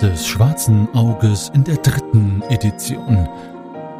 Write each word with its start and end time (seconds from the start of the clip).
Des 0.00 0.26
Schwarzen 0.26 0.88
Auges 0.94 1.50
in 1.52 1.62
der 1.62 1.76
dritten 1.76 2.42
Edition. 2.48 3.28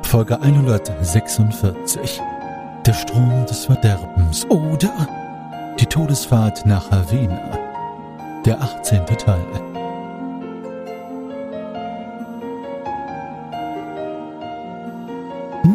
Folge 0.02 0.40
146. 0.40 2.18
Der 2.86 2.94
Strom 2.94 3.44
des 3.44 3.66
Verderbens 3.66 4.46
oder 4.48 5.06
die 5.78 5.84
Todesfahrt 5.84 6.64
nach 6.64 6.90
Havena. 6.90 7.38
Der 8.46 8.62
18. 8.62 9.04
Teil. 9.04 9.44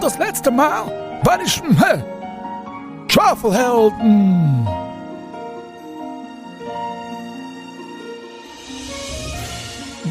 Das 0.02 0.18
letzte 0.18 0.50
Mal 0.50 0.92
war 1.24 1.40
ich 1.40 1.62
äh, 1.62 2.00
Schwafelhelden. 3.08 4.75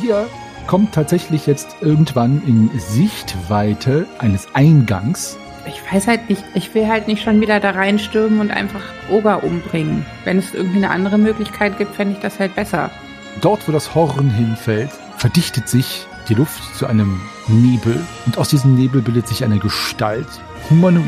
Ihr 0.06 0.28
kommt 0.66 0.94
tatsächlich 0.94 1.46
jetzt 1.46 1.76
irgendwann 1.80 2.42
in 2.46 2.70
Sichtweite 2.78 4.06
eines 4.18 4.48
Eingangs. 4.54 5.38
Ich 5.66 5.80
weiß 5.90 6.08
halt 6.08 6.28
nicht, 6.28 6.44
ich 6.54 6.74
will 6.74 6.88
halt 6.88 7.08
nicht 7.08 7.22
schon 7.22 7.40
wieder 7.40 7.58
da 7.58 7.70
reinstürmen 7.70 8.40
und 8.40 8.50
einfach 8.50 8.82
Oger 9.10 9.42
umbringen. 9.42 10.04
Wenn 10.24 10.38
es 10.38 10.52
irgendwie 10.52 10.76
eine 10.76 10.90
andere 10.90 11.16
Möglichkeit 11.16 11.78
gibt, 11.78 11.94
fände 11.94 12.14
ich 12.14 12.20
das 12.20 12.38
halt 12.38 12.54
besser. 12.54 12.90
Dort, 13.40 13.66
wo 13.66 13.72
das 13.72 13.94
Horn 13.94 14.30
hinfällt, 14.30 14.90
verdichtet 15.16 15.68
sich 15.68 16.06
die 16.28 16.34
Luft 16.34 16.74
zu 16.76 16.86
einem 16.86 17.20
Nebel 17.48 17.98
und 18.26 18.36
aus 18.36 18.48
diesem 18.48 18.74
Nebel 18.74 19.00
bildet 19.00 19.26
sich 19.26 19.42
eine 19.42 19.58
Gestalt, 19.58 20.28
humanoid, 20.68 21.04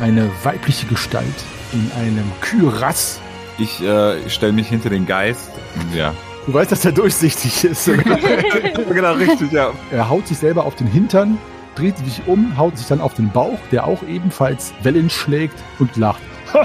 eine 0.00 0.28
weibliche 0.42 0.86
Gestalt 0.86 1.26
in 1.72 1.90
einem 2.00 2.30
Kyrass. 2.40 3.20
Ich 3.58 3.80
äh, 3.80 4.28
stelle 4.28 4.52
mich 4.52 4.68
hinter 4.68 4.90
den 4.90 5.06
Geist. 5.06 5.50
Ja. 5.94 6.14
Du 6.46 6.52
weißt, 6.52 6.72
dass 6.72 6.84
er 6.84 6.92
durchsichtig 6.92 7.64
ist. 7.64 7.86
genau, 8.92 9.12
richtig, 9.14 9.50
ja. 9.52 9.72
Er 9.90 10.08
haut 10.08 10.26
sich 10.28 10.38
selber 10.38 10.64
auf 10.66 10.74
den 10.74 10.86
Hintern, 10.86 11.38
dreht 11.74 11.96
sich 11.98 12.22
um, 12.26 12.56
haut 12.58 12.76
sich 12.76 12.86
dann 12.86 13.00
auf 13.00 13.14
den 13.14 13.30
Bauch, 13.30 13.58
der 13.72 13.86
auch 13.86 14.02
ebenfalls 14.02 14.74
Wellen 14.82 15.08
schlägt 15.08 15.58
und 15.78 15.96
lacht. 15.96 16.20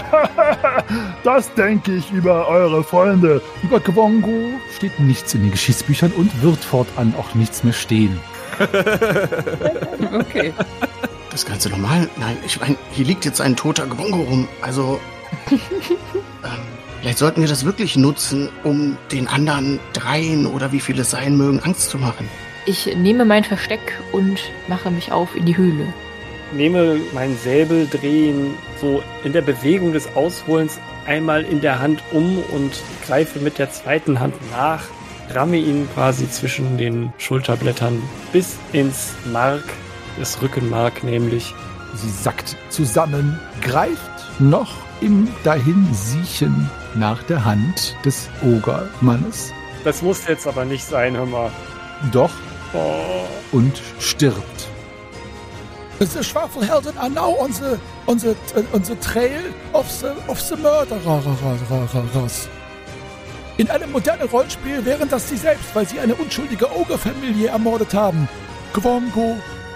das 1.24 1.54
denke 1.54 1.96
ich 1.96 2.12
über 2.12 2.48
eure 2.48 2.84
Freunde. 2.84 3.42
Über 3.64 3.80
Gwongo 3.80 4.52
steht 4.76 5.00
nichts 5.00 5.34
in 5.34 5.42
den 5.42 5.52
Geschichtsbüchern 5.52 6.12
und 6.12 6.44
wird 6.44 6.64
fortan 6.64 7.14
auch 7.18 7.34
nichts 7.36 7.64
mehr 7.64 7.74
stehen. 7.74 8.20
Okay. 10.12 10.54
Das 11.30 11.46
Ganze 11.46 11.70
normal? 11.70 12.10
Nein, 12.18 12.38
ich 12.46 12.60
meine, 12.60 12.76
hier 12.92 13.06
liegt 13.06 13.26
jetzt 13.26 13.40
ein 13.40 13.56
toter 13.56 13.86
Gwongo 13.86 14.24
rum. 14.24 14.48
Also, 14.62 15.00
ähm, 15.52 15.60
vielleicht 17.02 17.18
sollten 17.18 17.42
wir 17.42 17.48
das 17.48 17.66
wirklich 17.66 17.96
nutzen, 17.96 18.50
um 18.64 18.98
den 19.12 19.28
anderen 19.28 19.80
dreien 19.94 20.46
oder 20.46 20.72
wie 20.72 20.80
viele 20.80 21.02
es 21.02 21.12
sein 21.12 21.38
mögen, 21.38 21.60
Angst 21.60 21.90
zu 21.90 21.98
machen. 21.98 22.28
Ich 22.66 22.86
nehme 22.96 23.26
mein 23.26 23.44
Versteck 23.44 24.00
und 24.12 24.40
mache 24.68 24.92
mich 24.92 25.12
auf 25.12 25.36
in 25.36 25.46
die 25.46 25.58
Höhle. 25.58 25.94
nehme 26.52 27.00
meinen 27.14 27.38
Säbel, 27.38 27.88
drehe 27.88 28.30
ihn 28.30 28.54
so 28.82 29.04
in 29.24 29.34
der 29.34 29.42
Bewegung 29.42 29.94
des 29.94 30.16
Ausholens 30.16 30.80
einmal 31.06 31.44
in 31.44 31.62
der 31.62 31.80
Hand 31.80 32.04
um 32.12 32.40
und 32.52 32.72
greife 33.06 33.40
mit 33.40 33.60
der 33.60 33.72
zweiten 33.72 34.20
Hand 34.20 34.36
nach, 34.52 34.84
ramme 35.34 35.58
ihn 35.58 35.88
quasi 35.94 36.30
zwischen 36.30 36.78
den 36.78 37.14
Schulterblättern 37.18 38.02
bis 38.32 38.58
ins 38.74 39.14
Mark, 39.32 39.64
das 40.18 40.42
Rückenmark 40.42 41.04
nämlich. 41.04 41.54
Sie 41.96 42.10
sackt 42.10 42.56
zusammen, 42.70 43.40
greift 43.62 44.40
noch 44.40 44.89
im 45.02 45.28
Dahinsiechen 45.44 46.70
nach 46.96 47.22
der 47.24 47.44
Hand 47.46 47.96
des 48.06 48.30
Ogermannes. 48.42 49.52
Das 49.84 50.02
muss 50.02 50.28
jetzt 50.28 50.46
aber 50.48 50.66
nicht 50.66 50.84
sein, 50.84 51.16
hör 51.16 51.26
mal. 51.26 51.52
Doch 52.12 52.32
Oh. 52.74 53.26
und 53.52 53.82
stirbt. 54.00 54.68
The 56.00 56.24
Schwafelhelden 56.24 56.98
are 56.98 57.10
now 57.10 57.36
on 57.40 57.52
the 57.52 57.78
on 58.06 58.20
the 58.20 58.36
on 58.74 58.84
the 58.84 58.96
trail 58.96 59.42
of 59.74 59.90
the 59.90 60.08
of 60.28 60.40
the 60.40 60.56
murderers. 60.56 62.48
In 63.58 63.70
einem 63.70 63.92
modernen 63.92 64.30
Rollenspiel 64.30 64.86
wären 64.86 65.10
das 65.10 65.28
sie 65.28 65.36
selbst, 65.36 65.74
weil 65.74 65.88
sie 65.88 66.00
eine 66.00 66.16
unschuldige 66.16 66.74
Ogre-Familie 66.74 67.50
ermordet 67.50 67.94
haben. 67.94 68.30
Gwongo, 68.74 69.36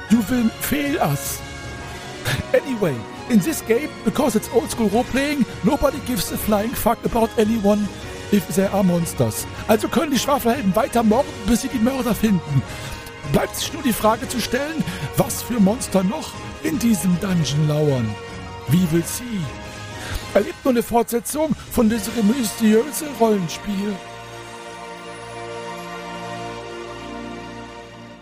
you 0.09 0.19
will 0.29 0.49
fail 0.61 0.95
us. 0.97 1.39
Anyway, 2.53 2.95
in 3.29 3.39
this 3.39 3.61
game, 3.65 3.89
because 4.05 4.35
it's 4.35 4.49
old 4.53 4.69
school 4.69 4.89
role-playing, 4.89 5.45
nobody 5.63 5.99
gives 6.05 6.31
a 6.31 6.37
flying 6.37 6.71
fuck 6.71 7.03
about 7.05 7.29
anyone 7.37 7.87
if 8.31 8.47
there 8.55 8.71
are 8.71 8.83
monsters. 8.83 9.45
Also 9.67 9.87
können 9.87 10.11
die 10.11 10.19
Schwafelhelden 10.19 10.75
weiter 10.75 11.03
morden, 11.03 11.29
bis 11.47 11.61
sie 11.61 11.69
die 11.69 11.79
Mörder 11.79 12.13
finden. 12.13 12.61
Bleibt 13.31 13.55
sich 13.55 13.71
nur 13.73 13.83
die 13.83 13.93
Frage 13.93 14.27
zu 14.27 14.39
stellen, 14.39 14.83
was 15.17 15.43
für 15.43 15.59
Monster 15.59 16.03
noch 16.03 16.31
in 16.63 16.77
diesem 16.79 17.19
Dungeon 17.19 17.67
lauern. 17.67 18.15
Wie 18.67 18.91
will 18.91 19.03
sie? 19.05 19.41
Erlebt 20.33 20.63
nur 20.65 20.73
eine 20.73 20.83
Fortsetzung 20.83 21.55
von 21.71 21.89
diesem 21.89 22.13
mysteriösen 22.27 23.07
Rollenspiel. 23.19 23.93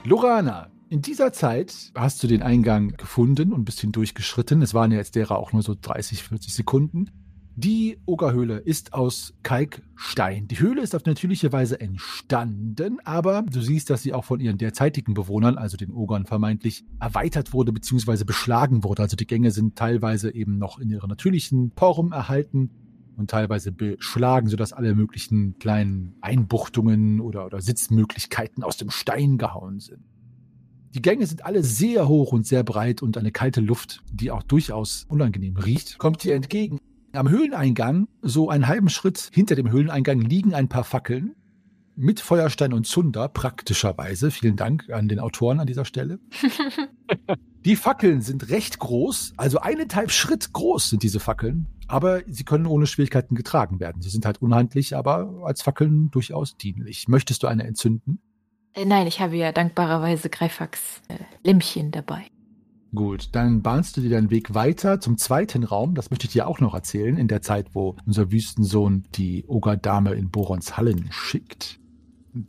Lorana, 0.03 0.70
in 0.91 1.01
dieser 1.01 1.31
Zeit 1.31 1.93
hast 1.95 2.21
du 2.21 2.27
den 2.27 2.41
Eingang 2.41 2.89
gefunden 2.97 3.53
und 3.53 3.63
bist 3.63 3.79
hindurchgeschritten. 3.79 4.61
Es 4.61 4.73
waren 4.73 4.91
ja 4.91 4.97
jetzt 4.97 5.15
derer 5.15 5.39
auch 5.39 5.53
nur 5.53 5.61
so 5.61 5.73
30, 5.73 6.21
40 6.21 6.53
Sekunden. 6.53 7.09
Die 7.55 8.01
Ogerhöhle 8.05 8.57
ist 8.57 8.93
aus 8.93 9.33
Kalkstein. 9.41 10.49
Die 10.49 10.59
Höhle 10.59 10.81
ist 10.81 10.93
auf 10.93 11.05
natürliche 11.05 11.53
Weise 11.53 11.79
entstanden, 11.79 12.97
aber 13.05 13.43
du 13.43 13.61
siehst, 13.61 13.89
dass 13.89 14.01
sie 14.03 14.13
auch 14.13 14.25
von 14.25 14.41
ihren 14.41 14.57
derzeitigen 14.57 15.13
Bewohnern, 15.13 15.57
also 15.57 15.77
den 15.77 15.93
Ogern 15.93 16.25
vermeintlich, 16.25 16.83
erweitert 16.99 17.53
wurde 17.53 17.71
bzw. 17.71 18.25
beschlagen 18.25 18.83
wurde. 18.83 19.03
Also 19.03 19.15
die 19.15 19.27
Gänge 19.27 19.51
sind 19.51 19.77
teilweise 19.77 20.35
eben 20.35 20.57
noch 20.57 20.77
in 20.77 20.89
ihrer 20.89 21.07
natürlichen 21.07 21.71
Form 21.77 22.11
erhalten 22.11 22.69
und 23.15 23.29
teilweise 23.29 23.71
beschlagen, 23.71 24.49
sodass 24.49 24.73
alle 24.73 24.93
möglichen 24.93 25.57
kleinen 25.57 26.17
Einbuchtungen 26.19 27.21
oder, 27.21 27.45
oder 27.45 27.61
Sitzmöglichkeiten 27.61 28.61
aus 28.61 28.75
dem 28.75 28.89
Stein 28.89 29.37
gehauen 29.37 29.79
sind. 29.79 30.10
Die 30.93 31.01
Gänge 31.01 31.25
sind 31.25 31.45
alle 31.45 31.63
sehr 31.63 32.09
hoch 32.09 32.33
und 32.33 32.45
sehr 32.45 32.63
breit 32.63 33.01
und 33.01 33.17
eine 33.17 33.31
kalte 33.31 33.61
Luft, 33.61 34.03
die 34.11 34.29
auch 34.29 34.43
durchaus 34.43 35.05
unangenehm 35.07 35.55
riecht, 35.55 35.97
kommt 35.97 36.21
dir 36.23 36.35
entgegen. 36.35 36.79
Am 37.13 37.29
Höhleneingang, 37.29 38.09
so 38.21 38.49
einen 38.49 38.67
halben 38.67 38.89
Schritt 38.89 39.29
hinter 39.31 39.55
dem 39.55 39.71
Höhleneingang, 39.71 40.19
liegen 40.19 40.53
ein 40.53 40.67
paar 40.67 40.83
Fackeln 40.83 41.33
mit 41.95 42.19
Feuerstein 42.19 42.73
und 42.73 42.87
Zunder, 42.87 43.29
praktischerweise. 43.29 44.31
Vielen 44.31 44.57
Dank 44.57 44.89
an 44.89 45.07
den 45.07 45.19
Autoren 45.19 45.61
an 45.61 45.67
dieser 45.67 45.85
Stelle. 45.85 46.19
Die 47.65 47.75
Fackeln 47.77 48.21
sind 48.21 48.49
recht 48.49 48.79
groß, 48.79 49.33
also 49.37 49.59
eineinhalb 49.59 50.11
Schritt 50.11 50.51
groß 50.51 50.89
sind 50.89 51.03
diese 51.03 51.19
Fackeln, 51.19 51.67
aber 51.87 52.21
sie 52.27 52.43
können 52.43 52.65
ohne 52.65 52.87
Schwierigkeiten 52.87 53.35
getragen 53.35 53.79
werden. 53.79 54.01
Sie 54.01 54.09
sind 54.09 54.25
halt 54.25 54.41
unhandlich, 54.41 54.95
aber 54.95 55.43
als 55.43 55.61
Fackeln 55.61 56.09
durchaus 56.09 56.57
dienlich. 56.57 57.07
Möchtest 57.07 57.43
du 57.43 57.47
eine 57.47 57.65
entzünden? 57.65 58.19
Äh, 58.73 58.85
nein, 58.85 59.07
ich 59.07 59.19
habe 59.19 59.35
ja 59.35 59.51
dankbarerweise 59.51 60.29
Greifax 60.29 61.01
äh, 61.07 61.15
Lämpchen 61.43 61.91
dabei. 61.91 62.25
Gut, 62.93 63.29
dann 63.31 63.61
bahnst 63.61 63.95
du 63.95 64.01
dir 64.01 64.09
deinen 64.09 64.31
Weg 64.31 64.53
weiter 64.53 64.99
zum 64.99 65.17
zweiten 65.17 65.63
Raum. 65.63 65.95
Das 65.95 66.09
möchte 66.09 66.27
ich 66.27 66.33
dir 66.33 66.47
auch 66.47 66.59
noch 66.59 66.73
erzählen, 66.73 67.17
in 67.17 67.29
der 67.29 67.41
Zeit, 67.41 67.73
wo 67.73 67.95
unser 68.05 68.31
Wüstensohn 68.31 69.05
die 69.15 69.45
Ogerdame 69.47 70.13
in 70.13 70.29
Borons 70.29 70.75
Hallen 70.75 71.07
schickt. 71.09 71.79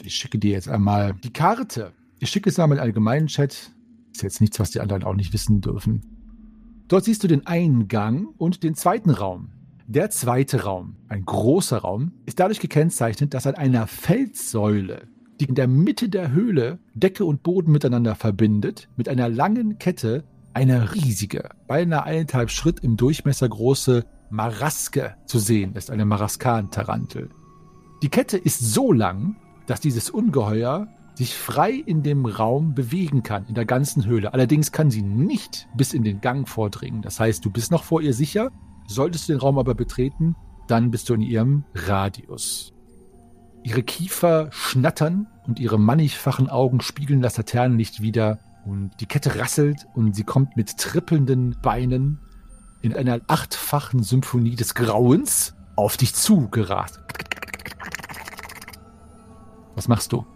Ich 0.03 0.17
schicke 0.17 0.39
dir 0.39 0.51
jetzt 0.53 0.69
einmal 0.69 1.15
die 1.23 1.33
Karte. 1.33 1.93
Ich 2.19 2.31
schicke 2.31 2.51
es 2.51 2.59
einmal 2.59 2.79
in 2.79 2.83
allgemeinen 2.83 3.29
Chat. 3.29 3.73
Ist 4.13 4.23
jetzt 4.23 4.41
nichts, 4.41 4.59
was 4.59 4.73
die 4.73 4.81
anderen 4.81 5.05
auch 5.05 5.15
nicht 5.15 5.33
wissen 5.33 5.61
dürfen. 5.61 6.03
Dort 6.89 7.05
siehst 7.05 7.23
du 7.23 7.29
den 7.29 7.47
Eingang 7.47 8.27
und 8.37 8.65
den 8.65 8.75
zweiten 8.75 9.11
Raum. 9.11 9.51
Der 9.87 10.11
zweite 10.11 10.65
Raum, 10.65 10.97
ein 11.09 11.25
großer 11.25 11.79
Raum, 11.79 12.13
ist 12.27 12.41
dadurch 12.41 12.61
gekennzeichnet, 12.61 13.33
dass 13.33 13.47
an 13.47 13.55
einer 13.55 13.87
Felssäule, 13.87 15.09
die 15.43 15.49
in 15.49 15.57
der 15.57 15.67
Mitte 15.67 16.09
der 16.09 16.31
Höhle 16.31 16.79
Decke 16.95 17.25
und 17.25 17.43
Boden 17.43 17.73
miteinander 17.73 18.15
verbindet, 18.15 18.89
mit 18.97 19.09
einer 19.09 19.29
langen 19.29 19.81
Kette 19.81 20.23
eine 20.55 20.95
riesige, 20.95 21.51
beinahe 21.67 22.05
eineinhalb 22.05 22.49
Schritt 22.49 22.79
im 22.81 22.97
Durchmesser 22.97 23.49
große 23.49 24.05
Maraske 24.31 25.17
zu 25.27 25.41
sehen 25.41 25.75
ist, 25.75 25.91
eine 25.91 26.05
Maraskan-Tarantel. 26.05 27.31
Die 28.05 28.09
Kette 28.09 28.39
ist 28.39 28.61
so 28.61 28.93
lang, 28.93 29.35
dass 29.67 29.81
dieses 29.81 30.11
Ungeheuer 30.11 30.87
sich 31.15 31.35
frei 31.35 31.73
in 31.73 32.05
dem 32.05 32.25
Raum 32.25 32.77
bewegen 32.77 33.25
kann, 33.25 33.45
in 33.49 33.57
der 33.57 33.67
ganzen 33.67 34.07
Höhle. 34.07 34.33
Allerdings 34.33 34.71
kann 34.71 34.93
sie 34.93 35.03
nicht 35.03 35.67
bis 35.77 35.93
in 35.93 36.05
den 36.05 36.21
Gang 36.21 36.49
vordringen. 36.49 37.03
Das 37.03 37.19
heißt, 37.19 37.45
du 37.45 37.51
bist 37.51 37.73
noch 37.73 37.83
vor 37.83 38.01
ihr 38.01 38.15
sicher. 38.15 38.53
Solltest 38.87 39.29
du 39.29 39.33
den 39.33 39.41
Raum 39.41 39.59
aber 39.59 39.75
betreten, 39.75 40.37
dann 40.69 40.93
bist 40.93 41.09
du 41.09 41.15
in 41.15 41.21
ihrem 41.21 41.65
Radius. 41.75 42.73
Ihre 43.65 43.83
Kiefer 43.83 44.49
schnattern 44.51 45.27
und 45.47 45.61
ihre 45.61 45.79
mannigfachen 45.79 46.49
Augen 46.49 46.81
spiegeln 46.81 47.23
das 47.23 47.37
Laternenlicht 47.37 48.03
wieder 48.03 48.39
und 48.65 48.91
die 49.01 49.07
Kette 49.07 49.39
rasselt 49.39 49.87
und 49.95 50.15
sie 50.15 50.25
kommt 50.25 50.57
mit 50.57 50.77
trippelnden 50.79 51.57
Beinen 51.63 52.21
in 52.81 52.95
einer 52.95 53.21
achtfachen 53.29 54.03
Symphonie 54.03 54.57
des 54.57 54.75
Grauens 54.75 55.55
auf 55.77 55.97
dich 55.97 56.15
zu 56.15 56.49
gerast. 56.49 57.01
Was 59.75 59.89
machst 59.89 60.13
du? 60.13 60.27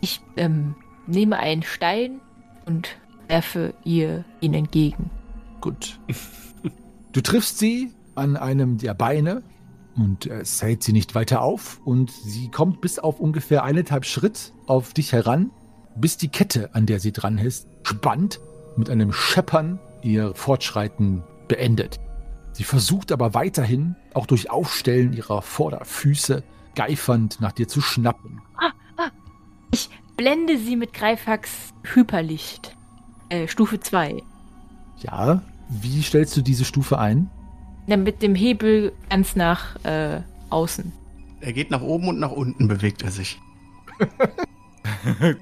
Ich 0.00 0.20
ähm, 0.36 0.74
nehme 1.06 1.38
einen 1.38 1.62
Stein 1.62 2.20
und 2.66 2.96
werfe 3.28 3.74
ihr 3.84 4.24
ihn 4.40 4.54
entgegen. 4.54 5.10
Gut. 5.60 5.98
Du 7.12 7.20
triffst 7.20 7.58
sie 7.58 7.92
an 8.14 8.36
einem 8.36 8.78
der 8.78 8.94
Beine 8.94 9.42
und 9.96 10.26
es 10.26 10.62
hält 10.62 10.82
sie 10.82 10.92
nicht 10.92 11.14
weiter 11.14 11.42
auf 11.42 11.80
und 11.84 12.10
sie 12.10 12.50
kommt 12.50 12.80
bis 12.80 12.98
auf 12.98 13.20
ungefähr 13.20 13.64
eineinhalb 13.64 14.04
Schritt 14.04 14.52
auf 14.66 14.92
dich 14.92 15.12
heran, 15.12 15.50
bis 15.96 16.16
die 16.16 16.28
Kette, 16.28 16.74
an 16.74 16.86
der 16.86 17.00
sie 17.00 17.12
dran 17.12 17.38
ist, 17.38 17.68
spannt 17.84 18.40
mit 18.76 18.90
einem 18.90 19.12
Scheppern 19.12 19.78
ihr 20.02 20.34
Fortschreiten 20.34 21.22
beendet. 21.48 22.00
Sie 22.52 22.64
versucht 22.64 23.12
aber 23.12 23.34
weiterhin, 23.34 23.96
auch 24.14 24.26
durch 24.26 24.50
Aufstellen 24.50 25.12
ihrer 25.12 25.42
Vorderfüße, 25.42 26.44
geifernd 26.74 27.40
nach 27.40 27.52
dir 27.52 27.68
zu 27.68 27.80
schnappen. 27.80 28.40
Ich 29.72 29.90
blende 30.16 30.58
sie 30.58 30.76
mit 30.76 30.92
Greifax 30.92 31.50
Hyperlicht. 31.82 32.76
Äh, 33.28 33.48
Stufe 33.48 33.80
2. 33.80 34.22
Ja, 34.98 35.42
wie 35.68 36.02
stellst 36.02 36.36
du 36.36 36.42
diese 36.42 36.64
Stufe 36.64 36.98
ein? 36.98 37.30
Dann 37.86 38.02
mit 38.02 38.22
dem 38.22 38.34
Hebel 38.34 38.92
ganz 39.10 39.36
nach 39.36 39.76
äh, 39.84 40.20
außen. 40.50 40.92
Er 41.40 41.52
geht 41.52 41.70
nach 41.70 41.82
oben 41.82 42.08
und 42.08 42.18
nach 42.18 42.32
unten 42.32 42.68
bewegt 42.68 43.02
er 43.02 43.10
sich. 43.10 43.38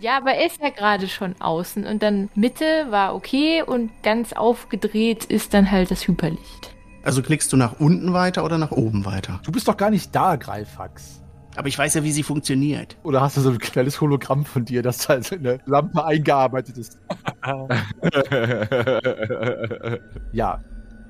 Ja, 0.00 0.18
aber 0.18 0.34
er 0.34 0.46
ist 0.46 0.60
ja 0.60 0.70
gerade 0.70 1.08
schon 1.08 1.34
außen 1.40 1.84
und 1.84 2.02
dann 2.02 2.30
Mitte 2.34 2.86
war 2.90 3.14
okay 3.14 3.62
und 3.62 3.90
ganz 4.02 4.32
aufgedreht 4.32 5.24
ist 5.24 5.52
dann 5.52 5.70
halt 5.70 5.90
das 5.90 6.06
Hyperlicht. 6.06 6.74
Also 7.02 7.22
klickst 7.22 7.52
du 7.52 7.56
nach 7.56 7.80
unten 7.80 8.12
weiter 8.12 8.44
oder 8.44 8.58
nach 8.58 8.70
oben 8.70 9.04
weiter? 9.04 9.40
Du 9.44 9.50
bist 9.50 9.66
doch 9.66 9.76
gar 9.76 9.90
nicht 9.90 10.14
da, 10.14 10.36
Greifax. 10.36 11.20
Aber 11.56 11.68
ich 11.68 11.76
weiß 11.76 11.94
ja, 11.94 12.04
wie 12.04 12.12
sie 12.12 12.22
funktioniert. 12.22 12.96
Oder 13.02 13.20
hast 13.20 13.36
du 13.36 13.40
so 13.40 13.50
ein 13.50 13.58
kleines 13.58 14.00
Hologramm 14.00 14.44
von 14.44 14.64
dir, 14.64 14.82
das 14.82 15.06
da 15.06 15.14
in 15.14 15.24
eine 15.32 15.58
Lampe 15.66 16.04
eingearbeitet 16.04 16.78
ist? 16.78 16.98
Ja. 20.32 20.60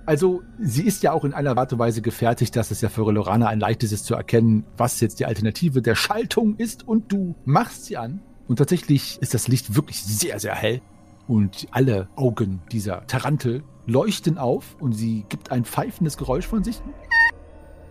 Also, 0.04 0.42
sie 0.58 0.82
ist 0.82 1.02
ja 1.02 1.12
auch 1.12 1.24
in 1.24 1.32
einer 1.32 1.56
Art 1.56 1.72
und 1.72 1.78
Weise 1.78 2.02
gefertigt, 2.02 2.56
dass 2.56 2.70
es 2.70 2.80
ja 2.80 2.88
für 2.88 3.10
Lorana 3.12 3.46
ein 3.46 3.60
leichtes 3.60 3.92
ist 3.92 4.04
zu 4.04 4.14
erkennen, 4.14 4.64
was 4.76 5.00
jetzt 5.00 5.20
die 5.20 5.26
Alternative 5.26 5.80
der 5.80 5.94
Schaltung 5.94 6.56
ist. 6.56 6.86
Und 6.86 7.12
du 7.12 7.36
machst 7.44 7.84
sie 7.84 7.96
an. 7.96 8.20
Und 8.48 8.56
tatsächlich 8.56 9.18
ist 9.22 9.34
das 9.34 9.46
Licht 9.46 9.76
wirklich 9.76 10.02
sehr, 10.02 10.40
sehr 10.40 10.54
hell. 10.54 10.80
Und 11.28 11.68
alle 11.70 12.08
Augen 12.16 12.60
dieser 12.72 13.06
Tarantel 13.06 13.62
leuchten 13.86 14.38
auf 14.38 14.76
und 14.80 14.92
sie 14.92 15.24
gibt 15.28 15.50
ein 15.50 15.64
pfeifendes 15.64 16.16
Geräusch 16.16 16.46
von 16.46 16.64
sich, 16.64 16.80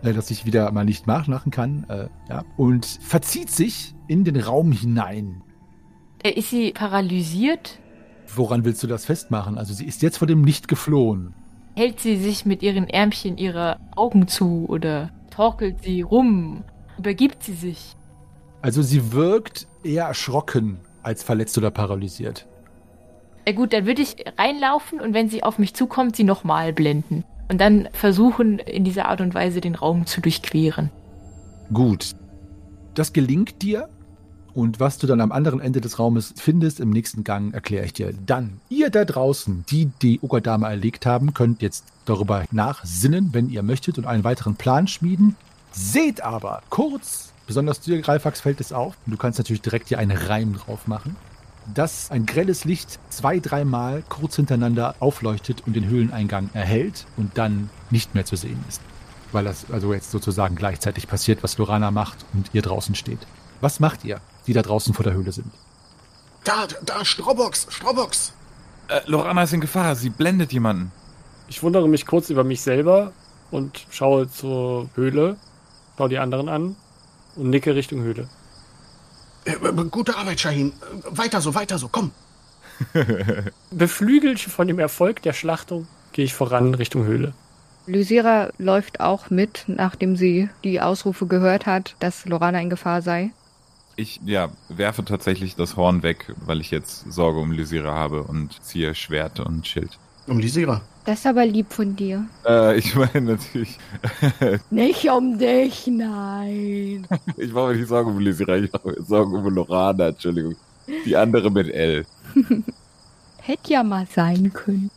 äh, 0.02 0.12
das 0.12 0.30
ich 0.30 0.44
wieder 0.44 0.70
mal 0.72 0.84
nicht 0.84 1.06
nachmachen 1.06 1.50
kann. 1.50 1.84
Äh, 1.88 2.08
ja, 2.28 2.44
und 2.56 2.86
verzieht 3.00 3.50
sich 3.50 3.94
in 4.06 4.24
den 4.24 4.36
Raum 4.38 4.72
hinein. 4.72 5.42
Äh, 6.22 6.32
Ist 6.32 6.50
sie 6.50 6.72
paralysiert? 6.72 7.78
Woran 8.34 8.64
willst 8.64 8.82
du 8.82 8.86
das 8.86 9.04
festmachen? 9.06 9.58
Also 9.58 9.74
sie 9.74 9.86
ist 9.86 10.02
jetzt 10.02 10.18
vor 10.18 10.28
dem 10.28 10.44
Licht 10.44 10.68
geflohen. 10.68 11.34
Hält 11.74 12.00
sie 12.00 12.16
sich 12.16 12.44
mit 12.44 12.62
ihren 12.62 12.88
Ärmchen 12.88 13.38
ihre 13.38 13.78
Augen 13.96 14.28
zu 14.28 14.66
oder 14.68 15.10
torkelt 15.30 15.82
sie 15.82 16.02
rum? 16.02 16.64
Übergibt 16.98 17.42
sie 17.42 17.54
sich? 17.54 17.96
Also 18.60 18.82
sie 18.82 19.12
wirkt 19.12 19.66
eher 19.82 20.04
erschrocken 20.04 20.78
als 21.02 21.22
verletzt 21.22 21.56
oder 21.58 21.70
paralysiert. 21.70 22.46
Ja 23.46 23.54
gut, 23.54 23.72
dann 23.72 23.86
würde 23.86 24.02
ich 24.02 24.16
reinlaufen 24.38 25.00
und 25.00 25.14
wenn 25.14 25.28
sie 25.28 25.42
auf 25.42 25.58
mich 25.58 25.74
zukommt, 25.74 26.14
sie 26.14 26.24
nochmal 26.24 26.72
blenden. 26.72 27.24
Und 27.48 27.60
dann 27.60 27.88
versuchen, 27.92 28.58
in 28.60 28.84
dieser 28.84 29.08
Art 29.08 29.20
und 29.20 29.34
Weise 29.34 29.60
den 29.60 29.74
Raum 29.74 30.06
zu 30.06 30.20
durchqueren. 30.20 30.90
Gut. 31.72 32.14
Das 32.94 33.12
gelingt 33.12 33.62
dir. 33.62 33.88
Und 34.54 34.80
was 34.80 34.98
du 34.98 35.06
dann 35.06 35.20
am 35.20 35.32
anderen 35.32 35.60
Ende 35.60 35.80
des 35.80 35.98
Raumes 35.98 36.34
findest, 36.36 36.80
im 36.80 36.90
nächsten 36.90 37.24
Gang, 37.24 37.54
erkläre 37.54 37.86
ich 37.86 37.94
dir 37.94 38.12
dann. 38.26 38.60
Ihr 38.68 38.90
da 38.90 39.04
draußen, 39.04 39.64
die 39.70 39.86
die 40.02 40.20
Ogadame 40.20 40.66
erlegt 40.68 41.06
haben, 41.06 41.32
könnt 41.32 41.62
jetzt 41.62 41.84
darüber 42.04 42.44
nachsinnen, 42.50 43.30
wenn 43.32 43.48
ihr 43.48 43.62
möchtet, 43.62 43.96
und 43.96 44.06
einen 44.06 44.24
weiteren 44.24 44.56
Plan 44.56 44.88
schmieden. 44.88 45.36
Seht 45.72 46.22
aber 46.22 46.62
kurz, 46.68 47.32
besonders 47.46 47.80
dir, 47.80 48.00
Greifax, 48.02 48.42
fällt 48.42 48.60
es 48.60 48.72
auf, 48.72 48.94
du 49.06 49.16
kannst 49.16 49.38
natürlich 49.38 49.62
direkt 49.62 49.88
hier 49.88 49.98
einen 49.98 50.16
Reim 50.16 50.54
drauf 50.54 50.86
machen, 50.86 51.16
dass 51.72 52.10
ein 52.10 52.26
grelles 52.26 52.64
Licht 52.64 52.98
zwei, 53.08 53.38
dreimal 53.38 54.02
kurz 54.08 54.36
hintereinander 54.36 54.96
aufleuchtet 55.00 55.62
und 55.66 55.74
den 55.74 55.86
Höhleneingang 55.86 56.50
erhält 56.52 57.06
und 57.16 57.38
dann 57.38 57.70
nicht 57.90 58.14
mehr 58.14 58.26
zu 58.26 58.36
sehen 58.36 58.62
ist. 58.68 58.82
Weil 59.30 59.44
das 59.44 59.70
also 59.70 59.94
jetzt 59.94 60.10
sozusagen 60.10 60.56
gleichzeitig 60.56 61.08
passiert, 61.08 61.42
was 61.42 61.56
Lorana 61.56 61.90
macht 61.90 62.26
und 62.34 62.50
ihr 62.52 62.60
draußen 62.60 62.94
steht. 62.94 63.20
Was 63.62 63.80
macht 63.80 64.04
ihr, 64.04 64.20
die 64.46 64.52
da 64.52 64.62
draußen 64.62 64.94
vor 64.94 65.04
der 65.04 65.14
Höhle 65.14 65.32
sind? 65.32 65.50
Da, 66.44 66.66
da, 66.84 67.04
Strobox, 67.04 67.66
Strobox. 67.70 68.32
äh, 68.88 69.00
Lorana 69.06 69.44
ist 69.44 69.52
in 69.52 69.60
Gefahr. 69.60 69.94
Sie 69.94 70.10
blendet 70.10 70.52
jemanden. 70.52 70.90
Ich 71.48 71.62
wundere 71.62 71.88
mich 71.88 72.06
kurz 72.06 72.30
über 72.30 72.44
mich 72.44 72.62
selber 72.62 73.12
und 73.50 73.86
schaue 73.90 74.28
zur 74.28 74.88
Höhle, 74.94 75.36
schaue 75.96 76.08
die 76.08 76.18
anderen 76.18 76.48
an 76.48 76.76
und 77.36 77.50
nicke 77.50 77.74
Richtung 77.74 78.00
Höhle. 78.02 78.28
Äh, 79.44 79.52
äh, 79.52 79.84
gute 79.90 80.16
Arbeit, 80.16 80.40
Shahin. 80.40 80.68
Äh, 80.70 81.18
Weiter 81.18 81.40
so, 81.40 81.54
weiter 81.54 81.78
so, 81.78 81.88
komm. 81.88 82.12
Beflügelt 83.70 84.40
von 84.40 84.66
dem 84.66 84.78
Erfolg 84.78 85.22
der 85.22 85.32
Schlachtung 85.32 85.86
gehe 86.12 86.24
ich 86.24 86.34
voran 86.34 86.74
Richtung 86.74 87.04
Höhle. 87.04 87.34
Lysira 87.86 88.50
läuft 88.58 89.00
auch 89.00 89.30
mit, 89.30 89.64
nachdem 89.66 90.16
sie 90.16 90.48
die 90.64 90.80
Ausrufe 90.80 91.26
gehört 91.26 91.66
hat, 91.66 91.96
dass 92.00 92.26
Lorana 92.26 92.60
in 92.60 92.70
Gefahr 92.70 93.02
sei. 93.02 93.30
Ich, 93.96 94.20
ja, 94.24 94.48
werfe 94.68 95.04
tatsächlich 95.04 95.54
das 95.54 95.76
Horn 95.76 96.02
weg, 96.02 96.34
weil 96.46 96.60
ich 96.60 96.70
jetzt 96.70 97.12
Sorge 97.12 97.40
um 97.40 97.52
Lysira 97.52 97.94
habe 97.94 98.22
und 98.22 98.62
ziehe 98.62 98.94
Schwert 98.94 99.40
und 99.40 99.66
Schild. 99.66 99.98
Um 100.26 100.38
Lysira. 100.38 100.80
Das 101.04 101.18
ist 101.20 101.26
aber 101.26 101.44
lieb 101.44 101.72
von 101.72 101.96
dir. 101.96 102.24
Äh, 102.46 102.78
ich 102.78 102.94
meine 102.94 103.20
natürlich, 103.20 103.76
Nicht 104.70 105.10
um 105.10 105.36
dich, 105.38 105.88
nein. 105.88 107.06
ich 107.36 107.52
mache 107.52 107.68
mir 107.68 107.76
nicht 107.76 107.88
Sorgen 107.88 108.10
um 108.12 108.18
Lysira, 108.20 108.56
ich 108.56 108.72
mache 108.72 108.88
mir 108.88 109.02
Sorgen 109.02 109.34
um 109.34 109.52
Lorana, 109.52 110.08
Entschuldigung. 110.08 110.54
Die 111.04 111.16
andere 111.16 111.50
mit 111.50 111.68
L. 111.68 112.06
Hätte 113.38 113.72
ja 113.72 113.82
mal 113.82 114.06
sein 114.14 114.52
können. 114.52 114.90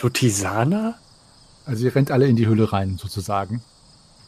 Lutisana? 0.00 0.94
Also 1.66 1.84
ihr 1.84 1.94
rennt 1.94 2.10
alle 2.10 2.26
in 2.26 2.36
die 2.36 2.46
Höhle 2.46 2.72
rein, 2.72 2.96
sozusagen. 2.96 3.62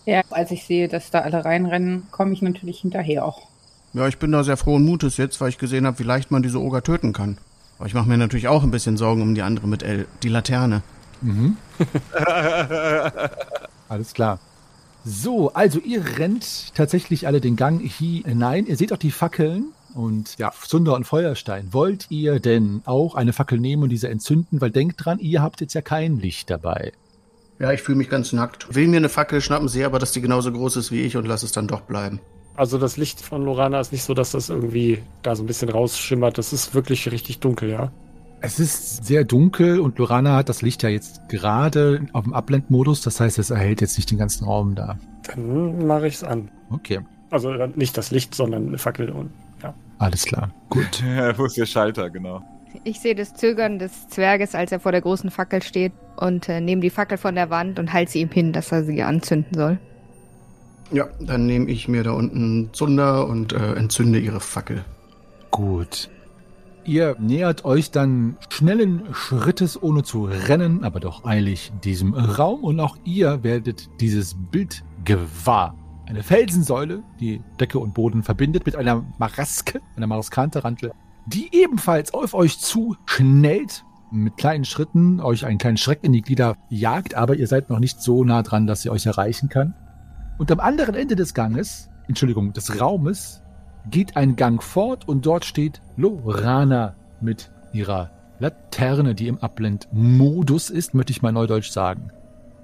Ja, 0.05 0.21
als 0.31 0.51
ich 0.51 0.65
sehe, 0.65 0.89
dass 0.89 1.11
da 1.11 1.21
alle 1.21 1.45
reinrennen, 1.45 2.07
komme 2.11 2.35
ich 2.35 2.43
natürlich 2.43 2.81
hinterher 2.81 3.25
auch. 3.25 3.49
Ja, 3.95 4.09
ich 4.09 4.19
bin 4.19 4.33
da 4.33 4.43
sehr 4.43 4.57
frohen 4.57 4.85
Mutes 4.85 5.19
jetzt, 5.19 5.41
weil 5.41 5.51
ich 5.51 5.59
gesehen 5.59 5.87
habe, 5.87 5.99
wie 5.99 6.05
leicht 6.05 6.31
man 6.31 6.43
diese 6.43 6.61
Oger 6.61 6.83
töten 6.83 7.13
kann. 7.13 7.37
Aber 7.79 7.87
ich 7.87 7.95
mache 7.95 8.09
mir 8.09 8.17
natürlich 8.17 8.49
auch 8.49 8.63
ein 8.63 8.71
bisschen 8.71 8.97
Sorgen 8.97 9.23
um 9.23 9.35
die 9.35 9.43
andere 9.43 9.67
mit 9.67 9.83
L, 9.83 10.07
die 10.23 10.29
Laterne. 10.29 10.83
Mhm. 11.21 11.57
Alles 13.89 14.15
klar. 14.15 14.39
So, 15.05 15.53
also 15.53 15.81
ihr 15.81 16.19
rennt 16.19 16.75
tatsächlich 16.75 17.27
alle 17.27 17.41
den 17.41 17.57
Gang 17.57 17.83
hinein. 17.83 18.67
Ihr 18.67 18.77
seht 18.77 18.93
auch 18.93 18.99
die 18.99 19.11
Fackeln 19.11 19.73
und 19.95 20.39
ja, 20.39 20.53
Zunder 20.65 20.95
und 20.95 21.05
Feuerstein. 21.05 21.73
Wollt 21.73 22.07
ihr 22.09 22.39
denn 22.39 22.83
auch 22.85 23.17
eine 23.17 23.33
Fackel 23.33 23.59
nehmen 23.59 23.83
und 23.83 23.89
diese 23.89 24.09
entzünden? 24.09 24.61
Weil 24.61 24.71
denkt 24.71 25.05
dran, 25.05 25.19
ihr 25.19 25.43
habt 25.43 25.61
jetzt 25.61 25.75
ja 25.75 25.83
kein 25.83 26.19
Licht 26.19 26.51
dabei. 26.51 26.93
Ja, 27.59 27.73
ich 27.73 27.83
fühle 27.83 27.99
mich 27.99 28.11
ganz 28.11 28.33
nackt. 28.33 28.73
Will 28.75 28.87
mir 28.87 28.99
eine 28.99 29.09
Fackel 29.09 29.41
schnappen, 29.41 29.69
sehe 29.69 29.87
aber, 29.87 29.99
dass 29.99 30.13
die 30.13 30.21
genauso 30.21 30.53
groß 30.53 30.77
ist 30.77 30.93
wie 30.93 31.03
ich 31.03 31.17
und 31.17 31.27
lass 31.27 31.43
es 31.43 31.51
dann 31.51 31.67
doch 31.67 31.81
bleiben. 31.81 32.21
Also 32.55 32.79
das 32.79 32.97
Licht 32.97 33.21
von 33.21 33.45
Lorana 33.45 33.81
ist 33.81 33.93
nicht 33.93 34.05
so, 34.05 34.15
dass 34.15 34.33
das 34.33 34.51
irgendwie 34.51 35.03
da 35.23 35.35
so 35.35 35.43
ein 35.43 35.47
bisschen 35.47 35.69
rausschimmert. 35.69 36.37
Das 36.37 36.53
ist 36.53 36.75
wirklich 36.75 37.11
richtig 37.11 37.41
dunkel, 37.41 37.71
ja. 37.71 37.91
Es 38.41 38.59
ist 38.59 39.05
sehr 39.05 39.25
dunkel 39.25 39.79
und 39.79 39.99
Lorana 39.99 40.37
hat 40.37 40.49
das 40.49 40.63
Licht 40.63 40.83
ja 40.83 40.89
jetzt 40.89 41.29
gerade 41.29 42.07
auf 42.13 42.25
dem 42.25 42.35
Abblendmodus. 42.35 43.01
Das 43.01 43.21
heißt, 43.21 43.39
es 43.39 43.51
erhält 43.51 43.81
jetzt 43.81 43.97
nicht 43.97 44.11
den 44.11 44.19
ganzen 44.19 44.45
Raum 44.45 44.75
da. 44.75 44.99
Dann 45.29 45.87
mache 45.87 46.09
ich 46.09 46.15
es 46.15 46.25
an. 46.25 46.51
Okay, 46.71 47.01
Also 47.31 47.53
äh, 47.53 47.69
nicht 47.77 47.97
das 47.97 48.11
Licht, 48.11 48.35
sondern 48.35 48.69
eine 48.69 48.79
Fackel 48.79 49.11
und 49.11 49.31
ja. 49.63 49.73
alles 49.99 50.25
klar. 50.25 50.51
Gut. 50.71 51.03
Wo 51.37 51.45
ist 51.45 51.57
der 51.57 51.67
Schalter, 51.67 52.11
genau. 52.11 52.43
Ich 52.85 53.01
sehe 53.01 53.15
das 53.15 53.35
Zögern 53.35 53.79
des 53.79 54.09
Zwerges, 54.09 54.55
als 54.55 54.73
er 54.73 54.81
vor 54.81 54.93
der 54.93 55.03
großen 55.03 55.31
Fackel 55.31 55.63
steht 55.63 55.93
und 56.17 56.49
äh, 56.49 56.61
nehme 56.61 56.83
die 56.83 56.91
Fackel 56.91 57.19
von 57.19 57.35
der 57.35 57.49
Wand 57.49 57.79
und 57.79 57.93
halte 57.93 58.11
sie 58.13 58.21
ihm 58.23 58.31
hin, 58.31 58.53
dass 58.53 58.73
er 58.73 58.83
sie 58.83 59.03
anzünden 59.03 59.55
soll. 59.55 59.79
Ja, 60.93 61.09
dann 61.21 61.47
nehme 61.47 61.71
ich 61.71 61.89
mir 61.89 62.03
da 62.03 62.13
unten 62.13 62.69
Zunder 62.73 63.27
und 63.27 63.55
äh, 63.55 63.75
entzünde 63.75 64.19
ihre 64.19 64.41
Fackel. 64.41 64.85
Gut. 65.51 66.11
Ihr 66.85 67.17
nähert 67.19 67.65
euch 67.65 67.91
dann 67.93 68.37
schnellen 68.51 69.03
Schrittes, 69.13 69.81
ohne 69.81 70.03
zu 70.03 70.25
rennen, 70.25 70.85
aber 70.85 71.01
doch 71.01 71.25
eilig 71.25 71.73
diesem 71.83 72.13
Raum 72.13 72.65
und 72.65 72.81
auch 72.81 72.97
ihr 73.05 73.43
werdet 73.43 73.89
dieses 74.01 74.35
Bild 74.51 74.85
gewahr. 75.05 75.77
Eine 76.07 76.23
Felsensäule, 76.23 77.03
die 77.21 77.41
Decke 77.61 77.79
und 77.79 77.95
Boden 77.95 78.23
verbindet 78.23 78.67
mit 78.67 78.77
einer 78.77 79.05
Maraske, 79.19 79.81
einer 79.97 80.09
Maraskantarantel, 80.09 80.93
die 81.27 81.49
ebenfalls 81.53 82.13
auf 82.13 82.35
euch 82.35 82.59
zu 82.59 82.97
schnellt, 83.07 83.85
mit 84.11 84.37
kleinen 84.37 84.65
Schritten 84.65 85.21
euch 85.21 85.47
einen 85.47 85.59
kleinen 85.59 85.79
Schreck 85.79 86.01
in 86.03 86.13
die 86.13 86.21
Glieder 86.21 86.57
jagt, 86.69 87.15
aber 87.15 87.37
ihr 87.37 87.47
seid 87.47 87.71
noch 87.71 87.79
nicht 87.79 88.03
so 88.03 88.25
nah 88.25 88.43
dran, 88.43 88.67
dass 88.67 88.83
sie 88.83 88.91
euch 88.91 89.07
erreichen 89.07 89.49
kann. 89.49 89.75
Und 90.43 90.51
am 90.51 90.59
anderen 90.59 90.97
Ende 90.97 91.15
des 91.15 91.35
Ganges, 91.35 91.89
Entschuldigung, 92.09 92.53
des 92.53 92.81
Raumes, 92.81 93.45
geht 93.89 94.17
ein 94.17 94.35
Gang 94.35 94.61
fort 94.61 95.07
und 95.07 95.25
dort 95.25 95.45
steht 95.45 95.81
Lorana 95.97 96.97
mit 97.21 97.53
ihrer 97.73 98.11
Laterne, 98.41 99.15
die 99.15 99.29
im 99.29 99.39
Abblendmodus 99.39 100.69
ist, 100.69 100.95
möchte 100.95 101.13
ich 101.13 101.23
mal 101.23 101.31
neudeutsch 101.31 101.71
sagen. 101.71 102.11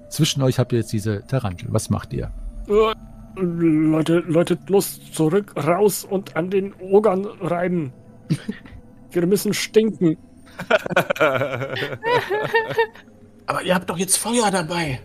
Zwischen 0.09 0.41
euch 0.41 0.59
habt 0.59 0.73
ihr 0.73 0.79
jetzt 0.79 0.91
diese 0.91 1.25
Tarantel. 1.25 1.69
Was 1.71 1.89
macht 1.89 2.11
ihr? 2.11 2.33
Äh, 2.67 2.95
Leute, 3.41 4.25
Leute, 4.27 4.57
los, 4.67 4.99
zurück, 5.13 5.53
raus 5.55 6.03
und 6.03 6.35
an 6.35 6.49
den 6.49 6.73
Ogern 6.81 7.23
reiben. 7.39 7.93
Wir 9.11 9.25
müssen 9.25 9.53
stinken. 9.53 10.17
Aber 13.45 13.63
ihr 13.63 13.73
habt 13.73 13.89
doch 13.89 13.97
jetzt 13.97 14.17
Feuer 14.17 14.51
dabei. 14.51 14.99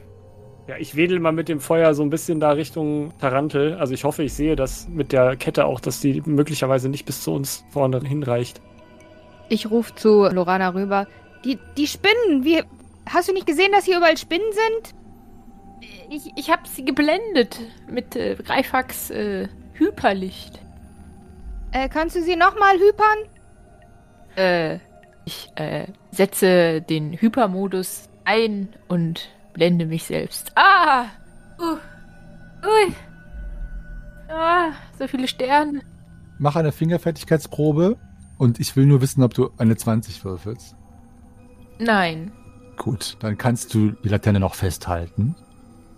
Ja, 0.66 0.76
ich 0.78 0.96
wedel 0.96 1.20
mal 1.20 1.32
mit 1.32 1.48
dem 1.48 1.60
Feuer 1.60 1.94
so 1.94 2.02
ein 2.02 2.08
bisschen 2.08 2.40
da 2.40 2.50
Richtung 2.52 3.12
Tarantel. 3.20 3.74
Also 3.74 3.92
ich 3.92 4.04
hoffe, 4.04 4.22
ich 4.22 4.32
sehe 4.32 4.56
das 4.56 4.88
mit 4.88 5.12
der 5.12 5.36
Kette 5.36 5.66
auch, 5.66 5.78
dass 5.78 6.00
die 6.00 6.22
möglicherweise 6.24 6.88
nicht 6.88 7.04
bis 7.04 7.22
zu 7.22 7.32
uns 7.34 7.64
vorne 7.70 8.00
hinreicht. 8.00 8.62
Ich 9.50 9.70
rufe 9.70 9.94
zu 9.94 10.24
Lorana 10.24 10.70
rüber. 10.70 11.06
Die, 11.44 11.58
die 11.76 11.86
Spinnen, 11.86 12.44
wie. 12.44 12.62
Hast 13.06 13.28
du 13.28 13.34
nicht 13.34 13.46
gesehen, 13.46 13.72
dass 13.72 13.84
hier 13.84 13.98
überall 13.98 14.16
Spinnen 14.16 14.50
sind? 14.50 14.94
Ich, 16.08 16.30
ich 16.36 16.50
habe 16.50 16.62
sie 16.66 16.84
geblendet 16.84 17.60
mit 17.86 18.16
äh, 18.16 18.36
Greifax 18.36 19.10
äh, 19.10 19.48
Hyperlicht. 19.74 20.58
Äh, 21.72 21.90
kannst 21.90 22.16
du 22.16 22.22
sie 22.22 22.36
nochmal 22.36 22.78
hypern? 22.78 23.18
Äh, 24.36 24.78
ich 25.26 25.50
äh, 25.56 25.86
setze 26.10 26.80
den 26.80 27.12
Hypermodus 27.12 28.08
ein 28.24 28.68
und 28.88 29.28
blende 29.54 29.86
mich 29.86 30.04
selbst. 30.04 30.52
Ah! 30.56 31.06
Uh, 31.58 31.78
ui! 32.66 32.94
Ah, 34.28 34.72
so 34.98 35.06
viele 35.08 35.28
Sterne. 35.28 35.80
Mach 36.38 36.56
eine 36.56 36.72
Fingerfertigkeitsprobe 36.72 37.96
und 38.36 38.60
ich 38.60 38.76
will 38.76 38.84
nur 38.84 39.00
wissen, 39.00 39.22
ob 39.22 39.32
du 39.32 39.50
eine 39.56 39.76
20 39.76 40.24
würfelst. 40.24 40.76
Nein. 41.78 42.32
Gut, 42.76 43.16
dann 43.20 43.38
kannst 43.38 43.72
du 43.72 43.92
die 43.92 44.08
Laterne 44.08 44.40
noch 44.40 44.54
festhalten. 44.54 45.36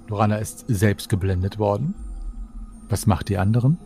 Lorana 0.08 0.36
ist 0.36 0.64
selbst 0.68 1.08
geblendet 1.08 1.58
worden. 1.58 1.94
Was 2.88 3.06
macht 3.06 3.28
die 3.28 3.38
anderen? 3.38 3.78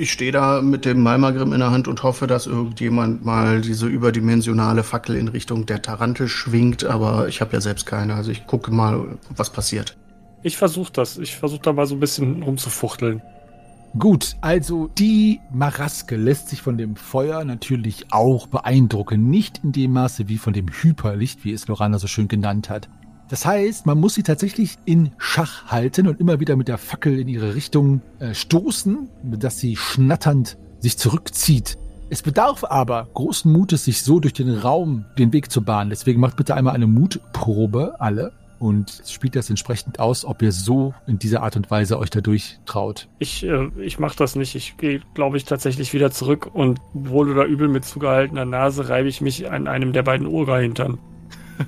Ich 0.00 0.12
stehe 0.12 0.30
da 0.30 0.62
mit 0.62 0.84
dem 0.84 1.02
Malmagrim 1.02 1.52
in 1.52 1.58
der 1.58 1.72
Hand 1.72 1.88
und 1.88 2.04
hoffe, 2.04 2.28
dass 2.28 2.46
irgendjemand 2.46 3.24
mal 3.24 3.60
diese 3.60 3.88
überdimensionale 3.88 4.84
Fackel 4.84 5.16
in 5.16 5.26
Richtung 5.26 5.66
der 5.66 5.82
Tarantel 5.82 6.28
schwingt, 6.28 6.84
aber 6.84 7.26
ich 7.26 7.40
habe 7.40 7.54
ja 7.54 7.60
selbst 7.60 7.84
keine. 7.84 8.14
Also 8.14 8.30
ich 8.30 8.46
gucke 8.46 8.70
mal, 8.70 9.18
was 9.34 9.50
passiert. 9.50 9.96
Ich 10.44 10.56
versuche 10.56 10.92
das. 10.92 11.18
Ich 11.18 11.34
versuche 11.34 11.62
da 11.62 11.72
mal 11.72 11.86
so 11.86 11.96
ein 11.96 12.00
bisschen 12.00 12.44
rumzufuchteln. 12.44 13.22
Gut, 13.98 14.36
also 14.40 14.88
die 14.98 15.40
Maraske 15.50 16.14
lässt 16.14 16.48
sich 16.48 16.62
von 16.62 16.78
dem 16.78 16.94
Feuer 16.94 17.44
natürlich 17.44 18.12
auch 18.12 18.46
beeindrucken. 18.46 19.28
Nicht 19.28 19.64
in 19.64 19.72
dem 19.72 19.94
Maße 19.94 20.28
wie 20.28 20.38
von 20.38 20.52
dem 20.52 20.68
Hyperlicht, 20.68 21.44
wie 21.44 21.52
es 21.52 21.66
Lorana 21.66 21.98
so 21.98 22.06
schön 22.06 22.28
genannt 22.28 22.70
hat. 22.70 22.88
Das 23.28 23.44
heißt, 23.44 23.84
man 23.84 23.98
muss 23.98 24.14
sie 24.14 24.22
tatsächlich 24.22 24.76
in 24.86 25.12
Schach 25.18 25.66
halten 25.66 26.08
und 26.08 26.18
immer 26.18 26.40
wieder 26.40 26.56
mit 26.56 26.68
der 26.68 26.78
Fackel 26.78 27.18
in 27.18 27.28
ihre 27.28 27.54
Richtung 27.54 28.00
äh, 28.20 28.34
stoßen, 28.34 29.08
dass 29.22 29.58
sie 29.58 29.76
schnatternd 29.76 30.56
sich 30.80 30.96
zurückzieht. 30.96 31.76
Es 32.10 32.22
bedarf 32.22 32.64
aber 32.64 33.08
großen 33.12 33.52
Mutes, 33.52 33.84
sich 33.84 34.02
so 34.02 34.18
durch 34.18 34.32
den 34.32 34.48
Raum 34.48 35.04
den 35.18 35.32
Weg 35.34 35.50
zu 35.50 35.62
bahnen. 35.62 35.90
Deswegen 35.90 36.20
macht 36.20 36.36
bitte 36.36 36.54
einmal 36.54 36.74
eine 36.74 36.86
Mutprobe, 36.86 37.96
alle, 38.00 38.32
und 38.58 39.02
spielt 39.06 39.36
das 39.36 39.50
entsprechend 39.50 40.00
aus, 40.00 40.24
ob 40.24 40.42
ihr 40.42 40.50
so 40.50 40.94
in 41.06 41.18
dieser 41.18 41.42
Art 41.42 41.56
und 41.56 41.70
Weise 41.70 41.98
euch 41.98 42.10
dadurch 42.10 42.58
traut. 42.64 43.08
Ich, 43.18 43.44
äh, 43.44 43.68
ich 43.78 43.98
mache 43.98 44.16
das 44.16 44.36
nicht. 44.36 44.54
Ich 44.54 44.78
gehe, 44.78 45.00
glaube 45.14 45.36
ich, 45.36 45.44
tatsächlich 45.44 45.92
wieder 45.92 46.10
zurück 46.10 46.48
und 46.52 46.80
wohl 46.94 47.30
oder 47.30 47.44
übel 47.44 47.68
mit 47.68 47.84
zugehaltener 47.84 48.46
Nase 48.46 48.88
reibe 48.88 49.08
ich 49.08 49.20
mich 49.20 49.50
an 49.50 49.68
einem 49.68 49.92
der 49.92 50.02
beiden 50.02 50.26
Ora-Hintern. 50.26 50.98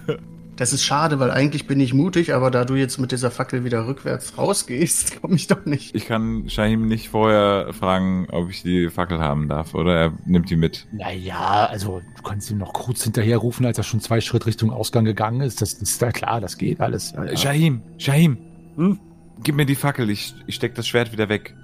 Das 0.60 0.74
ist 0.74 0.84
schade, 0.84 1.18
weil 1.20 1.30
eigentlich 1.30 1.66
bin 1.66 1.80
ich 1.80 1.94
mutig, 1.94 2.34
aber 2.34 2.50
da 2.50 2.66
du 2.66 2.74
jetzt 2.74 2.98
mit 2.98 3.12
dieser 3.12 3.30
Fackel 3.30 3.64
wieder 3.64 3.86
rückwärts 3.86 4.36
rausgehst, 4.36 5.18
komme 5.22 5.36
ich 5.36 5.46
doch 5.46 5.64
nicht. 5.64 5.94
Ich 5.94 6.04
kann 6.04 6.50
Shahim 6.50 6.86
nicht 6.86 7.08
vorher 7.08 7.72
fragen, 7.72 8.26
ob 8.30 8.50
ich 8.50 8.62
die 8.62 8.90
Fackel 8.90 9.20
haben 9.20 9.48
darf, 9.48 9.74
oder 9.74 9.96
er 9.96 10.12
nimmt 10.26 10.50
die 10.50 10.56
mit. 10.56 10.86
Naja, 10.92 11.64
also 11.64 12.02
du 12.14 12.22
kannst 12.22 12.50
ihm 12.50 12.58
noch 12.58 12.74
kurz 12.74 13.04
hinterherrufen, 13.04 13.64
als 13.64 13.78
er 13.78 13.84
schon 13.84 14.00
zwei 14.00 14.20
Schritt 14.20 14.44
Richtung 14.44 14.70
Ausgang 14.70 15.06
gegangen 15.06 15.40
ist. 15.40 15.62
Das 15.62 15.72
ist 15.72 16.02
ja 16.02 16.12
klar, 16.12 16.42
das 16.42 16.58
geht 16.58 16.78
alles. 16.78 17.12
Ja, 17.12 17.24
ja. 17.24 17.36
Shahim, 17.38 17.80
Shahim, 17.96 18.36
hm? 18.76 19.00
gib 19.42 19.54
mir 19.54 19.64
die 19.64 19.76
Fackel, 19.76 20.10
ich, 20.10 20.34
ich 20.46 20.56
steck 20.56 20.74
das 20.74 20.86
Schwert 20.86 21.10
wieder 21.10 21.30
weg. 21.30 21.56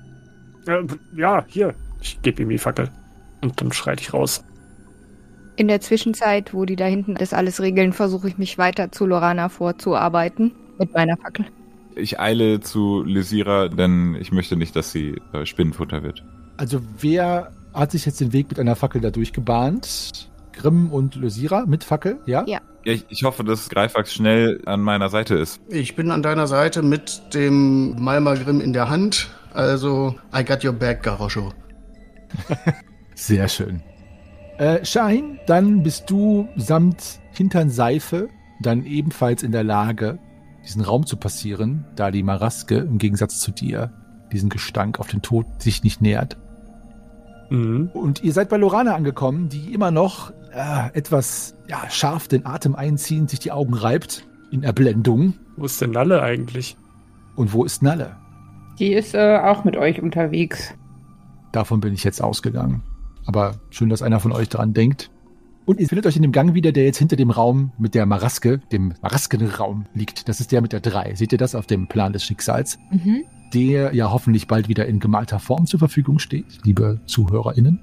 Äh, 0.67 0.85
ja, 1.15 1.45
hier. 1.49 1.75
Ich 2.01 2.23
gebe 2.23 2.41
ihm 2.41 2.49
die 2.49 2.57
Fackel. 2.57 2.91
Und 3.43 3.61
dann 3.61 3.73
schreite 3.73 4.01
ich 4.01 4.15
raus. 4.15 4.43
In 5.57 5.69
der 5.69 5.81
Zwischenzeit, 5.81 6.53
wo 6.53 6.67
die 6.67 6.77
da 6.77 6.85
hinten 6.85 7.15
das 7.15 7.33
alles 7.33 7.61
regeln, 7.61 7.95
versuche 7.95 8.29
ich 8.29 8.37
mich 8.37 8.59
weiter 8.59 8.93
zu 8.93 9.07
Lorana 9.07 9.49
vorzuarbeiten 9.49 10.53
mit 10.79 10.93
meiner 10.93 11.17
Fackel. 11.17 11.47
Ich 11.95 12.21
eile 12.21 12.61
zu 12.61 13.03
Lysira, 13.03 13.69
denn 13.69 14.17
ich 14.21 14.33
möchte 14.33 14.57
nicht, 14.57 14.77
dass 14.77 14.93
sie 14.93 15.17
äh, 15.33 15.47
Spinnenfutter 15.47 16.03
wird. 16.03 16.23
Also 16.59 16.81
wer 17.01 17.53
hat 17.73 17.93
sich 17.93 18.05
jetzt 18.05 18.21
den 18.21 18.35
Weg 18.35 18.51
mit 18.51 18.61
einer 18.61 18.77
Fackel 18.77 19.01
da 19.01 19.11
durchgebahnt? 19.11 20.29
Grimm 20.53 20.93
und 20.93 21.15
Lysira 21.15 21.65
mit 21.67 21.85
Fackel, 21.85 22.19
ja? 22.27 22.45
Ja. 22.47 22.61
Ich, 22.85 23.07
ich 23.09 23.25
hoffe, 23.25 23.43
dass 23.43 23.69
Greifax 23.71 24.13
schnell 24.13 24.61
an 24.67 24.81
meiner 24.81 25.09
Seite 25.09 25.35
ist. 25.35 25.61
Ich 25.69 25.97
bin 25.97 26.11
an 26.11 26.23
deiner 26.23 26.47
Seite 26.47 26.83
mit 26.83 27.35
dem 27.35 28.01
Malmagrim 28.03 28.61
in 28.61 28.73
der 28.73 28.91
Hand. 28.91 29.31
Also, 29.55 30.15
I 30.35 30.45
got 30.45 30.65
your 30.65 30.73
back, 30.73 31.03
Garosho. 31.03 31.53
Sehr 33.15 33.49
schön. 33.49 33.83
Äh, 34.59 34.85
Shahin, 34.85 35.39
dann 35.47 35.83
bist 35.83 36.11
du 36.11 36.49
samt 36.57 37.21
Hintern 37.33 37.71
Seife 37.71 38.29
dann 38.61 38.85
ebenfalls 38.85 39.43
in 39.43 39.53
der 39.53 39.65
Lage, 39.65 40.19
diesen 40.65 40.83
Raum 40.83 41.07
zu 41.07 41.17
passieren, 41.17 41.85
da 41.95 42.11
die 42.11 42.23
Maraske 42.23 42.77
im 42.77 42.99
Gegensatz 42.99 43.39
zu 43.39 43.53
dir 43.53 43.93
diesen 44.33 44.49
Gestank 44.49 44.99
auf 44.99 45.09
den 45.09 45.23
Tod 45.23 45.47
sich 45.59 45.85
nicht 45.85 46.01
nähert. 46.01 46.37
Mhm. 47.51 47.91
Und 47.93 48.25
ihr 48.25 48.33
seid 48.33 48.49
bei 48.49 48.57
Lorana 48.57 48.95
angekommen, 48.95 49.49
die 49.49 49.73
immer 49.73 49.91
noch 49.91 50.33
äh, 50.53 50.91
etwas 50.95 51.55
ja, 51.69 51.89
scharf 51.91 52.27
den 52.29 52.47
Atem 52.47 52.75
einziehend, 52.75 53.31
sich 53.31 53.39
die 53.39 53.53
Augen 53.53 53.75
reibt 53.75 54.27
in 54.51 54.63
Erblendung. 54.63 55.35
Wo 55.57 55.67
ist 55.67 55.81
denn 55.81 55.91
Nalle 55.91 56.23
eigentlich? 56.23 56.77
Und 57.37 57.53
wo 57.53 57.65
ist 57.65 57.83
Nalle? 57.83 58.17
Die 58.79 58.93
ist 58.93 59.15
äh, 59.15 59.39
auch 59.39 59.65
mit 59.65 59.77
euch 59.77 60.03
unterwegs. 60.03 60.75
Davon 61.53 61.81
bin 61.81 61.95
ich 61.95 62.05
jetzt 62.05 62.21
ausgegangen. 62.21 62.83
Aber 63.27 63.57
schön, 63.71 63.89
dass 63.89 64.03
einer 64.03 64.21
von 64.21 64.33
euch 64.33 64.49
daran 64.49 64.73
denkt. 64.73 65.11
Und 65.65 65.81
ihr 65.81 65.89
findet 65.89 66.07
euch 66.07 66.15
in 66.15 66.23
dem 66.23 66.31
Gang 66.31 66.55
wieder, 66.55 66.71
der 66.71 66.85
jetzt 66.85 66.99
hinter 66.99 67.17
dem 67.17 67.31
Raum 67.31 67.73
mit 67.77 67.95
der 67.97 68.07
Maraske, 68.07 68.61
dem 68.71 68.95
Maraskenraum 69.03 69.87
liegt. 69.95 70.29
Das 70.29 70.39
ist 70.39 70.53
der 70.53 70.63
mit 70.63 70.73
der 70.73 70.81
3. 70.81 71.17
Seht 71.17 71.33
ihr 71.33 71.39
das 71.39 71.57
auf 71.57 71.67
dem 71.67 71.89
Plan 71.89 72.13
des 72.13 72.23
Schicksals? 72.25 72.79
Mhm. 72.93 73.25
Der 73.53 73.93
ja 73.93 74.13
hoffentlich 74.13 74.47
bald 74.47 74.69
wieder 74.69 74.87
in 74.87 75.01
gemalter 75.01 75.41
Form 75.41 75.67
zur 75.67 75.81
Verfügung 75.81 76.21
steht, 76.21 76.65
liebe 76.65 77.01
ZuhörerInnen. 77.07 77.81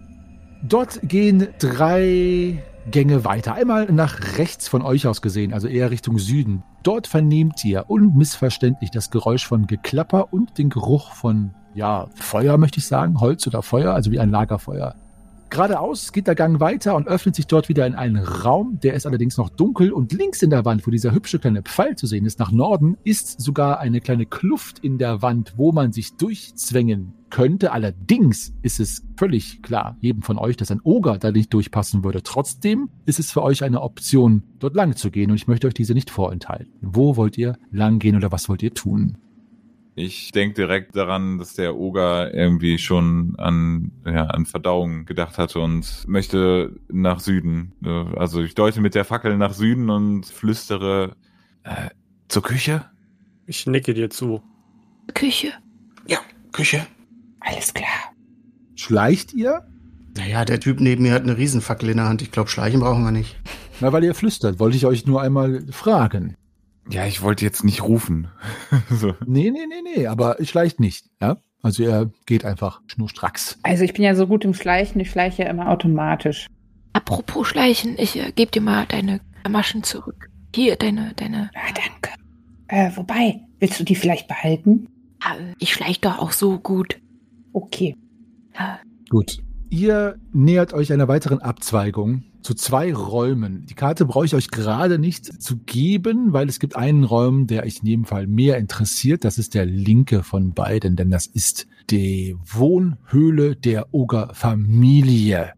Dort 0.64 1.02
gehen 1.04 1.48
drei 1.60 2.64
Gänge 2.90 3.26
weiter. 3.26 3.54
Einmal 3.54 3.92
nach 3.92 4.38
rechts 4.38 4.70
von 4.70 4.82
euch 4.82 5.08
aus 5.08 5.22
gesehen, 5.22 5.54
also 5.54 5.68
eher 5.68 5.92
Richtung 5.92 6.20
Süden. 6.20 6.64
Dort 6.84 7.08
vernehmt 7.08 7.64
ihr 7.66 7.90
unmissverständlich 7.90 8.92
das 8.92 9.10
Geräusch 9.10 9.46
von 9.46 9.68
Geklapper 9.68 10.32
und 10.32 10.58
den 10.58 10.70
Geruch 10.70 11.12
von, 11.12 11.54
ja, 11.74 12.08
Feuer 12.16 12.58
möchte 12.58 12.80
ich 12.80 12.88
sagen, 12.88 13.20
Holz 13.20 13.46
oder 13.46 13.62
Feuer, 13.62 13.94
also 13.94 14.12
wie 14.12 14.20
ein 14.20 14.30
Lagerfeuer. 14.30 14.96
Geradeaus 15.54 16.12
geht 16.12 16.26
der 16.26 16.34
Gang 16.34 16.60
weiter 16.60 16.96
und 16.96 17.08
öffnet 17.08 17.36
sich 17.36 17.46
dort 17.46 17.70
wieder 17.70 17.86
in 17.86 17.94
einen 17.94 18.18
Raum, 18.18 18.80
der 18.82 18.96
ist 18.96 19.06
allerdings 19.06 19.38
noch 19.38 19.50
dunkel 19.50 19.92
und 19.92 20.12
links 20.12 20.42
in 20.42 20.50
der 20.50 20.66
Wand, 20.66 20.88
wo 20.88 20.90
dieser 20.90 21.14
hübsche 21.14 21.38
kleine 21.38 21.62
Pfeil 21.62 21.96
zu 21.96 22.08
sehen 22.08 22.26
ist, 22.26 22.40
nach 22.40 22.52
Norden, 22.52 22.98
ist 23.04 23.40
sogar 23.40 23.80
eine 23.80 24.02
kleine 24.02 24.26
Kluft 24.26 24.80
in 24.80 24.98
der 24.98 25.22
Wand, 25.22 25.54
wo 25.56 25.72
man 25.72 25.92
sich 25.92 26.16
durchzwängen 26.16 27.14
könnte. 27.30 27.72
Allerdings 27.72 28.56
ist 28.64 28.80
es 28.80 29.04
völlig 29.16 29.62
klar, 29.62 29.96
jedem 30.02 30.24
von 30.24 30.40
euch, 30.40 30.58
dass 30.58 30.72
ein 30.72 30.82
Oger 30.84 31.20
da 31.20 31.32
nicht 31.32 31.54
durchpassen 31.54 32.04
würde. 32.04 32.24
Trotzdem 32.24 32.90
ist 33.06 33.20
es 33.20 33.32
für 33.32 33.44
euch 33.44 33.64
eine 33.64 33.84
Option, 33.84 34.42
dort 34.58 34.74
lang 34.74 34.96
zu 34.96 35.12
gehen 35.12 35.30
und 35.30 35.36
ich 35.36 35.48
möchte 35.48 35.68
euch 35.68 35.76
diese 35.76 35.94
nicht 35.94 36.10
vorenthalten. 36.10 36.74
Wo 36.82 37.16
wollt 37.16 37.38
ihr 37.38 37.60
lang 37.70 38.00
gehen 38.00 38.16
oder 38.16 38.32
was 38.32 38.50
wollt 38.50 38.64
ihr 38.64 38.74
tun? 38.74 39.20
Ich 39.96 40.32
denke 40.32 40.56
direkt 40.56 40.96
daran, 40.96 41.38
dass 41.38 41.54
der 41.54 41.76
Oger 41.76 42.34
irgendwie 42.34 42.80
schon 42.80 43.36
an, 43.38 43.92
ja, 44.06 44.26
an 44.26 44.46
Verdauung 44.46 45.06
gedacht 45.06 45.38
hatte 45.38 45.60
und 45.60 46.08
möchte 46.08 46.80
nach 46.88 47.20
Süden. 47.20 47.74
Also 48.16 48.42
ich 48.42 48.56
deute 48.56 48.82
mit 48.82 48.96
der 48.96 49.06
Fackel 49.06 49.38
nach 49.38 49.54
Süden 49.54 49.92
und 49.92 50.26
flüstere 50.26 51.16
äh, 51.64 51.90
zur 52.28 52.42
Küche. 52.42 52.86
Ich 53.46 53.68
nicke 53.68 53.94
dir 53.94 54.10
zu. 54.10 54.42
Küche. 55.14 55.52
Ja, 56.08 56.20
Küche. 56.52 56.88
Alles 57.40 57.74
klar. 57.74 58.14
Schleicht 58.76 59.34
ihr? 59.34 59.68
Naja, 60.16 60.44
der 60.46 60.60
Typ 60.60 60.80
neben 60.80 61.04
mir 61.04 61.14
hat 61.14 61.24
eine 61.24 61.38
Riesenfackel 61.38 61.90
in 61.90 61.98
der 61.98 62.08
Hand. 62.08 62.22
Ich 62.22 62.32
glaube, 62.32 62.50
schleichen 62.50 62.80
brauchen 62.80 63.04
wir 63.04 63.12
nicht. 63.12 63.36
Na, 63.80 63.92
weil 63.92 64.04
ihr 64.04 64.16
flüstert, 64.16 64.60
wollte 64.60 64.78
ich 64.78 64.86
euch 64.86 65.06
nur 65.06 65.22
einmal 65.22 65.66
fragen. 65.72 66.36
Ja, 66.90 67.06
ich 67.06 67.22
wollte 67.22 67.46
jetzt 67.46 67.64
nicht 67.64 67.84
rufen. 67.84 68.28
so. 68.90 69.16
Nee, 69.26 69.52
nee, 69.52 69.66
nee, 69.68 69.82
nee, 69.96 70.08
aber 70.08 70.38
schleicht 70.42 70.80
nicht, 70.80 71.10
ja? 71.22 71.38
Also 71.62 71.84
ihr 71.84 72.12
geht 72.26 72.44
einfach 72.44 72.82
schnurstracks. 72.88 73.58
Also 73.64 73.86
ich 73.86 73.94
bin 73.94 74.04
ja 74.04 74.16
so 74.16 74.28
gut 74.28 74.44
im 74.44 74.54
Schleichen, 74.54 75.00
ich 75.00 75.10
schleiche 75.10 75.44
ja 75.44 75.50
immer 75.50 75.70
automatisch. 75.70 76.48
Apropos 76.92 77.48
Schleichen, 77.48 77.96
ich 77.98 78.18
äh, 78.18 78.32
gebe 78.34 78.52
dir 78.52 78.62
mal 78.62 78.86
deine 78.86 79.22
Maschen 79.50 79.84
zurück. 79.84 80.30
Hier, 80.54 80.76
deine, 80.76 81.14
deine. 81.16 81.50
Ah, 81.56 81.74
danke. 81.74 82.12
Äh, 82.68 82.92
wobei, 82.96 83.40
willst 83.60 83.80
du 83.80 83.84
die 83.84 83.96
vielleicht 83.96 84.28
behalten? 84.28 84.88
Ah, 85.22 85.36
ich 85.58 85.74
schleich 85.74 86.02
doch 86.02 86.20
auch 86.20 86.32
so 86.34 86.60
gut. 86.60 87.00
Okay. 87.54 87.96
Ah, 88.56 88.78
Gut. 89.10 89.38
Ihr 89.74 90.20
nähert 90.32 90.72
euch 90.74 90.94
einer 90.94 91.08
weiteren 91.08 91.40
Abzweigung 91.40 92.22
zu 92.44 92.54
zwei 92.54 92.94
Räumen. 92.94 93.66
Die 93.66 93.74
Karte 93.74 94.06
brauche 94.06 94.28
ich 94.28 94.36
euch 94.36 94.52
gerade 94.52 95.00
nicht 95.00 95.42
zu 95.42 95.58
geben, 95.66 96.32
weil 96.32 96.48
es 96.48 96.60
gibt 96.60 96.76
einen 96.76 97.04
Raum, 97.04 97.48
der 97.48 97.64
euch 97.64 97.80
in 97.80 97.88
jedem 97.88 98.06
Fall 98.06 98.28
mehr 98.28 98.60
interessiert. 98.60 99.24
Das 99.26 99.40
ist 99.40 99.56
der 99.56 99.66
linke 99.66 100.22
von 100.22 100.54
beiden, 100.54 100.96
denn 100.96 101.10
das 101.10 101.26
ist 101.26 101.66
die 101.90 102.36
Wohnhöhle 102.46 103.56
der 103.56 103.92
Oger-Familie. 103.96 105.54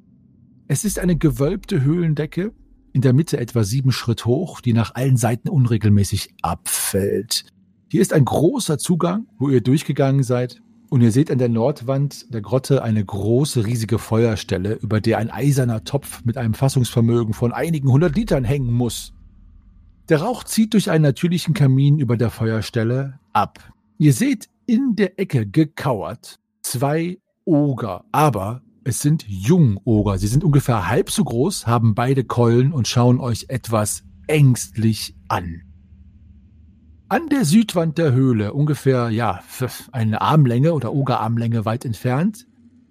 Es 0.69 0.85
ist 0.85 0.97
eine 0.97 1.17
gewölbte 1.17 1.81
Höhlendecke, 1.81 2.53
in 2.93 3.01
der 3.01 3.11
Mitte 3.11 3.37
etwa 3.37 3.65
sieben 3.65 3.91
Schritt 3.91 4.23
hoch, 4.23 4.61
die 4.61 4.71
nach 4.71 4.95
allen 4.95 5.17
Seiten 5.17 5.49
unregelmäßig 5.49 6.35
abfällt. 6.41 7.47
Hier 7.91 7.99
ist 7.99 8.13
ein 8.13 8.23
großer 8.23 8.77
Zugang, 8.77 9.27
wo 9.37 9.49
ihr 9.49 9.59
durchgegangen 9.59 10.23
seid. 10.23 10.61
Und 10.89 11.01
ihr 11.01 11.11
seht 11.11 11.31
an 11.31 11.37
der 11.37 11.49
Nordwand 11.49 12.33
der 12.33 12.41
Grotte 12.41 12.83
eine 12.83 13.03
große, 13.03 13.65
riesige 13.65 13.99
Feuerstelle, 13.99 14.73
über 14.73 15.01
der 15.01 15.17
ein 15.17 15.31
eiserner 15.31 15.83
Topf 15.83 16.23
mit 16.23 16.37
einem 16.37 16.53
Fassungsvermögen 16.53 17.33
von 17.33 17.51
einigen 17.51 17.91
hundert 17.91 18.15
Litern 18.15 18.43
hängen 18.43 18.71
muss. 18.71 19.13
Der 20.09 20.21
Rauch 20.21 20.43
zieht 20.43 20.73
durch 20.73 20.91
einen 20.91 21.03
natürlichen 21.03 21.53
Kamin 21.53 21.97
über 21.97 22.15
der 22.15 22.29
Feuerstelle 22.29 23.19
ab. 23.33 23.59
Ihr 23.97 24.13
seht 24.13 24.49
in 24.67 24.95
der 24.95 25.19
Ecke 25.19 25.47
gekauert 25.47 26.39
zwei 26.61 27.17
Oger, 27.45 28.05
aber 28.11 28.61
es 28.83 28.99
sind 28.99 29.25
Jungoger. 29.27 30.17
Sie 30.19 30.27
sind 30.27 30.43
ungefähr 30.43 30.87
halb 30.87 31.09
so 31.09 31.23
groß, 31.23 31.65
haben 31.65 31.95
beide 31.95 32.23
Keulen 32.23 32.71
und 32.71 32.87
schauen 32.87 33.19
euch 33.19 33.45
etwas 33.49 34.03
ängstlich 34.27 35.15
an. 35.27 35.61
An 37.15 37.29
der 37.29 37.45
Südwand 37.45 37.97
der 37.97 38.11
Höhle, 38.11 38.51
ungefähr 38.51 39.09
ja 39.09 39.41
eine 39.93 40.19
Armlänge 40.19 40.73
oder 40.73 40.91
Ogerarmlänge 40.91 41.63
weit 41.63 41.85
entfernt, 41.85 42.45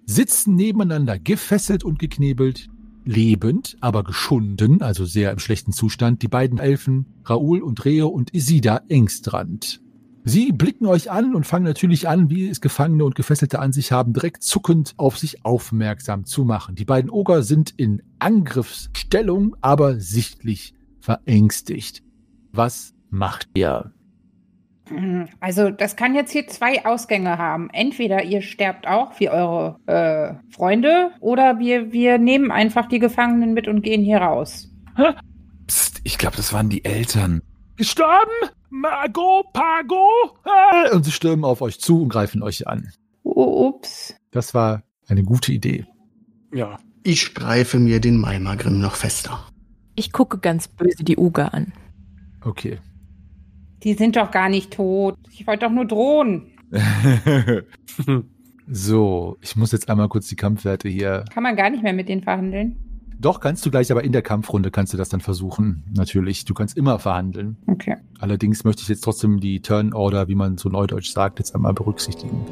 sitzen 0.07 0.55
nebeneinander 0.55 1.19
gefesselt 1.19 1.83
und 1.83 1.99
geknebelt, 1.99 2.67
lebend, 3.03 3.77
aber 3.81 4.03
geschunden, 4.03 4.81
also 4.81 5.05
sehr 5.05 5.31
im 5.31 5.37
schlechten 5.37 5.73
Zustand, 5.73 6.23
die 6.23 6.27
beiden 6.27 6.57
Elfen 6.57 7.05
Raoul 7.23 7.61
und 7.61 7.85
Reo 7.85 8.07
und 8.07 8.33
Isida 8.33 8.81
Engstrand. 8.89 9.79
Sie 10.23 10.51
blicken 10.51 10.87
euch 10.87 11.11
an 11.11 11.35
und 11.35 11.45
fangen 11.45 11.65
natürlich 11.65 12.07
an, 12.07 12.31
wie 12.31 12.47
es 12.47 12.61
Gefangene 12.61 13.05
und 13.05 13.13
Gefesselte 13.13 13.59
an 13.59 13.73
sich 13.73 13.91
haben, 13.91 14.13
direkt 14.13 14.41
zuckend 14.41 14.95
auf 14.97 15.19
sich 15.19 15.45
aufmerksam 15.45 16.25
zu 16.25 16.45
machen. 16.45 16.73
Die 16.73 16.85
beiden 16.85 17.11
Oger 17.11 17.43
sind 17.43 17.75
in 17.77 18.01
Angriffsstellung, 18.17 19.55
aber 19.61 19.99
sichtlich 19.99 20.73
verängstigt. 20.99 22.01
Was 22.51 22.95
macht 23.11 23.49
ihr? 23.53 23.94
Also 25.39 25.71
das 25.71 25.95
kann 25.95 26.13
jetzt 26.13 26.31
hier 26.31 26.47
zwei 26.47 26.85
Ausgänge 26.85 27.37
haben. 27.37 27.69
Entweder 27.71 28.23
ihr 28.23 28.41
sterbt 28.41 28.87
auch 28.87 29.19
wie 29.19 29.29
eure 29.29 29.79
äh, 29.87 30.35
Freunde 30.53 31.11
oder 31.19 31.59
wir, 31.59 31.91
wir 31.91 32.17
nehmen 32.17 32.51
einfach 32.51 32.87
die 32.87 32.99
Gefangenen 32.99 33.53
mit 33.53 33.67
und 33.67 33.81
gehen 33.81 34.03
hier 34.03 34.19
raus. 34.19 34.71
Psst, 35.67 36.01
ich 36.03 36.17
glaube, 36.17 36.37
das 36.37 36.53
waren 36.53 36.69
die 36.69 36.85
Eltern. 36.85 37.41
Gestorben? 37.77 38.31
Margot, 38.69 39.51
Pago? 39.53 40.09
Und 40.93 41.03
sie 41.03 41.11
stürmen 41.11 41.45
auf 41.45 41.61
euch 41.61 41.79
zu 41.79 42.03
und 42.03 42.09
greifen 42.09 42.43
euch 42.43 42.67
an. 42.67 42.91
Oh, 43.23 43.69
ups. 43.69 44.15
Das 44.31 44.53
war 44.53 44.83
eine 45.07 45.23
gute 45.23 45.51
Idee. 45.51 45.85
Ja. 46.53 46.77
Ich 47.03 47.33
greife 47.33 47.79
mir 47.79 47.99
den 47.99 48.19
Malmagrim 48.19 48.79
noch 48.79 48.95
fester. 48.95 49.47
Ich 49.95 50.11
gucke 50.11 50.39
ganz 50.39 50.67
böse 50.67 51.03
die 51.03 51.17
Uga 51.17 51.47
an. 51.47 51.73
Okay. 52.43 52.79
Die 53.85 53.93
sind 53.93 54.17
doch 54.17 54.31
gar 54.31 54.49
nicht 54.49 54.73
tot. 54.73 55.15
Ich 55.31 55.47
wollte 55.47 55.65
doch 55.65 55.71
nur 55.71 55.85
drohen. 55.85 56.51
So, 58.67 59.37
ich 59.41 59.55
muss 59.55 59.71
jetzt 59.71 59.89
einmal 59.89 60.09
kurz 60.09 60.27
die 60.27 60.35
Kampfwerte 60.35 60.89
hier. 60.89 61.23
Kann 61.31 61.43
man 61.43 61.55
gar 61.55 61.69
nicht 61.69 61.83
mehr 61.83 61.93
mit 61.93 62.09
denen 62.09 62.23
verhandeln. 62.23 62.77
Doch, 63.19 63.39
kannst 63.39 63.63
du 63.63 63.69
gleich, 63.69 63.91
aber 63.91 64.03
in 64.03 64.11
der 64.11 64.23
Kampfrunde 64.23 64.71
kannst 64.71 64.91
du 64.91 64.97
das 64.97 65.07
dann 65.09 65.21
versuchen. 65.21 65.83
Natürlich, 65.93 66.45
du 66.45 66.55
kannst 66.55 66.75
immer 66.75 66.97
verhandeln. 66.97 67.57
Okay. 67.67 67.97
Allerdings 68.19 68.63
möchte 68.63 68.81
ich 68.81 68.89
jetzt 68.89 69.03
trotzdem 69.03 69.39
die 69.39 69.61
Turn 69.61 69.93
Order, 69.93 70.27
wie 70.27 70.35
man 70.35 70.57
so 70.57 70.69
neudeutsch 70.69 71.11
sagt, 71.11 71.37
jetzt 71.37 71.53
einmal 71.53 71.73
berücksichtigen. 71.73 72.43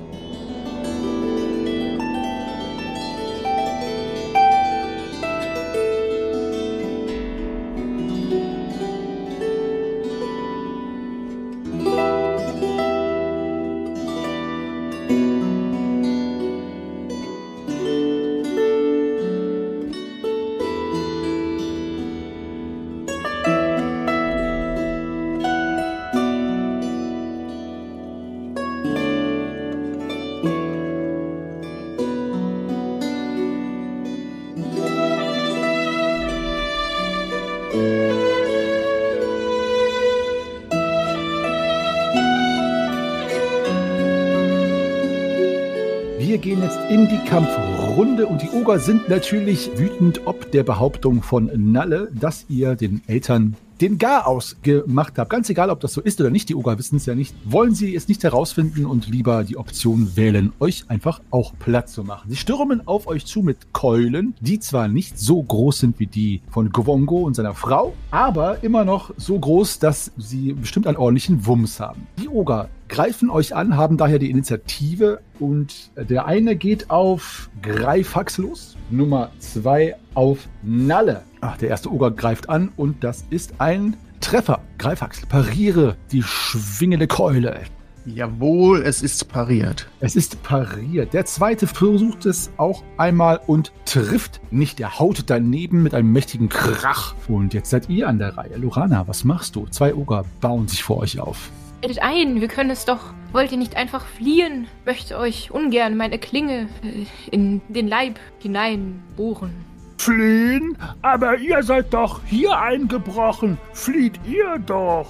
In 46.90 47.08
die 47.08 47.20
Kampfrunde 47.30 48.28
und 48.28 48.42
die 48.42 48.50
Oger 48.50 48.80
sind 48.80 49.08
natürlich 49.08 49.70
wütend 49.78 50.22
ob 50.26 50.52
der 50.52 50.64
Behauptung 50.64 51.22
von 51.22 51.50
Nalle, 51.72 52.10
dass 52.14 52.46
ihr 52.50 52.76
den 52.76 53.02
Eltern 53.08 53.56
den 53.82 53.98
Gar 53.98 54.28
ausgemacht 54.28 55.18
habt. 55.18 55.30
Ganz 55.30 55.50
egal, 55.50 55.70
ob 55.70 55.80
das 55.80 55.94
so 55.94 56.02
ist 56.02 56.20
oder 56.22 56.30
nicht, 56.30 56.48
die 56.50 56.56
Oger 56.56 56.78
wissen 56.78 56.98
es 56.98 57.06
ja 57.06 57.16
nicht. 57.16 57.36
Wollen 57.44 57.76
sie 57.76 57.96
es 57.96 58.08
nicht 58.08 58.24
herausfinden 58.24 58.86
und 58.86 59.08
lieber 59.08 59.44
die 59.44 59.58
Option 59.58 60.16
wählen, 60.16 60.54
euch 60.60 60.86
einfach 60.90 61.22
auch 61.32 61.54
platt 61.60 61.90
zu 61.90 62.04
machen. 62.04 62.30
Sie 62.30 62.36
stürmen 62.36 62.88
auf 62.88 63.08
euch 63.08 63.26
zu 63.26 63.42
mit 63.42 63.74
Keulen, 63.74 64.36
die 64.40 64.60
zwar 64.60 64.88
nicht 64.88 65.20
so 65.20 65.42
groß 65.42 65.80
sind 65.80 66.00
wie 66.00 66.08
die 66.08 66.42
von 66.50 66.70
Gwongo 66.70 67.22
und 67.24 67.36
seiner 67.36 67.56
Frau, 67.56 67.94
aber 68.12 68.64
immer 68.64 68.86
noch 68.86 69.14
so 69.18 69.38
groß, 69.38 69.80
dass 69.80 70.12
sie 70.18 70.54
bestimmt 70.54 70.88
einen 70.88 70.98
ordentlichen 70.98 71.46
Wumms 71.46 71.80
haben. 71.80 72.08
Die 72.22 72.30
Oger 72.30 72.70
greifen 72.94 73.32
euch 73.32 73.56
an, 73.56 73.76
haben 73.76 73.98
daher 73.98 74.20
die 74.20 74.30
Initiative 74.30 75.20
und 75.40 75.90
der 75.98 76.28
eine 76.28 76.56
geht 76.56 76.92
auf 76.92 77.50
Greifax 77.64 78.38
los, 78.38 78.78
Nummer 78.92 79.32
zwei 79.40 79.96
auf 80.14 80.48
Nalle. 80.62 81.24
Ach, 81.42 81.58
der 81.58 81.70
erste 81.70 81.92
Oger 81.92 82.12
greift 82.12 82.50
an 82.50 82.72
und 82.78 83.04
das 83.04 83.26
ist 83.32 83.56
ein 83.58 83.98
Treffer. 84.22 84.62
Greifax, 84.78 85.26
pariere 85.26 85.98
die 86.12 86.22
schwingende 86.22 87.08
Keule. 87.08 87.62
Jawohl, 88.06 88.84
es 88.84 89.02
ist 89.02 89.28
pariert. 89.28 89.90
Es 90.00 90.16
ist 90.16 90.44
pariert. 90.44 91.14
Der 91.14 91.26
zweite 91.26 91.66
versucht 91.66 92.28
es 92.28 92.52
auch 92.58 92.84
einmal 92.98 93.40
und 93.48 93.72
trifft 93.86 94.40
nicht. 94.52 94.80
Er 94.80 95.00
haut 95.00 95.24
daneben 95.32 95.82
mit 95.82 95.96
einem 95.96 96.12
mächtigen 96.12 96.48
Krach. 96.48 97.16
Und 97.28 97.56
jetzt 97.56 97.72
seid 97.72 97.90
ihr 97.90 98.08
an 98.08 98.20
der 98.20 98.38
Reihe. 98.38 98.58
Lorana, 98.58 99.08
was 99.08 99.24
machst 99.24 99.56
du? 99.56 99.66
Zwei 99.66 99.96
Oger 99.96 100.26
bauen 100.42 100.68
sich 100.68 100.84
vor 100.84 100.98
euch 100.98 101.20
auf. 101.20 101.50
Tretet 101.84 102.02
ein, 102.02 102.40
wir 102.40 102.48
können 102.48 102.70
es 102.70 102.86
doch. 102.86 103.14
Wollt 103.34 103.52
ihr 103.52 103.58
nicht 103.58 103.76
einfach 103.76 104.06
fliehen? 104.06 104.68
Möchte 104.86 105.18
euch 105.18 105.52
ungern 105.52 105.98
meine 105.98 106.18
Klinge 106.18 106.70
äh, 106.82 107.06
in 107.30 107.60
den 107.68 107.90
Leib 107.90 108.22
hineinbohren. 108.40 109.52
Fliehen? 109.98 110.78
Aber 111.02 111.38
ihr 111.38 111.62
seid 111.62 111.94
doch 111.94 112.22
hier 112.24 112.58
eingebrochen. 112.58 113.58
Flieht 113.74 114.18
ihr 114.26 114.60
doch. 114.66 115.10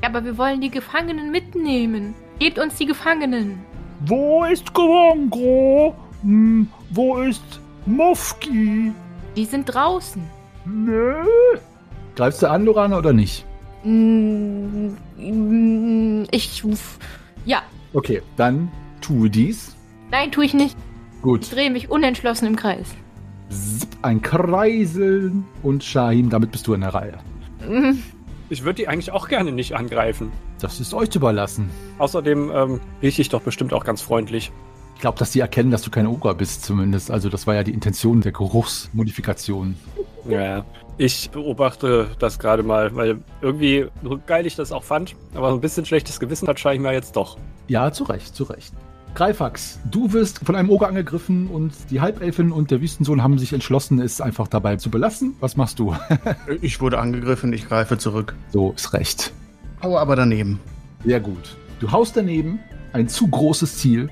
Ja, 0.00 0.10
aber 0.10 0.24
wir 0.24 0.38
wollen 0.38 0.60
die 0.60 0.70
Gefangenen 0.70 1.32
mitnehmen. 1.32 2.14
Gebt 2.38 2.60
uns 2.60 2.76
die 2.76 2.86
Gefangenen. 2.86 3.58
Wo 4.06 4.44
ist 4.44 4.72
Gwongo? 4.72 5.96
Hm, 6.22 6.68
wo 6.90 7.18
ist 7.18 7.60
Mufki? 7.86 8.92
Die 9.34 9.44
sind 9.44 9.64
draußen. 9.64 10.22
Nö. 10.66 11.24
Greifst 12.14 12.42
du 12.42 12.46
an, 12.48 12.64
Lorana, 12.64 12.98
oder 12.98 13.12
nicht? 13.12 13.44
Mm, 13.84 14.94
Ich. 16.30 16.62
Ja. 17.44 17.62
Okay, 17.92 18.22
dann 18.36 18.70
tue 19.00 19.30
dies. 19.30 19.74
Nein, 20.10 20.30
tue 20.32 20.44
ich 20.44 20.54
nicht. 20.54 20.76
Gut. 21.22 21.44
Ich 21.44 21.50
drehe 21.50 21.70
mich 21.70 21.90
unentschlossen 21.90 22.46
im 22.46 22.56
Kreis. 22.56 22.86
Ein 24.02 24.22
Kreiseln 24.22 25.44
und 25.62 25.82
Shahim, 25.84 26.30
damit 26.30 26.52
bist 26.52 26.66
du 26.66 26.74
in 26.74 26.80
der 26.82 26.94
Reihe. 26.94 27.18
Mm, 27.68 27.98
Ich 28.48 28.62
würde 28.64 28.76
die 28.76 28.88
eigentlich 28.88 29.10
auch 29.12 29.28
gerne 29.28 29.52
nicht 29.52 29.74
angreifen. 29.76 30.30
Das 30.60 30.80
ist 30.80 30.94
euch 30.94 31.14
überlassen. 31.14 31.70
Außerdem 31.98 32.50
ähm, 32.54 32.80
rieche 33.02 33.22
ich 33.22 33.28
doch 33.28 33.42
bestimmt 33.42 33.72
auch 33.72 33.84
ganz 33.84 34.02
freundlich. 34.02 34.52
Ich 35.00 35.02
glaube, 35.02 35.18
dass 35.18 35.30
die 35.30 35.40
erkennen, 35.40 35.70
dass 35.70 35.80
du 35.80 35.90
kein 35.90 36.06
Oger 36.06 36.34
bist, 36.34 36.62
zumindest. 36.62 37.10
Also, 37.10 37.30
das 37.30 37.46
war 37.46 37.54
ja 37.54 37.62
die 37.62 37.72
Intention 37.72 38.20
der 38.20 38.32
Geruchsmodifikation. 38.32 39.74
Ja, 40.28 40.62
ich 40.98 41.30
beobachte 41.30 42.08
das 42.18 42.38
gerade 42.38 42.62
mal, 42.62 42.94
weil 42.94 43.16
irgendwie 43.40 43.86
so 44.02 44.20
geil 44.26 44.44
ich 44.44 44.56
das 44.56 44.72
auch 44.72 44.84
fand, 44.84 45.16
aber 45.34 45.54
ein 45.54 45.62
bisschen 45.62 45.86
schlechtes 45.86 46.20
Gewissen 46.20 46.46
hat 46.48 46.60
scheinbar 46.60 46.92
jetzt 46.92 47.16
doch. 47.16 47.38
Ja, 47.66 47.90
zu 47.92 48.04
Recht, 48.04 48.36
zu 48.36 48.44
Recht. 48.44 48.74
Greifax, 49.14 49.78
du 49.90 50.12
wirst 50.12 50.40
von 50.40 50.54
einem 50.54 50.68
Oger 50.68 50.88
angegriffen 50.88 51.46
und 51.46 51.72
die 51.88 52.02
Halbelfin 52.02 52.52
und 52.52 52.70
der 52.70 52.82
Wüstensohn 52.82 53.22
haben 53.22 53.38
sich 53.38 53.54
entschlossen, 53.54 54.02
es 54.02 54.20
einfach 54.20 54.48
dabei 54.48 54.76
zu 54.76 54.90
belassen. 54.90 55.34
Was 55.40 55.56
machst 55.56 55.78
du? 55.78 55.96
Ich 56.60 56.82
wurde 56.82 56.98
angegriffen, 56.98 57.54
ich 57.54 57.66
greife 57.66 57.96
zurück. 57.96 58.34
so 58.52 58.72
ist 58.72 58.92
recht. 58.92 59.32
Hau 59.82 59.96
aber 59.96 60.14
daneben. 60.14 60.60
Sehr 61.06 61.20
gut. 61.20 61.56
Du 61.78 61.90
haust 61.90 62.18
daneben, 62.18 62.58
ein 62.92 63.08
zu 63.08 63.28
großes 63.28 63.78
Ziel, 63.78 64.10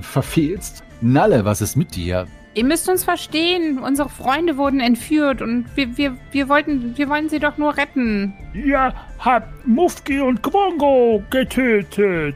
verfehlst. 0.00 0.82
Nalle, 1.00 1.44
was 1.44 1.60
ist 1.60 1.76
mit 1.76 1.94
dir? 1.94 2.26
Ihr 2.54 2.64
müsst 2.64 2.88
uns 2.88 3.04
verstehen. 3.04 3.78
Unsere 3.78 4.08
Freunde 4.08 4.56
wurden 4.56 4.80
entführt 4.80 5.42
und 5.42 5.66
wir, 5.76 5.96
wir, 5.96 6.16
wir 6.32 6.48
wollten, 6.48 6.96
wir 6.96 7.08
wollen 7.08 7.28
sie 7.28 7.38
doch 7.38 7.56
nur 7.56 7.76
retten. 7.76 8.34
Ihr 8.52 8.92
habt 9.18 9.66
Mufki 9.66 10.20
und 10.20 10.42
Gwongo 10.42 11.22
getötet. 11.30 12.34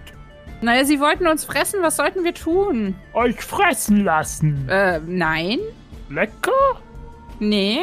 Naja, 0.61 0.85
sie 0.85 1.01
wollten 1.01 1.27
uns 1.27 1.45
fressen. 1.45 1.83
Was 1.83 1.97
sollten 1.97 2.23
wir 2.23 2.35
tun? 2.35 2.95
Euch 3.15 3.41
fressen 3.41 4.05
lassen. 4.05 4.69
Äh, 4.69 5.01
nein? 5.07 5.59
Lecker? 6.09 6.53
Nee? 7.41 7.81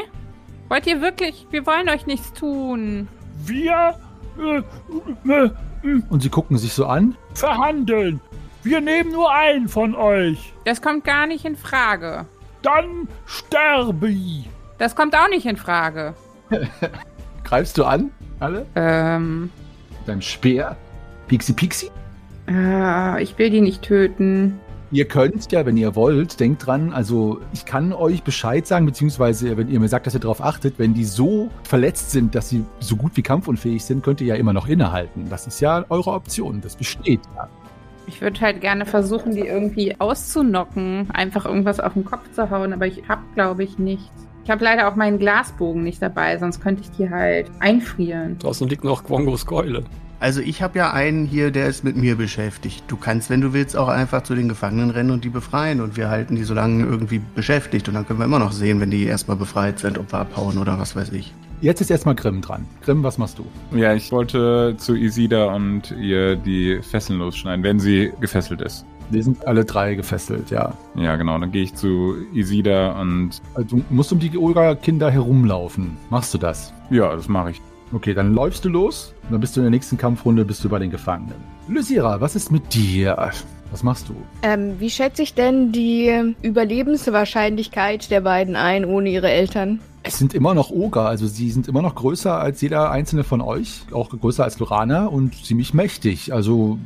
Wollt 0.69 0.88
ihr 0.88 1.01
wirklich? 1.01 1.45
Wir 1.51 1.65
wollen 1.65 1.89
euch 1.89 2.05
nichts 2.05 2.31
tun. 2.31 3.09
Wir 3.43 3.95
äh, 4.39 4.62
äh, 5.29 5.49
Und 6.09 6.21
sie 6.21 6.29
gucken 6.29 6.57
sich 6.57 6.71
so 6.71 6.85
an. 6.85 7.17
verhandeln. 7.33 8.21
Wir 8.63 8.82
nehmen 8.82 9.12
nur 9.12 9.32
einen 9.34 9.69
von 9.69 9.95
euch. 9.95 10.54
Das 10.65 10.82
kommt 10.82 11.06
gar 11.06 11.28
nicht 11.28 11.45
in 11.45 11.56
Frage. 11.56 12.26
Dann 12.62 13.08
sterbe 13.26 14.10
ich. 14.10 14.50
Das 14.78 14.95
kommt 14.95 15.15
auch 15.15 15.30
nicht 15.30 15.45
in 15.45 15.56
Frage. 15.58 16.13
Greifst 17.43 17.78
du 17.78 17.86
an? 17.86 18.12
Alle? 18.39 18.65
Ähm, 18.76 19.50
Mit 20.00 20.08
deinem 20.08 20.22
Speer? 20.22 20.76
Pixie 21.28 21.54
Pixie? 21.54 21.91
äh, 22.50 23.22
ich 23.22 23.38
will 23.38 23.50
die 23.50 23.62
nicht 23.62 23.82
töten. 23.84 24.60
Ihr 24.91 25.06
könnt 25.08 25.52
ja, 25.52 25.67
wenn 25.67 25.78
ihr 25.78 25.95
wollt, 25.95 26.39
denkt 26.39 26.65
dran, 26.65 26.91
also 26.93 27.39
ich 27.54 27.65
kann 27.65 27.93
euch 27.93 28.24
Bescheid 28.24 28.65
sagen, 28.65 28.88
beziehungsweise 28.88 29.56
wenn 29.56 29.69
ihr 29.69 29.80
mir 29.80 29.88
sagt, 29.88 30.08
dass 30.08 30.15
ihr 30.15 30.19
darauf 30.19 30.41
achtet, 30.43 30.80
wenn 30.80 30.95
die 30.95 31.04
so 31.06 31.52
verletzt 31.62 32.10
sind, 32.10 32.34
dass 32.34 32.50
sie 32.50 32.65
so 32.80 32.95
gut 32.95 33.12
wie 33.15 33.22
kampfunfähig 33.22 33.86
sind, 33.86 34.04
könnt 34.04 34.19
ihr 34.19 34.28
ja 34.28 34.36
immer 34.36 34.52
noch 34.52 34.67
innehalten. 34.67 35.28
Das 35.30 35.45
ist 35.45 35.60
ja 35.60 35.86
eure 35.89 36.12
Option, 36.12 36.60
das 36.62 36.76
besteht 36.76 37.22
ja. 37.36 37.48
Ich 38.10 38.22
würde 38.22 38.41
halt 38.41 38.60
gerne 38.60 38.88
versuchen, 38.88 39.36
die 39.36 39.45
irgendwie 39.45 39.95
auszunocken. 40.00 41.12
Einfach 41.13 41.45
irgendwas 41.45 41.80
auf 41.80 41.93
den 41.93 42.06
Kopf 42.06 42.24
zu 42.32 42.50
hauen, 42.50 42.74
aber 42.74 42.88
ich 42.88 43.04
hab, 43.08 43.19
glaube 43.36 43.63
ich, 43.63 43.78
nichts. 43.78 44.10
Ich 44.43 44.50
habe 44.50 44.63
leider 44.63 44.88
auch 44.88 44.95
meinen 44.95 45.19
Glasbogen 45.19 45.84
nicht 45.84 46.02
dabei, 46.02 46.36
sonst 46.39 46.60
könnte 46.60 46.82
ich 46.82 46.89
die 46.89 47.08
halt 47.08 47.52
einfrieren. 47.60 48.39
Draußen 48.39 48.67
liegt 48.67 48.84
noch 48.84 49.04
Gwongos 49.04 49.45
Keule. 49.45 49.84
Also 50.19 50.41
ich 50.41 50.63
habe 50.63 50.80
ja 50.80 50.91
einen 50.91 51.28
hier, 51.28 51.52
der 51.52 51.67
ist 51.67 51.84
mit 51.84 51.95
mir 51.98 52.15
beschäftigt. 52.15 52.84
Du 52.88 52.98
kannst, 52.98 53.30
wenn 53.30 53.41
du 53.41 53.54
willst, 53.54 53.78
auch 53.78 53.89
einfach 53.89 54.24
zu 54.24 54.34
den 54.34 54.50
Gefangenen 54.50 54.89
rennen 54.89 55.12
und 55.12 55.24
die 55.24 55.30
befreien. 55.30 55.80
Und 55.80 55.95
wir 55.95 56.10
halten 56.10 56.36
die 56.36 56.43
so 56.43 56.56
lange 56.56 56.84
irgendwie 56.86 57.22
beschäftigt. 57.36 57.88
Und 57.88 57.93
dann 57.93 58.08
können 58.08 58.17
wir 58.17 58.26
immer 58.26 58.39
noch 58.39 58.52
sehen, 58.52 58.80
wenn 58.80 58.89
die 58.89 59.06
erstmal 59.06 59.38
befreit 59.38 59.78
sind, 59.78 60.00
ob 60.00 60.12
wir 60.12 60.17
abhauen 60.17 60.58
oder 60.58 60.80
was 60.80 60.95
weiß 60.95 61.12
ich. 61.12 61.32
Jetzt 61.62 61.82
ist 61.82 61.89
erstmal 61.91 62.15
Grimm 62.15 62.41
dran. 62.41 62.65
Grimm, 62.84 63.04
was 63.04 63.17
machst 63.17 63.38
du? 63.39 63.45
Ja, 63.78 63.93
ich 63.93 64.12
wollte 64.12 64.76
zu 64.78 64.95
Isida 64.95 65.54
und 65.54 65.91
ihr 66.00 66.36
die 66.38 66.80
Fesseln 66.82 67.19
losschneiden, 67.19 67.63
wenn 67.63 67.80
sie 67.80 68.12
gefesselt 68.22 68.62
ist. 68.62 68.86
Wir 69.12 69.24
sind 69.24 69.45
alle 69.48 69.65
drei 69.65 69.95
gefesselt, 69.95 70.52
ja. 70.52 70.72
Ja, 70.95 71.15
genau. 71.15 71.38
Dann 71.39 71.52
gehe 71.52 71.63
ich 71.63 71.74
zu 71.74 72.15
Isida 72.34 73.00
und 73.02 73.41
Also, 73.56 73.78
du 73.78 73.84
musst 73.89 74.12
um 74.13 74.19
die 74.19 74.38
Olga-Kinder 74.38 75.10
herumlaufen. 75.12 75.98
Machst 76.10 76.34
du 76.34 76.38
das? 76.38 76.74
ja, 76.91 77.15
das 77.15 77.28
mache 77.28 77.52
ich. 77.52 77.62
Okay, 77.91 78.13
dann 78.13 78.36
läufst 78.36 78.63
du 78.65 78.69
los 78.69 79.15
und 79.24 79.32
dann 79.32 79.41
bist 79.41 79.56
du 79.56 79.62
in 79.62 79.63
der 79.65 79.72
nächsten 79.72 79.98
Kampfrunde 79.98 80.45
bist 80.45 80.63
du 80.63 80.69
bei 80.69 80.78
den 80.78 80.91
Gefangenen. 80.91 81.34
Lysira, 81.67 82.22
was 82.22 82.36
ist 82.36 82.52
mit 82.52 82.72
dir? 82.74 83.32
Was 83.72 83.82
machst 83.84 84.10
du? 84.10 84.15
Ähm, 84.43 84.80
wie 84.80 84.91
schätze 84.91 85.24
ich 85.24 85.34
denn 85.34 85.72
die 85.72 86.36
Überlebenswahrscheinlichkeit 86.43 88.12
der 88.12 88.22
beiden 88.22 88.56
ein 88.56 88.86
ohne 88.86 89.10
ihre 89.10 89.30
Eltern? 89.30 89.80
Es 90.03 90.17
sind 90.17 90.33
immer 90.33 90.53
noch 90.53 90.71
Oger, 90.71 91.05
also 91.07 91.27
sie 91.27 91.51
sind 91.51 91.67
immer 91.67 91.81
noch 91.81 91.95
größer 91.95 92.38
als 92.39 92.62
jeder 92.62 92.89
einzelne 92.91 93.23
von 93.23 93.41
euch, 93.41 93.81
auch 93.91 94.09
größer 94.09 94.43
als 94.43 94.57
Lorana 94.59 95.05
und 95.07 95.35
ziemlich 95.45 95.73
mächtig. 95.73 96.33
Also, 96.33 96.77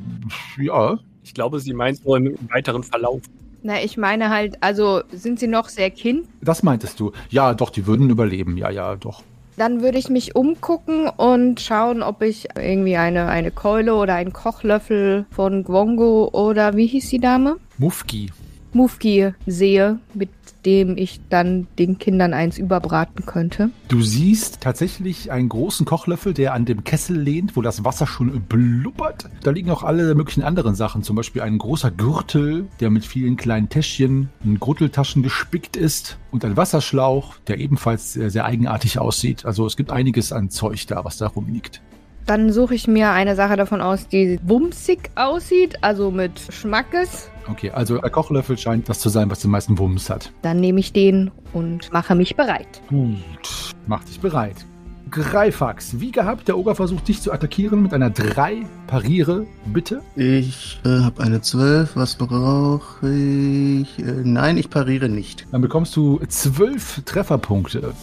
ja, 0.59 0.97
Ich 1.23 1.33
glaube, 1.33 1.59
sie 1.59 1.73
meint 1.73 2.03
nur 2.05 2.17
im 2.17 2.35
weiteren 2.51 2.83
Verlauf. 2.83 3.21
Na, 3.61 3.81
ich 3.81 3.95
meine 3.95 4.29
halt, 4.29 4.57
also 4.61 5.03
sind 5.11 5.39
sie 5.39 5.47
noch 5.47 5.69
sehr 5.69 5.89
kind? 5.89 6.27
das 6.41 6.63
meintest 6.63 6.99
du. 6.99 7.13
Ja, 7.29 7.53
doch, 7.53 7.69
die 7.69 7.87
würden 7.87 8.09
überleben. 8.09 8.57
Ja, 8.57 8.69
ja, 8.69 8.95
doch. 8.97 9.23
Dann 9.55 9.81
würde 9.81 9.99
ich 9.99 10.09
mich 10.09 10.35
umgucken 10.35 11.07
und 11.07 11.61
schauen, 11.61 12.01
ob 12.01 12.23
ich 12.23 12.47
irgendwie 12.55 12.97
eine, 12.97 13.27
eine 13.27 13.51
Keule 13.51 13.93
oder 13.95 14.15
einen 14.15 14.33
Kochlöffel 14.33 15.27
von 15.29 15.63
Gwongo 15.63 16.29
oder 16.33 16.75
wie 16.75 16.87
hieß 16.87 17.09
die 17.09 17.19
Dame? 17.19 17.57
Mufki. 17.77 18.31
Mufki 18.73 19.33
sehe, 19.45 19.99
mit 20.13 20.29
dem 20.65 20.97
ich 20.97 21.19
dann 21.29 21.67
den 21.77 21.97
Kindern 21.97 22.33
eins 22.33 22.57
überbraten 22.57 23.25
könnte. 23.25 23.69
Du 23.87 24.01
siehst 24.01 24.61
tatsächlich 24.61 25.31
einen 25.31 25.49
großen 25.49 25.85
Kochlöffel, 25.85 26.33
der 26.33 26.53
an 26.53 26.65
dem 26.65 26.83
Kessel 26.83 27.19
lehnt, 27.19 27.55
wo 27.55 27.61
das 27.61 27.83
Wasser 27.83 28.07
schon 28.07 28.41
blubbert. 28.43 29.29
Da 29.43 29.51
liegen 29.51 29.69
auch 29.71 29.83
alle 29.83 30.15
möglichen 30.15 30.43
anderen 30.43 30.75
Sachen, 30.75 31.03
zum 31.03 31.15
Beispiel 31.15 31.41
ein 31.41 31.57
großer 31.57 31.91
Gürtel, 31.91 32.67
der 32.79 32.89
mit 32.89 33.05
vielen 33.05 33.35
kleinen 33.35 33.69
Täschchen 33.69 34.29
und 34.43 34.59
Grutteltaschen 34.59 35.23
gespickt 35.23 35.75
ist 35.75 36.17
und 36.31 36.45
ein 36.45 36.57
Wasserschlauch, 36.57 37.35
der 37.47 37.59
ebenfalls 37.59 38.13
sehr, 38.13 38.29
sehr 38.29 38.45
eigenartig 38.45 38.99
aussieht. 38.99 39.45
Also 39.45 39.65
es 39.65 39.75
gibt 39.75 39.91
einiges 39.91 40.31
an 40.31 40.49
Zeug 40.49 40.87
da, 40.87 41.03
was 41.03 41.17
da 41.17 41.27
rumliegt. 41.27 41.81
Dann 42.25 42.53
suche 42.53 42.73
ich 42.75 42.87
mir 42.87 43.11
eine 43.11 43.35
Sache 43.35 43.57
davon 43.57 43.81
aus, 43.81 44.07
die 44.07 44.39
wumsig 44.43 45.11
aussieht, 45.15 45.79
also 45.81 46.09
mit 46.09 46.39
Schmackes. 46.39 47.29
Okay, 47.47 47.71
also 47.71 47.97
der 47.97 48.09
Kochlöffel 48.09 48.57
scheint 48.57 48.89
das 48.89 48.99
zu 48.99 49.09
sein, 49.09 49.29
was 49.29 49.39
den 49.39 49.51
meisten 49.51 49.77
Wumms 49.77 50.09
hat. 50.09 50.31
Dann 50.41 50.59
nehme 50.59 50.79
ich 50.79 50.93
den 50.93 51.31
und 51.53 51.91
mache 51.91 52.15
mich 52.15 52.35
bereit. 52.35 52.81
Gut, 52.89 53.73
mach 53.87 54.03
dich 54.03 54.19
bereit. 54.19 54.65
Greifax, 55.13 55.99
wie 55.99 56.11
gehabt, 56.11 56.47
der 56.47 56.57
Oger 56.57 56.73
versucht 56.73 57.07
dich 57.07 57.21
zu 57.21 57.31
attackieren 57.31 57.83
mit 57.83 57.93
einer 57.93 58.09
3. 58.09 58.65
Pariere, 58.87 59.45
bitte. 59.65 60.01
Ich 60.15 60.81
äh, 60.85 61.01
habe 61.01 61.21
eine 61.21 61.39
12. 61.39 61.95
Was 61.95 62.15
brauche 62.15 63.07
ich? 63.07 63.99
Äh, 63.99 64.23
nein, 64.23 64.57
ich 64.57 64.71
pariere 64.71 65.09
nicht. 65.09 65.45
Dann 65.51 65.61
bekommst 65.61 65.95
du 65.95 66.19
12 66.27 67.03
Trefferpunkte. 67.05 67.93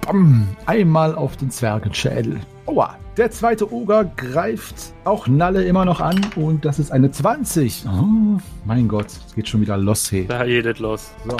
Bam, 0.00 0.48
einmal 0.64 1.14
auf 1.14 1.36
den 1.36 1.50
Zwergenschädel. 1.50 2.40
Aua. 2.64 2.96
Der 3.16 3.30
zweite 3.30 3.72
Oger 3.72 4.04
greift 4.04 4.92
auch 5.04 5.26
Nalle 5.26 5.64
immer 5.64 5.86
noch 5.86 6.02
an 6.02 6.20
und 6.36 6.66
das 6.66 6.78
ist 6.78 6.92
eine 6.92 7.10
20. 7.10 7.86
Oh, 7.86 8.38
mein 8.66 8.88
Gott, 8.88 9.06
es 9.06 9.34
geht 9.34 9.48
schon 9.48 9.62
wieder 9.62 9.78
los, 9.78 10.12
hey. 10.12 10.26
Da 10.28 10.44
geht 10.44 10.78
los. 10.80 11.12
So. 11.26 11.34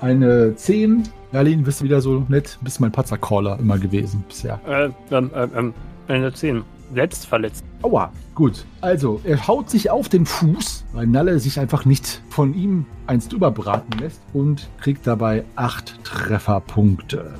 Eine 0.00 0.54
10. 0.54 1.02
Merlin, 1.32 1.64
bist 1.64 1.80
du 1.80 1.84
wieder 1.84 2.00
so 2.00 2.24
nett? 2.28 2.56
Bist 2.62 2.80
mein 2.80 2.92
Patzer-Caller 2.92 3.58
immer 3.58 3.76
gewesen 3.76 4.24
bisher. 4.28 4.60
Äh, 4.68 4.90
ähm, 5.10 5.32
ähm, 5.34 5.50
ähm, 5.56 5.74
eine 6.06 6.32
10. 6.32 6.62
Selbst 6.94 7.26
verletzt. 7.26 7.64
Aua, 7.82 8.12
gut. 8.36 8.64
Also, 8.80 9.20
er 9.24 9.48
haut 9.48 9.68
sich 9.68 9.90
auf 9.90 10.08
den 10.08 10.26
Fuß, 10.26 10.84
weil 10.92 11.08
Nalle 11.08 11.40
sich 11.40 11.58
einfach 11.58 11.84
nicht 11.84 12.22
von 12.28 12.54
ihm 12.54 12.86
einst 13.08 13.32
überbraten 13.32 13.98
lässt 13.98 14.22
und 14.32 14.68
kriegt 14.80 15.04
dabei 15.04 15.44
8 15.56 16.04
Trefferpunkte. 16.04 17.34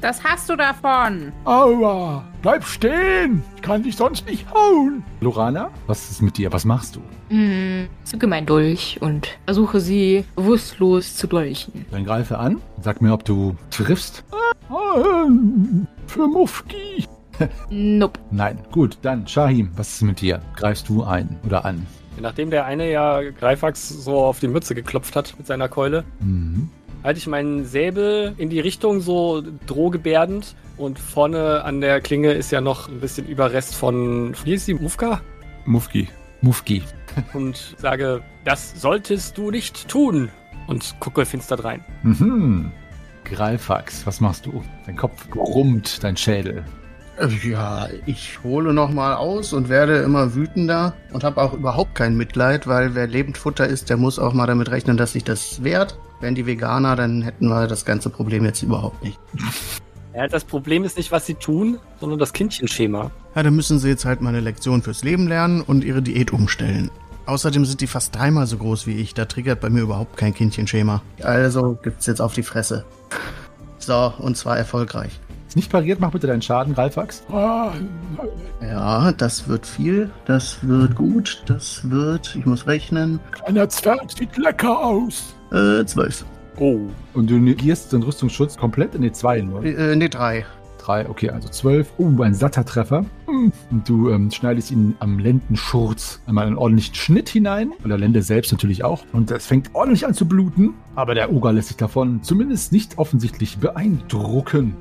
Das 0.00 0.22
hast 0.24 0.48
du 0.48 0.56
davon. 0.56 1.32
aua. 1.44 2.24
Bleib 2.42 2.64
stehen. 2.64 3.42
Ich 3.56 3.62
kann 3.62 3.82
dich 3.82 3.96
sonst 3.96 4.26
nicht 4.26 4.46
hauen. 4.54 5.02
Lorana, 5.20 5.70
was 5.86 6.10
ist 6.10 6.22
mit 6.22 6.38
dir? 6.38 6.52
Was 6.52 6.64
machst 6.64 6.96
du? 6.96 7.00
Hm, 7.30 7.88
zücke 8.04 8.26
mein 8.26 8.46
Dolch 8.46 8.98
und 9.00 9.28
versuche 9.44 9.80
sie 9.80 10.24
bewusstlos 10.36 11.16
zu 11.16 11.26
dolchen. 11.26 11.84
Dann 11.90 12.04
greife 12.04 12.38
an. 12.38 12.60
Sag 12.80 13.02
mir, 13.02 13.12
ob 13.12 13.24
du 13.24 13.56
triffst. 13.70 14.24
Für 16.06 16.26
Mufki. 16.28 17.06
Nope. 17.70 18.18
Nein. 18.30 18.58
Gut, 18.72 18.98
dann 19.02 19.26
Shahim, 19.26 19.70
was 19.76 19.94
ist 19.94 20.02
mit 20.02 20.20
dir? 20.20 20.40
Greifst 20.56 20.88
du 20.88 21.04
ein 21.04 21.36
oder 21.44 21.64
an? 21.64 21.86
Nachdem 22.20 22.50
der 22.50 22.64
eine 22.64 22.90
ja 22.90 23.20
Greifax 23.30 23.88
so 23.88 24.18
auf 24.24 24.40
die 24.40 24.48
Mütze 24.48 24.74
geklopft 24.74 25.14
hat 25.14 25.34
mit 25.38 25.46
seiner 25.46 25.68
Keule, 25.68 26.04
Mhm. 26.20 26.68
Halte 27.08 27.20
ich 27.20 27.26
meinen 27.26 27.64
Säbel 27.64 28.34
in 28.36 28.50
die 28.50 28.60
Richtung 28.60 29.00
so 29.00 29.42
drohgebärdend 29.66 30.54
und 30.76 30.98
vorne 30.98 31.64
an 31.64 31.80
der 31.80 32.02
Klinge 32.02 32.32
ist 32.32 32.52
ja 32.52 32.60
noch 32.60 32.86
ein 32.86 33.00
bisschen 33.00 33.26
Überrest 33.26 33.74
von, 33.74 34.34
wie 34.44 34.52
ist 34.52 34.68
die, 34.68 34.74
Mufka? 34.74 35.22
Mufki. 35.64 36.08
Mufki. 36.42 36.82
Und 37.32 37.74
sage, 37.78 38.22
das 38.44 38.78
solltest 38.78 39.38
du 39.38 39.50
nicht 39.50 39.88
tun 39.88 40.28
und 40.66 41.00
gucke 41.00 41.24
finster 41.24 41.64
rein. 41.64 41.82
Mhm. 42.02 42.70
Greifax, 43.24 44.06
was 44.06 44.20
machst 44.20 44.44
du? 44.44 44.62
Dein 44.84 44.94
Kopf 44.94 45.26
brummt, 45.30 46.04
dein 46.04 46.16
Schädel. 46.16 46.62
Äh, 47.18 47.48
Ja, 47.48 47.88
ich 48.06 48.38
hole 48.42 48.72
nochmal 48.72 49.14
aus 49.14 49.52
und 49.52 49.68
werde 49.68 49.98
immer 49.98 50.34
wütender 50.34 50.94
und 51.12 51.24
habe 51.24 51.40
auch 51.40 51.52
überhaupt 51.52 51.94
kein 51.94 52.16
Mitleid, 52.16 52.66
weil 52.66 52.94
wer 52.94 53.06
lebend 53.06 53.38
Futter 53.38 53.66
ist, 53.66 53.90
der 53.90 53.96
muss 53.96 54.18
auch 54.18 54.32
mal 54.32 54.46
damit 54.46 54.70
rechnen, 54.70 54.96
dass 54.96 55.12
sich 55.12 55.24
das 55.24 55.62
wehrt. 55.62 55.98
Wären 56.20 56.34
die 56.34 56.46
Veganer, 56.46 56.96
dann 56.96 57.22
hätten 57.22 57.48
wir 57.48 57.66
das 57.66 57.84
ganze 57.84 58.10
Problem 58.10 58.44
jetzt 58.44 58.62
überhaupt 58.62 59.02
nicht. 59.02 59.18
Ja, 60.14 60.26
das 60.26 60.42
Problem 60.42 60.82
ist 60.82 60.96
nicht, 60.96 61.12
was 61.12 61.26
sie 61.26 61.34
tun, 61.34 61.78
sondern 62.00 62.18
das 62.18 62.32
Kindchenschema. 62.32 63.12
Ja, 63.36 63.42
dann 63.44 63.54
müssen 63.54 63.78
sie 63.78 63.88
jetzt 63.88 64.04
halt 64.04 64.20
mal 64.20 64.30
eine 64.30 64.40
Lektion 64.40 64.82
fürs 64.82 65.04
Leben 65.04 65.28
lernen 65.28 65.60
und 65.60 65.84
ihre 65.84 66.02
Diät 66.02 66.32
umstellen. 66.32 66.90
Außerdem 67.26 67.64
sind 67.64 67.80
die 67.82 67.86
fast 67.86 68.16
dreimal 68.16 68.48
so 68.48 68.56
groß 68.56 68.88
wie 68.88 68.96
ich. 68.96 69.14
Da 69.14 69.26
triggert 69.26 69.60
bei 69.60 69.70
mir 69.70 69.82
überhaupt 69.82 70.16
kein 70.16 70.34
Kindchenschema. 70.34 71.02
Also 71.22 71.78
gibt's 71.84 72.06
jetzt 72.06 72.20
auf 72.20 72.32
die 72.34 72.42
Fresse. 72.42 72.84
So, 73.78 74.12
und 74.18 74.36
zwar 74.36 74.58
erfolgreich. 74.58 75.20
Ist 75.48 75.56
nicht 75.56 75.72
pariert, 75.72 75.98
mach 75.98 76.10
bitte 76.12 76.26
deinen 76.26 76.42
Schaden. 76.42 76.76
Ah, 77.32 77.72
Ja, 78.60 79.12
das 79.12 79.48
wird 79.48 79.66
viel, 79.66 80.10
das 80.26 80.58
wird 80.62 80.94
gut, 80.94 81.42
das 81.46 81.88
wird, 81.90 82.36
ich 82.38 82.44
muss 82.44 82.66
rechnen, 82.66 83.18
kleiner 83.30 83.66
Zwerg 83.68 84.10
sieht 84.10 84.36
lecker 84.36 84.78
aus. 84.78 85.34
äh, 85.52 85.84
zwölf. 85.86 86.26
Oh. 86.58 86.80
Und 87.14 87.30
du 87.30 87.38
negierst 87.38 87.92
den 87.92 88.02
Rüstungsschutz 88.02 88.58
komplett? 88.58 88.98
Ne, 88.98 89.10
zwei 89.12 89.40
nur. 89.40 89.64
Äh, 89.64 89.96
nee, 89.96 90.08
drei. 90.08 90.44
Drei, 90.78 91.08
okay, 91.08 91.30
also 91.30 91.48
zwölf. 91.48 91.88
Uh, 91.98 92.22
ein 92.22 92.34
satter 92.34 92.64
Treffer. 92.64 93.04
Und 93.26 93.88
du 93.88 94.10
ähm, 94.10 94.30
schneidest 94.30 94.70
ihn 94.70 94.96
am 95.00 95.18
Lendenschurz 95.18 96.20
einmal 96.26 96.46
einen 96.46 96.56
ordentlichen 96.56 96.94
Schnitt 96.94 97.28
hinein. 97.28 97.72
Und 97.82 97.88
der 97.90 97.98
Lende 97.98 98.22
selbst 98.22 98.52
natürlich 98.52 98.84
auch. 98.84 99.04
Und 99.12 99.30
es 99.30 99.46
fängt 99.46 99.70
ordentlich 99.74 100.06
an 100.06 100.14
zu 100.14 100.26
bluten. 100.26 100.74
Aber 100.96 101.14
der 101.14 101.32
Oger 101.32 101.52
lässt 101.52 101.68
sich 101.68 101.76
davon 101.76 102.22
zumindest 102.22 102.72
nicht 102.72 102.98
offensichtlich 102.98 103.58
beeindrucken. 103.58 104.76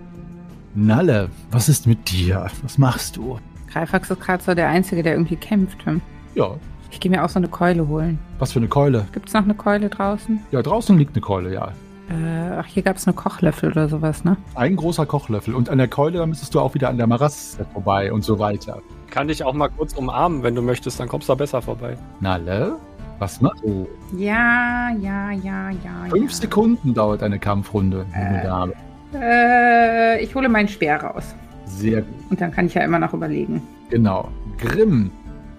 Nalle, 0.80 1.30
was 1.50 1.70
ist 1.70 1.88
mit 1.88 2.12
dir? 2.12 2.46
Was 2.62 2.78
machst 2.78 3.18
du? 3.18 3.40
Greifax 3.72 4.12
ist 4.12 4.22
gerade 4.22 4.44
so 4.44 4.54
der 4.54 4.68
Einzige, 4.70 5.02
der 5.02 5.14
irgendwie 5.14 5.36
kämpft. 5.36 5.84
hm. 5.88 6.02
Ja, 6.36 6.52
Ich 6.92 7.00
gehe 7.00 7.10
mir 7.10 7.26
auch 7.26 7.30
so 7.30 7.40
eine 7.40 7.48
Keule 7.48 7.88
holen. 7.88 8.20
was 8.38 8.52
für 8.52 8.60
eine 8.60 8.68
Keule. 8.68 9.08
Gibt's 9.12 9.34
noch 9.34 9.44
eine 9.44 9.56
Keule 9.56 9.90
draußen? 9.90 10.40
Ja, 10.52 10.62
draußen 10.62 10.96
liegt 10.96 11.16
eine 11.16 11.22
Keule, 11.22 11.52
ja. 11.52 11.70
Äh, 12.12 12.58
ach, 12.60 12.66
hier 12.68 12.84
gab's 12.84 13.08
eine 13.08 13.16
Kochlöffel 13.16 13.72
oder 13.72 13.90
sowas, 13.90 14.24
ne? 14.24 14.38
Ein 14.54 14.76
großer 14.76 15.08
Kochlöffel. 15.08 15.56
Und 15.56 15.68
an 15.70 15.80
der 15.80 15.88
Keule, 15.88 16.20
da 16.20 16.28
müsstest 16.28 16.54
du 16.54 16.60
auch 16.60 16.76
wieder 16.76 16.90
an 16.90 16.98
der 16.98 17.08
Marasse 17.08 17.66
vorbei 17.74 18.14
und 18.14 18.24
so 18.24 18.38
weiter. 18.38 18.80
Kann 19.10 19.30
dich 19.30 19.44
auch 19.44 19.54
mal 19.56 19.70
kurz 19.70 19.94
umarmen, 19.94 20.44
wenn 20.44 20.54
du 20.54 20.62
möchtest, 20.62 21.00
dann 21.00 21.08
kommst 21.08 21.28
du 21.28 21.34
da 21.34 21.38
besser 21.38 21.60
vorbei. 21.60 21.98
Nalle, 22.20 22.78
was 23.18 23.42
machst 23.42 23.64
du? 23.64 23.88
Ja, 24.16 24.92
ja, 25.02 25.32
ja, 25.32 25.72
ja. 25.72 26.06
Fünf 26.12 26.32
ja. 26.32 26.38
Sekunden 26.38 26.94
dauert 26.94 27.24
eine 27.24 27.40
Kampfrunde, 27.40 28.06
junge 28.16 28.42
Dame. 28.44 28.74
Äh, 29.14 30.24
ich 30.24 30.34
hole 30.36 30.50
meinen 30.50 30.68
Speer 30.68 31.02
raus. 31.02 31.36
Sehr 31.66 32.02
gut. 32.02 32.16
Und 32.30 32.42
dann 32.42 32.52
kann 32.52 32.66
ich 32.68 32.74
ja 32.74 32.84
immer 32.84 33.00
noch 33.00 33.14
überlegen. 33.14 33.62
Genau. 33.90 34.30
Grimm, 34.58 35.12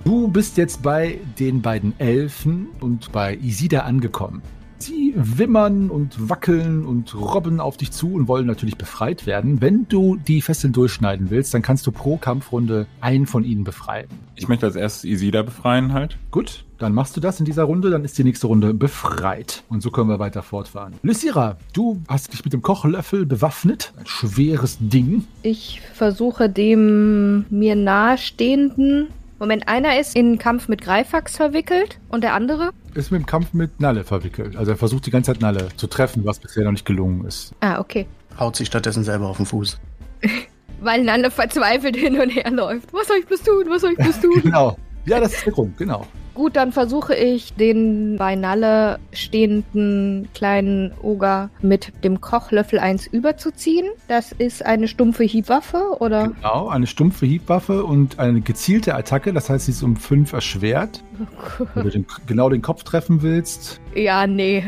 du 0.04 0.28
bist 0.28 0.56
jetzt 0.56 0.82
bei 0.82 1.18
den 1.38 1.62
beiden 1.62 1.98
Elfen 1.98 2.68
und 2.80 3.12
bei 3.12 3.37
Isida 3.37 3.80
angekommen. 3.80 4.42
Sie 4.83 5.12
wimmern 5.17 5.91
und 5.91 6.29
wackeln 6.29 6.85
und 6.85 7.14
robben 7.14 7.61
auf 7.61 7.77
dich 7.77 7.91
zu 7.91 8.14
und 8.14 8.29
wollen 8.29 8.47
natürlich 8.47 8.77
befreit 8.77 9.27
werden. 9.27 9.61
Wenn 9.61 9.87
du 9.88 10.17
die 10.17 10.41
Fesseln 10.41 10.73
durchschneiden 10.73 11.31
willst, 11.31 11.53
dann 11.55 11.62
kannst 11.62 11.87
du 11.87 11.93
pro 11.93 12.17
Kampfrunde 12.17 12.87
einen 13.01 13.27
von 13.27 13.45
ihnen 13.45 13.64
befreien. 13.64 14.09
Ich 14.37 14.49
möchte 14.49 14.67
als 14.67 14.77
erstes 14.77 15.05
Isida 15.05 15.43
befreien 15.43 15.93
halt. 15.93 16.17
Gut, 16.31 16.64
dann 16.79 16.95
machst 16.95 17.17
du 17.17 17.21
das 17.21 17.41
in 17.41 17.45
dieser 17.45 17.64
Runde, 17.64 17.91
dann 17.91 18.05
ist 18.05 18.17
die 18.19 18.25
nächste 18.25 18.47
Runde 18.47 18.73
befreit. 18.73 19.64
Und 19.69 19.83
so 19.83 19.91
können 19.91 20.09
wir 20.09 20.21
weiter 20.21 20.43
fortfahren. 20.43 20.95
Lysira, 21.03 21.57
du 21.73 22.01
hast 22.09 22.33
dich 22.33 22.45
mit 22.45 22.53
dem 22.53 22.62
Kochlöffel 22.62 23.27
bewaffnet. 23.27 23.93
Ein 23.99 24.07
schweres 24.07 24.79
Ding. 24.81 25.25
Ich 25.43 25.81
versuche 25.93 26.49
dem 26.49 27.47
mir 27.51 27.75
nahestehenden. 27.75 29.09
Moment, 29.38 29.68
einer 29.68 30.01
ist 30.01 30.16
in 30.16 30.27
einen 30.27 30.38
Kampf 30.38 30.66
mit 30.66 30.81
Greifax 30.83 31.37
verwickelt 31.37 32.01
und 32.09 32.24
der 32.24 32.35
andere? 32.35 32.70
Ist 32.94 33.12
mit 33.12 33.20
dem 33.22 33.27
Kampf 33.27 33.53
mit 33.53 33.81
Nalle 33.81 34.03
verwickelt. 34.03 34.57
Also 34.57 34.72
er 34.72 34.77
versucht 34.77 35.07
die 35.07 35.12
ganze 35.12 35.33
Zeit 35.33 35.40
Nalle 35.40 35.68
zu 35.77 35.87
treffen, 35.87 36.24
was 36.24 36.40
bisher 36.40 36.64
noch 36.64 36.72
nicht 36.72 36.85
gelungen 36.85 37.24
ist. 37.24 37.55
Ah, 37.61 37.79
okay. 37.79 38.07
Haut 38.38 38.57
sich 38.57 38.66
stattdessen 38.66 39.05
selber 39.05 39.29
auf 39.29 39.37
den 39.37 39.46
Fuß. 39.46 39.79
Weil 40.81 41.05
Nalle 41.05 41.31
verzweifelt 41.31 41.96
hin 41.96 42.20
und 42.20 42.31
her 42.31 42.51
läuft. 42.51 42.92
Was 42.92 43.07
soll 43.07 43.18
ich 43.18 43.27
bloß 43.27 43.42
tun? 43.42 43.64
Was 43.68 43.83
soll 43.83 43.92
ich 43.92 43.98
bloß 43.98 44.20
tun? 44.22 44.42
Genau. 44.42 44.77
Ja, 45.07 45.20
das 45.20 45.35
ist 45.35 45.46
der 45.46 45.53
Grund, 45.53 45.77
genau. 45.79 46.05
Gut, 46.38 46.55
dann 46.55 46.70
versuche 46.70 47.16
ich 47.16 47.55
den 47.55 48.14
bei 48.16 48.37
Nalle 48.37 49.01
stehenden 49.12 50.29
kleinen 50.35 50.92
Oger 51.03 51.51
mit 51.62 52.05
dem 52.05 52.20
Kochlöffel 52.20 52.79
eins 52.79 53.09
überzuziehen. 53.09 53.88
Das 54.07 54.31
ist 54.31 54.64
eine 54.64 54.87
stumpfe 54.87 55.24
Hiebwaffe, 55.24 55.96
oder? 55.98 56.29
Genau, 56.29 56.68
eine 56.68 56.87
stumpfe 56.87 57.27
Hiebwaffe 57.27 57.83
und 57.83 58.20
eine 58.20 58.40
gezielte 58.40 58.94
Attacke. 58.94 59.33
Das 59.33 59.51
heißt, 59.51 59.64
sie 59.64 59.72
ist 59.72 59.83
um 59.83 59.96
fünf 59.96 60.33
erschwert. 60.33 61.03
Wenn 61.74 61.83
du 61.83 61.90
den, 61.90 62.07
genau 62.29 62.48
den 62.48 62.62
Kopf 62.62 62.85
treffen 62.85 63.22
willst. 63.22 63.81
Ja, 63.96 64.29
nee. 64.29 64.64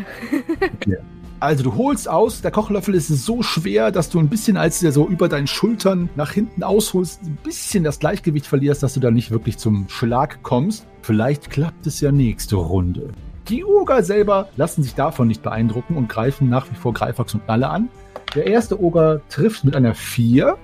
Also 1.41 1.65
du 1.65 1.75
holst 1.75 2.07
aus, 2.07 2.43
der 2.43 2.51
Kochlöffel 2.51 2.95
ist 2.95 3.09
so 3.09 3.43
schwer, 3.43 3.91
dass 3.91 4.11
du 4.11 4.19
ein 4.19 4.29
bisschen, 4.29 4.59
als 4.59 4.81
du 4.81 4.93
so 4.93 5.09
über 5.09 5.27
deinen 5.27 5.47
Schultern 5.47 6.11
nach 6.15 6.33
hinten 6.33 6.63
ausholst, 6.63 7.23
ein 7.23 7.39
bisschen 7.43 7.83
das 7.83 7.99
Gleichgewicht 7.99 8.47
verlierst, 8.47 8.83
dass 8.83 8.93
du 8.93 9.01
da 9.01 9.11
nicht 9.11 9.31
wirklich 9.31 9.57
zum 9.57 9.89
Schlag 9.89 10.43
kommst. 10.43 10.87
Vielleicht 11.01 11.49
klappt 11.49 11.87
es 11.87 12.03
ja 12.03 12.13
nächste 12.13 12.57
Runde. 12.57 13.09
Die 13.49 13.65
Oger 13.65 14.03
selber 14.03 14.51
lassen 14.57 14.83
sich 14.83 14.95
davon 14.95 15.29
nicht 15.29 15.43
beeindrucken 15.43 15.97
und 15.97 16.11
greifen 16.11 16.51
nach 16.51 16.71
wie 16.71 16.77
vor 16.77 16.93
Greifax 16.93 17.33
und 17.33 17.49
Nalle 17.49 17.71
an. 17.71 17.89
Der 18.35 18.47
erste 18.47 18.79
Oger 18.79 19.23
trifft 19.31 19.65
mit 19.65 19.75
einer 19.75 19.95
4. 19.95 20.59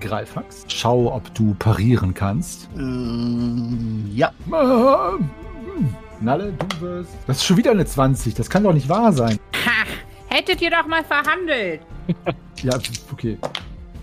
Greifax. 0.00 0.64
Schau, 0.66 1.14
ob 1.14 1.32
du 1.34 1.54
parieren 1.60 2.12
kannst. 2.12 2.68
Ähm, 2.76 4.10
ja. 4.12 4.32
Ah, 4.50 5.12
hm. 5.12 5.94
Nalle, 6.22 6.52
du 6.52 6.80
wirst. 6.80 7.10
Das 7.26 7.38
ist 7.38 7.44
schon 7.44 7.56
wieder 7.56 7.72
eine 7.72 7.84
20. 7.84 8.34
Das 8.34 8.48
kann 8.48 8.62
doch 8.62 8.72
nicht 8.72 8.88
wahr 8.88 9.12
sein. 9.12 9.38
Ha! 9.66 9.86
Hättet 10.28 10.62
ihr 10.62 10.70
doch 10.70 10.86
mal 10.86 11.04
verhandelt. 11.04 11.80
Ja, 12.62 12.78
okay. 13.10 13.38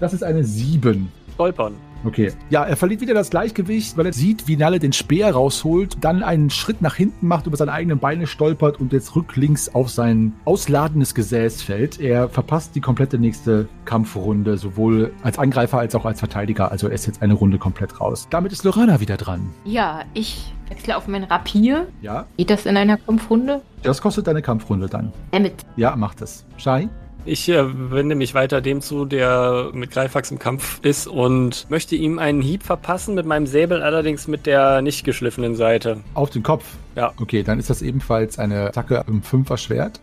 Das 0.02 0.12
ist 0.14 0.22
eine 0.22 0.44
7. 0.44 1.10
Stolpern. 1.36 1.76
Okay. 2.06 2.32
Ja, 2.50 2.64
er 2.64 2.78
verliert 2.78 3.02
wieder 3.02 3.14
das 3.14 3.30
Gleichgewicht, 3.30 3.98
weil 3.98 4.06
er 4.06 4.14
sieht, 4.14 4.48
wie 4.48 4.56
Nalle 4.56 4.80
den 4.80 4.94
Speer 4.94 5.32
rausholt, 5.32 5.98
dann 6.02 6.24
einen 6.24 6.50
Schritt 6.50 6.82
nach 6.82 6.96
hinten 6.96 7.28
macht, 7.28 7.48
über 7.48 7.58
seine 7.58 7.74
eigenen 7.74 8.00
Beine 8.00 8.28
stolpert 8.28 8.80
und 8.80 8.94
jetzt 8.94 9.16
rücklings 9.16 9.74
auf 9.74 9.90
sein 9.90 10.34
ausladendes 10.46 11.14
Gesäß 11.14 11.62
fällt. 11.62 12.00
Er 12.00 12.30
verpasst 12.30 12.76
die 12.76 12.82
komplette 12.82 13.18
nächste 13.18 13.68
Kampfrunde, 13.86 14.58
sowohl 14.58 15.14
als 15.24 15.38
Angreifer 15.40 15.80
als 15.80 15.96
auch 15.96 16.06
als 16.06 16.20
Verteidiger. 16.20 16.72
Also 16.72 16.88
er 16.88 16.94
ist 16.94 17.06
jetzt 17.06 17.22
eine 17.22 17.34
Runde 17.34 17.58
komplett 17.58 18.00
raus. 18.00 18.28
Damit 18.30 18.52
ist 18.54 18.64
Lorana 18.64 19.00
wieder 19.00 19.18
dran. 19.18 19.50
Ja, 19.66 20.04
ich 20.14 20.54
wechsle 20.70 20.96
auf 20.98 21.08
mein 21.08 21.24
Rapier. 21.24 21.88
Ja, 22.02 22.26
Geht 22.38 22.50
das 22.50 22.66
in 22.66 22.78
einer 22.78 22.98
Kampfrunde? 22.98 23.62
das 23.84 24.02
kostet 24.02 24.28
deine 24.28 24.42
Kampfrunde 24.42 24.88
dann. 24.88 25.14
Damit. 25.32 25.54
Ja, 25.76 25.96
macht 25.96 26.22
es. 26.22 26.46
Shai? 26.58 26.90
Ich 27.26 27.50
äh, 27.50 27.92
wende 27.92 28.16
mich 28.16 28.34
weiter 28.34 28.62
dem 28.62 28.82
zu, 28.82 29.06
der 29.06 29.72
mit 29.74 29.92
Greifax 29.92 30.32
im 30.32 30.40
Kampf 30.40 30.80
ist 30.84 31.06
und 31.08 31.70
möchte 31.70 31.96
ihm 31.96 32.18
einen 32.18 32.42
Hieb 32.42 32.64
verpassen, 32.64 33.14
mit 33.14 33.26
meinem 33.26 33.46
Säbel 33.46 33.82
allerdings 33.82 34.28
mit 34.28 34.46
der 34.46 34.82
nicht 34.82 35.04
geschliffenen 35.04 35.56
Seite. 35.56 35.98
Auf 36.14 36.30
den 36.30 36.44
Kopf. 36.44 36.64
Ja. 36.96 37.12
Okay, 37.20 37.44
dann 37.44 37.60
ist 37.60 37.70
das 37.70 37.82
ebenfalls 37.82 38.40
eine 38.40 38.68
Attacke 38.68 39.04
im 39.08 39.22
Fünfer-Schwert. 39.22 40.00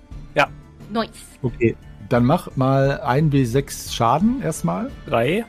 Nice. 0.90 1.10
Okay. 1.42 1.76
Dann 2.08 2.24
mach 2.24 2.54
mal 2.56 3.00
1w6 3.04 3.92
Schaden 3.92 4.42
erstmal. 4.42 4.90
Drei. 5.06 5.44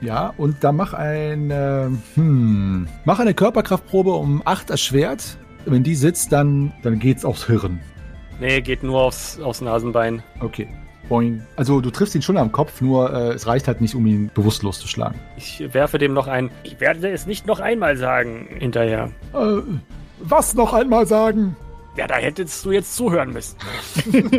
Ja, 0.00 0.34
und 0.36 0.62
dann 0.62 0.76
mach 0.76 0.92
eine, 0.92 1.90
hm, 2.14 2.88
mach 3.04 3.18
eine 3.18 3.34
Körperkraftprobe 3.34 4.12
um 4.12 4.42
8 4.44 4.70
erschwert. 4.70 5.38
Wenn 5.66 5.82
die 5.82 5.94
sitzt, 5.94 6.32
dann, 6.32 6.72
dann 6.82 6.98
geht's 6.98 7.24
aufs 7.24 7.46
Hirn. 7.46 7.80
Nee, 8.40 8.60
geht 8.60 8.82
nur 8.82 9.02
aufs, 9.02 9.40
aufs 9.40 9.60
Nasenbein. 9.60 10.22
Okay. 10.40 10.68
Boing. 11.08 11.42
Also 11.56 11.80
du 11.80 11.90
triffst 11.90 12.14
ihn 12.14 12.22
schon 12.22 12.36
am 12.36 12.50
Kopf, 12.50 12.80
nur 12.80 13.12
äh, 13.12 13.32
es 13.32 13.46
reicht 13.46 13.68
halt 13.68 13.80
nicht, 13.80 13.94
um 13.94 14.06
ihn 14.06 14.30
bewusstlos 14.34 14.78
zu 14.78 14.88
schlagen. 14.88 15.18
Ich 15.36 15.62
werfe 15.72 15.98
dem 15.98 16.14
noch 16.14 16.26
ein. 16.26 16.50
Ich 16.62 16.80
werde 16.80 17.10
es 17.10 17.26
nicht 17.26 17.46
noch 17.46 17.60
einmal 17.60 17.96
sagen 17.96 18.48
hinterher. 18.58 19.10
Äh, 19.34 19.60
was 20.20 20.54
noch 20.54 20.72
einmal 20.72 21.06
sagen? 21.06 21.56
Ja, 21.96 22.08
da 22.08 22.16
hättest 22.16 22.64
du 22.64 22.72
jetzt 22.72 22.96
zuhören 22.96 23.32
müssen. 23.32 23.56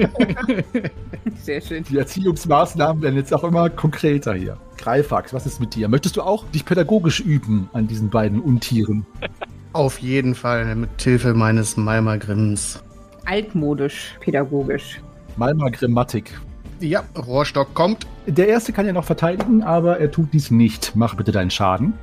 Sehr 1.42 1.62
schön. 1.62 1.84
Die 1.84 1.98
Erziehungsmaßnahmen 1.98 3.02
werden 3.02 3.16
jetzt 3.16 3.34
auch 3.34 3.46
immer 3.46 3.70
konkreter 3.70 4.34
hier. 4.34 4.58
Greifax, 4.78 5.34
was 5.34 5.46
ist 5.46 5.62
mit 5.62 5.74
dir? 5.74 5.88
Möchtest 5.88 6.18
du 6.18 6.22
auch 6.22 6.46
dich 6.50 6.66
pädagogisch 6.66 7.22
üben 7.22 7.70
an 7.72 7.88
diesen 7.88 8.10
beiden 8.10 8.42
Untieren? 8.42 9.06
Auf 9.74 10.00
jeden 10.00 10.36
Fall 10.36 10.76
mit 10.76 11.02
Hilfe 11.02 11.34
meines 11.34 11.78
Malmagrimms. 11.78 12.84
Altmodisch, 13.26 14.16
pädagogisch. 14.20 15.02
Malma 15.38 15.70
Grammatik. 15.70 16.40
Ja, 16.80 17.04
Rohrstock 17.18 17.74
kommt. 17.74 18.06
Der 18.26 18.48
erste 18.48 18.74
kann 18.74 18.86
ja 18.86 18.94
noch 18.94 19.06
verteidigen, 19.06 19.64
aber 19.64 20.00
er 20.00 20.12
tut 20.12 20.34
dies 20.34 20.52
nicht. 20.52 20.94
Mach 20.96 21.16
bitte 21.16 21.32
deinen 21.32 21.52
Schaden. 21.52 21.94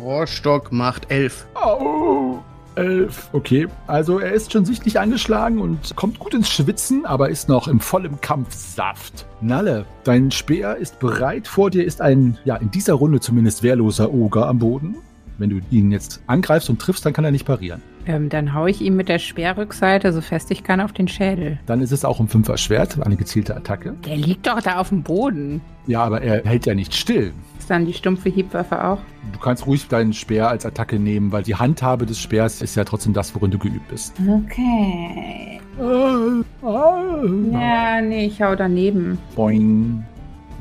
Rohrstock 0.00 0.72
macht 0.72 1.10
elf. 1.10 1.46
Au! 1.54 2.42
Elf. 2.74 3.28
Okay, 3.32 3.68
also 3.86 4.18
er 4.18 4.32
ist 4.32 4.52
schon 4.52 4.64
sichtlich 4.64 4.98
angeschlagen 4.98 5.58
und 5.58 5.94
kommt 5.96 6.18
gut 6.18 6.34
ins 6.34 6.50
Schwitzen, 6.50 7.06
aber 7.06 7.28
ist 7.28 7.48
noch 7.48 7.68
im 7.68 7.80
vollen 7.80 8.20
Kampfsaft. 8.20 9.26
Nalle, 9.40 9.86
dein 10.04 10.30
Speer 10.30 10.76
ist 10.76 10.98
bereit. 10.98 11.46
Vor 11.48 11.70
dir 11.70 11.84
ist 11.84 12.00
ein, 12.00 12.38
ja, 12.44 12.56
in 12.56 12.70
dieser 12.70 12.94
Runde 12.94 13.20
zumindest 13.20 13.62
wehrloser 13.62 14.12
Oger 14.12 14.46
am 14.48 14.58
Boden. 14.58 14.96
Wenn 15.38 15.50
du 15.50 15.60
ihn 15.70 15.90
jetzt 15.90 16.22
angreifst 16.26 16.70
und 16.70 16.80
triffst, 16.80 17.04
dann 17.04 17.12
kann 17.12 17.24
er 17.24 17.30
nicht 17.30 17.46
parieren. 17.46 17.82
Ähm, 18.06 18.28
dann 18.28 18.54
hau 18.54 18.66
ich 18.66 18.80
ihm 18.80 18.96
mit 18.96 19.08
der 19.08 19.18
Speerrückseite 19.18 20.12
so 20.12 20.20
fest 20.20 20.50
ich 20.50 20.64
kann 20.64 20.80
auf 20.80 20.92
den 20.92 21.08
Schädel. 21.08 21.58
Dann 21.66 21.80
ist 21.80 21.92
es 21.92 22.04
auch 22.04 22.20
um 22.20 22.28
Fünfer 22.28 22.56
Schwert, 22.56 23.04
eine 23.04 23.16
gezielte 23.16 23.56
Attacke. 23.56 23.94
Der 24.04 24.16
liegt 24.16 24.46
doch 24.46 24.60
da 24.60 24.78
auf 24.78 24.90
dem 24.90 25.02
Boden. 25.02 25.60
Ja, 25.86 26.02
aber 26.02 26.22
er 26.22 26.44
hält 26.44 26.66
ja 26.66 26.74
nicht 26.74 26.94
still. 26.94 27.32
Ist 27.58 27.70
dann 27.70 27.86
die 27.86 27.92
stumpfe 27.92 28.28
Hiebwaffe 28.28 28.84
auch? 28.84 28.98
Du 29.32 29.38
kannst 29.38 29.66
ruhig 29.66 29.88
deinen 29.88 30.12
Speer 30.12 30.48
als 30.48 30.66
Attacke 30.66 30.98
nehmen, 30.98 31.32
weil 31.32 31.42
die 31.42 31.54
Handhabe 31.54 32.06
des 32.06 32.20
Speers 32.20 32.62
ist 32.62 32.74
ja 32.74 32.84
trotzdem 32.84 33.12
das, 33.12 33.34
worin 33.34 33.50
du 33.50 33.58
geübt 33.58 33.88
bist. 33.88 34.14
Okay. 34.20 35.60
Äh, 35.78 36.66
ah. 36.66 37.22
Ja, 37.52 38.00
nee, 38.00 38.26
ich 38.26 38.40
hau 38.42 38.54
daneben. 38.54 39.18
Boing. 39.34 40.04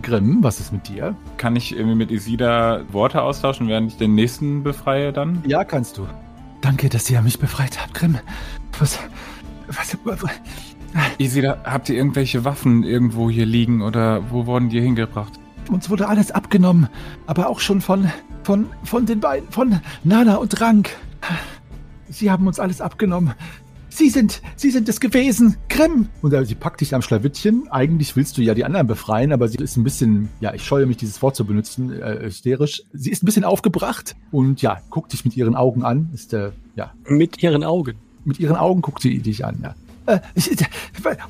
Grimm, 0.02 0.40
was 0.42 0.60
ist 0.60 0.74
mit 0.74 0.90
dir? 0.90 1.16
Kann 1.38 1.56
ich 1.56 1.74
irgendwie 1.74 1.96
mit 1.96 2.12
Isida 2.12 2.82
Worte 2.92 3.22
austauschen, 3.22 3.70
während 3.70 3.92
ich 3.94 3.98
den 3.98 4.16
nächsten 4.16 4.62
befreie 4.62 5.14
dann? 5.14 5.42
Ja, 5.48 5.64
kannst 5.64 5.98
du. 5.98 6.06
Danke, 6.64 6.88
dass 6.88 7.10
ihr 7.10 7.22
mich 7.22 7.40
befreit 7.40 7.78
habt, 7.82 7.94
Grimm. 7.94 8.18
Was. 8.80 8.98
Was. 9.68 9.98
was 10.06 10.24
Isida, 11.18 11.58
habt 11.66 11.90
ihr 11.90 11.98
irgendwelche 11.98 12.46
Waffen 12.46 12.84
irgendwo 12.84 13.30
hier 13.30 13.46
liegen 13.46 13.82
oder 13.82 14.32
wo 14.32 14.46
wurden 14.46 14.70
die 14.70 14.80
hingebracht? 14.80 15.34
Uns 15.70 15.90
wurde 15.90 16.08
alles 16.08 16.32
abgenommen, 16.32 16.88
aber 17.28 17.50
auch 17.50 17.60
schon 17.60 17.82
von, 17.82 18.10
von, 18.44 18.68
von 18.86 19.06
den 19.06 19.20
beiden, 19.20 19.50
von 19.52 19.82
Nana 20.06 20.36
und 20.36 20.62
Rank. 20.62 20.92
Sie 22.10 22.32
haben 22.32 22.48
uns 22.48 22.60
alles 22.60 22.80
abgenommen. 22.80 23.34
Sie 23.96 24.10
sind, 24.10 24.42
Sie 24.56 24.72
sind 24.72 24.90
es 24.90 25.00
gewesen, 25.00 25.56
Grimm. 25.70 26.10
Und 26.24 26.34
äh, 26.34 26.44
sie 26.46 26.56
packt 26.56 26.82
dich 26.82 26.96
am 26.96 27.04
Schlawittchen. 27.04 27.68
Eigentlich 27.70 28.16
willst 28.16 28.36
du 28.38 28.42
ja 28.42 28.56
die 28.56 28.66
anderen 28.66 28.88
befreien, 28.88 29.32
aber 29.32 29.48
sie 29.48 29.58
ist 29.60 29.78
ein 29.78 29.84
bisschen, 29.84 30.30
ja, 30.40 30.52
ich 30.54 30.64
scheue 30.66 30.88
mich, 30.88 30.98
dieses 30.98 31.22
Wort 31.22 31.36
zu 31.36 31.46
benutzen, 31.46 31.92
äh, 31.92 32.22
hysterisch. 32.24 32.82
Sie 32.92 33.12
ist 33.12 33.22
ein 33.22 33.28
bisschen 33.28 33.44
aufgebracht 33.44 34.16
und 34.32 34.64
ja, 34.64 34.82
guckt 34.90 35.14
dich 35.14 35.26
mit 35.26 35.38
ihren 35.38 35.56
Augen 35.56 35.84
an. 35.84 36.10
Ist, 36.12 36.34
äh, 36.34 36.50
ja, 36.76 36.92
Mit 37.06 37.44
ihren 37.44 37.64
Augen. 37.64 37.94
mit 38.26 38.40
ihren 38.40 38.56
Augen 38.56 38.82
guckt 38.82 39.04
sie 39.04 39.20
dich 39.20 39.46
an, 39.46 39.60
ja. 39.62 39.76
Äh, 40.12 40.20
ich, 40.34 40.52
äh, 40.60 40.66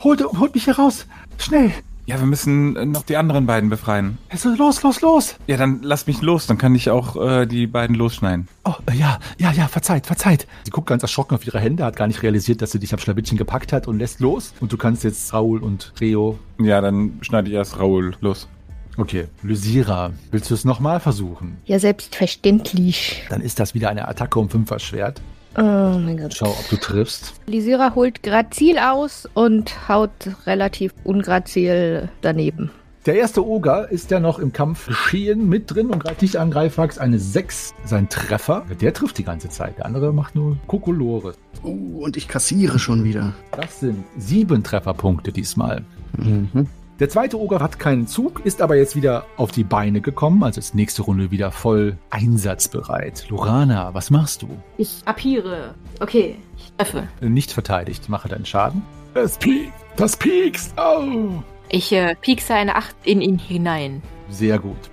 holt, 0.02 0.24
holt 0.24 0.56
mich 0.56 0.68
heraus. 0.68 1.06
Schnell. 1.38 1.72
Ja, 2.06 2.20
wir 2.20 2.26
müssen 2.26 2.76
äh, 2.76 2.86
noch 2.86 3.04
die 3.04 3.16
anderen 3.16 3.46
beiden 3.46 3.70
befreien. 3.70 4.18
Also 4.30 4.54
los, 4.54 4.84
los, 4.84 5.00
los. 5.00 5.36
Ja, 5.48 5.56
dann 5.56 5.80
lass 5.84 6.06
mich 6.06 6.22
los, 6.22 6.48
dann 6.48 6.58
kann 6.58 6.76
ich 6.76 6.90
auch 6.90 7.16
äh, 7.16 7.46
die 7.46 7.66
beiden 7.66 7.96
losschneiden. 7.96 8.50
Oh, 8.66 8.74
äh, 8.92 8.96
ja, 8.96 9.20
ja, 9.38 9.54
ja, 9.54 9.70
verzeiht, 9.70 10.06
verzeiht. 10.06 10.46
Sie 10.66 10.72
guckt 10.72 10.88
ganz 10.88 11.02
erschrocken 11.02 11.36
auf 11.36 11.46
ihre 11.46 11.62
Hände, 11.62 11.86
hat 11.86 11.96
gar 11.96 12.08
nicht 12.08 12.22
realisiert, 12.22 12.62
dass 12.62 12.72
sie 12.72 12.80
dich 12.80 12.92
am 12.92 13.00
Schlawittchen 13.00 13.38
gepackt 13.38 13.72
hat 13.72 13.88
und 13.88 14.00
lässt 14.00 14.20
los. 14.20 14.54
Und 14.60 14.74
du 14.74 14.78
kannst 14.78 15.06
jetzt 15.06 15.34
Raul 15.34 15.64
und 15.64 15.94
Reo. 16.02 16.38
Ja, 16.60 16.82
dann 16.82 17.20
schneide 17.22 17.48
ich 17.48 17.56
erst 17.56 17.80
Raoul 17.80 18.16
los. 18.20 18.50
Okay, 18.98 19.28
Lysira, 19.42 20.12
willst 20.30 20.52
du 20.52 20.54
es 20.54 20.66
nochmal 20.66 21.00
versuchen? 21.00 21.58
Ja, 21.66 21.80
selbstverständlich. 21.80 23.24
Dann 23.30 23.42
ist 23.42 23.60
das 23.60 23.74
wieder 23.74 23.90
eine 23.90 24.08
Attacke 24.08 24.40
um 24.40 24.50
Fünfer 24.50 24.78
Schwert. 24.78 25.22
Oh 25.56 25.62
mein 26.00 26.18
Gott. 26.18 26.34
Schau, 26.34 26.50
ob 26.50 26.70
du 26.70 26.78
triffst. 26.78 27.34
Lisira 27.46 27.94
holt 27.96 28.24
Grazil 28.24 28.80
aus 28.80 29.30
und 29.34 29.88
haut 29.88 30.12
relativ 30.46 30.94
ungrazil 31.04 32.10
daneben. 32.22 32.72
Der 33.06 33.16
erste 33.16 33.46
Oger 33.46 33.92
ist 33.92 34.12
ja 34.12 34.22
noch 34.22 34.40
im 34.40 34.54
Kampf 34.54 34.88
geschehen 34.88 35.50
mit 35.50 35.70
drin 35.70 35.90
und 35.90 36.02
greift 36.02 36.22
dich 36.22 36.40
an, 36.40 36.52
Greifax. 36.52 36.98
Eine 36.98 37.20
6, 37.20 37.74
sein 37.84 38.08
Treffer. 38.08 38.66
Der 38.80 38.94
trifft 38.94 39.18
die 39.18 39.26
ganze 39.26 39.50
Zeit. 39.50 39.78
Der 39.78 39.86
andere 39.86 40.14
macht 40.14 40.36
nur 40.36 40.58
Kokolore. 40.68 41.34
Uh, 41.64 42.06
und 42.06 42.16
ich 42.16 42.30
kassiere 42.30 42.80
schon 42.80 43.04
wieder. 43.04 43.34
Das 43.52 43.82
sind 43.82 44.06
sieben 44.18 44.64
Trefferpunkte 44.64 45.34
diesmal. 45.34 45.84
Mhm. 46.18 46.68
Der 47.04 47.10
zweite 47.10 47.38
Oger 47.38 47.60
hat 47.60 47.80
keinen 47.80 48.08
Zug, 48.08 48.46
ist 48.46 48.62
aber 48.62 48.78
jetzt 48.78 48.96
wieder 48.96 49.26
auf 49.36 49.52
die 49.52 49.66
Beine 49.66 50.00
gekommen, 50.00 50.42
also 50.42 50.60
ist 50.60 50.74
nächste 50.74 51.02
Runde 51.02 51.32
wieder 51.32 51.52
voll 51.52 51.98
einsatzbereit. 52.12 53.26
Lorana, 53.28 53.94
was 53.94 54.10
machst 54.10 54.42
du? 54.42 54.48
Ich 54.78 55.02
abhiere. 55.04 55.76
Okay, 56.00 56.38
ich 56.56 56.72
treffe. 56.78 57.10
Nicht 57.20 57.52
verteidigt, 57.52 58.08
mache 58.08 58.30
deinen 58.30 58.46
Schaden. 58.46 58.84
Es 59.16 59.38
piekst, 59.38 59.74
das 59.98 60.16
piekst. 60.16 60.74
Oh. 60.78 61.44
Ich 61.68 61.92
äh, 61.92 62.16
piekse 62.16 62.54
eine 62.54 62.78
Acht 62.78 62.96
in 63.04 63.20
ihn 63.20 63.38
hinein. 63.38 64.02
Sehr 64.30 64.58
gut. 64.58 64.90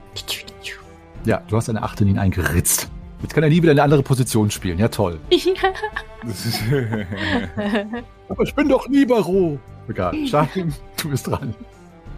Ja, 1.24 1.44
du 1.46 1.56
hast 1.56 1.68
eine 1.68 1.84
8 1.84 2.00
in 2.00 2.08
ihn 2.08 2.18
eingeritzt. 2.18 2.90
Jetzt 3.22 3.34
kann 3.34 3.44
er 3.44 3.50
nie 3.50 3.62
wieder 3.62 3.70
eine 3.70 3.84
andere 3.84 4.02
Position 4.02 4.50
spielen. 4.50 4.80
Ja, 4.80 4.88
toll. 4.88 5.20
Aber 8.28 8.42
ich 8.42 8.54
bin 8.56 8.68
doch 8.68 8.88
Libero. 8.88 9.60
Egal. 9.88 10.26
Shahim, 10.26 10.74
du 11.00 11.10
bist 11.10 11.28
dran. 11.28 11.54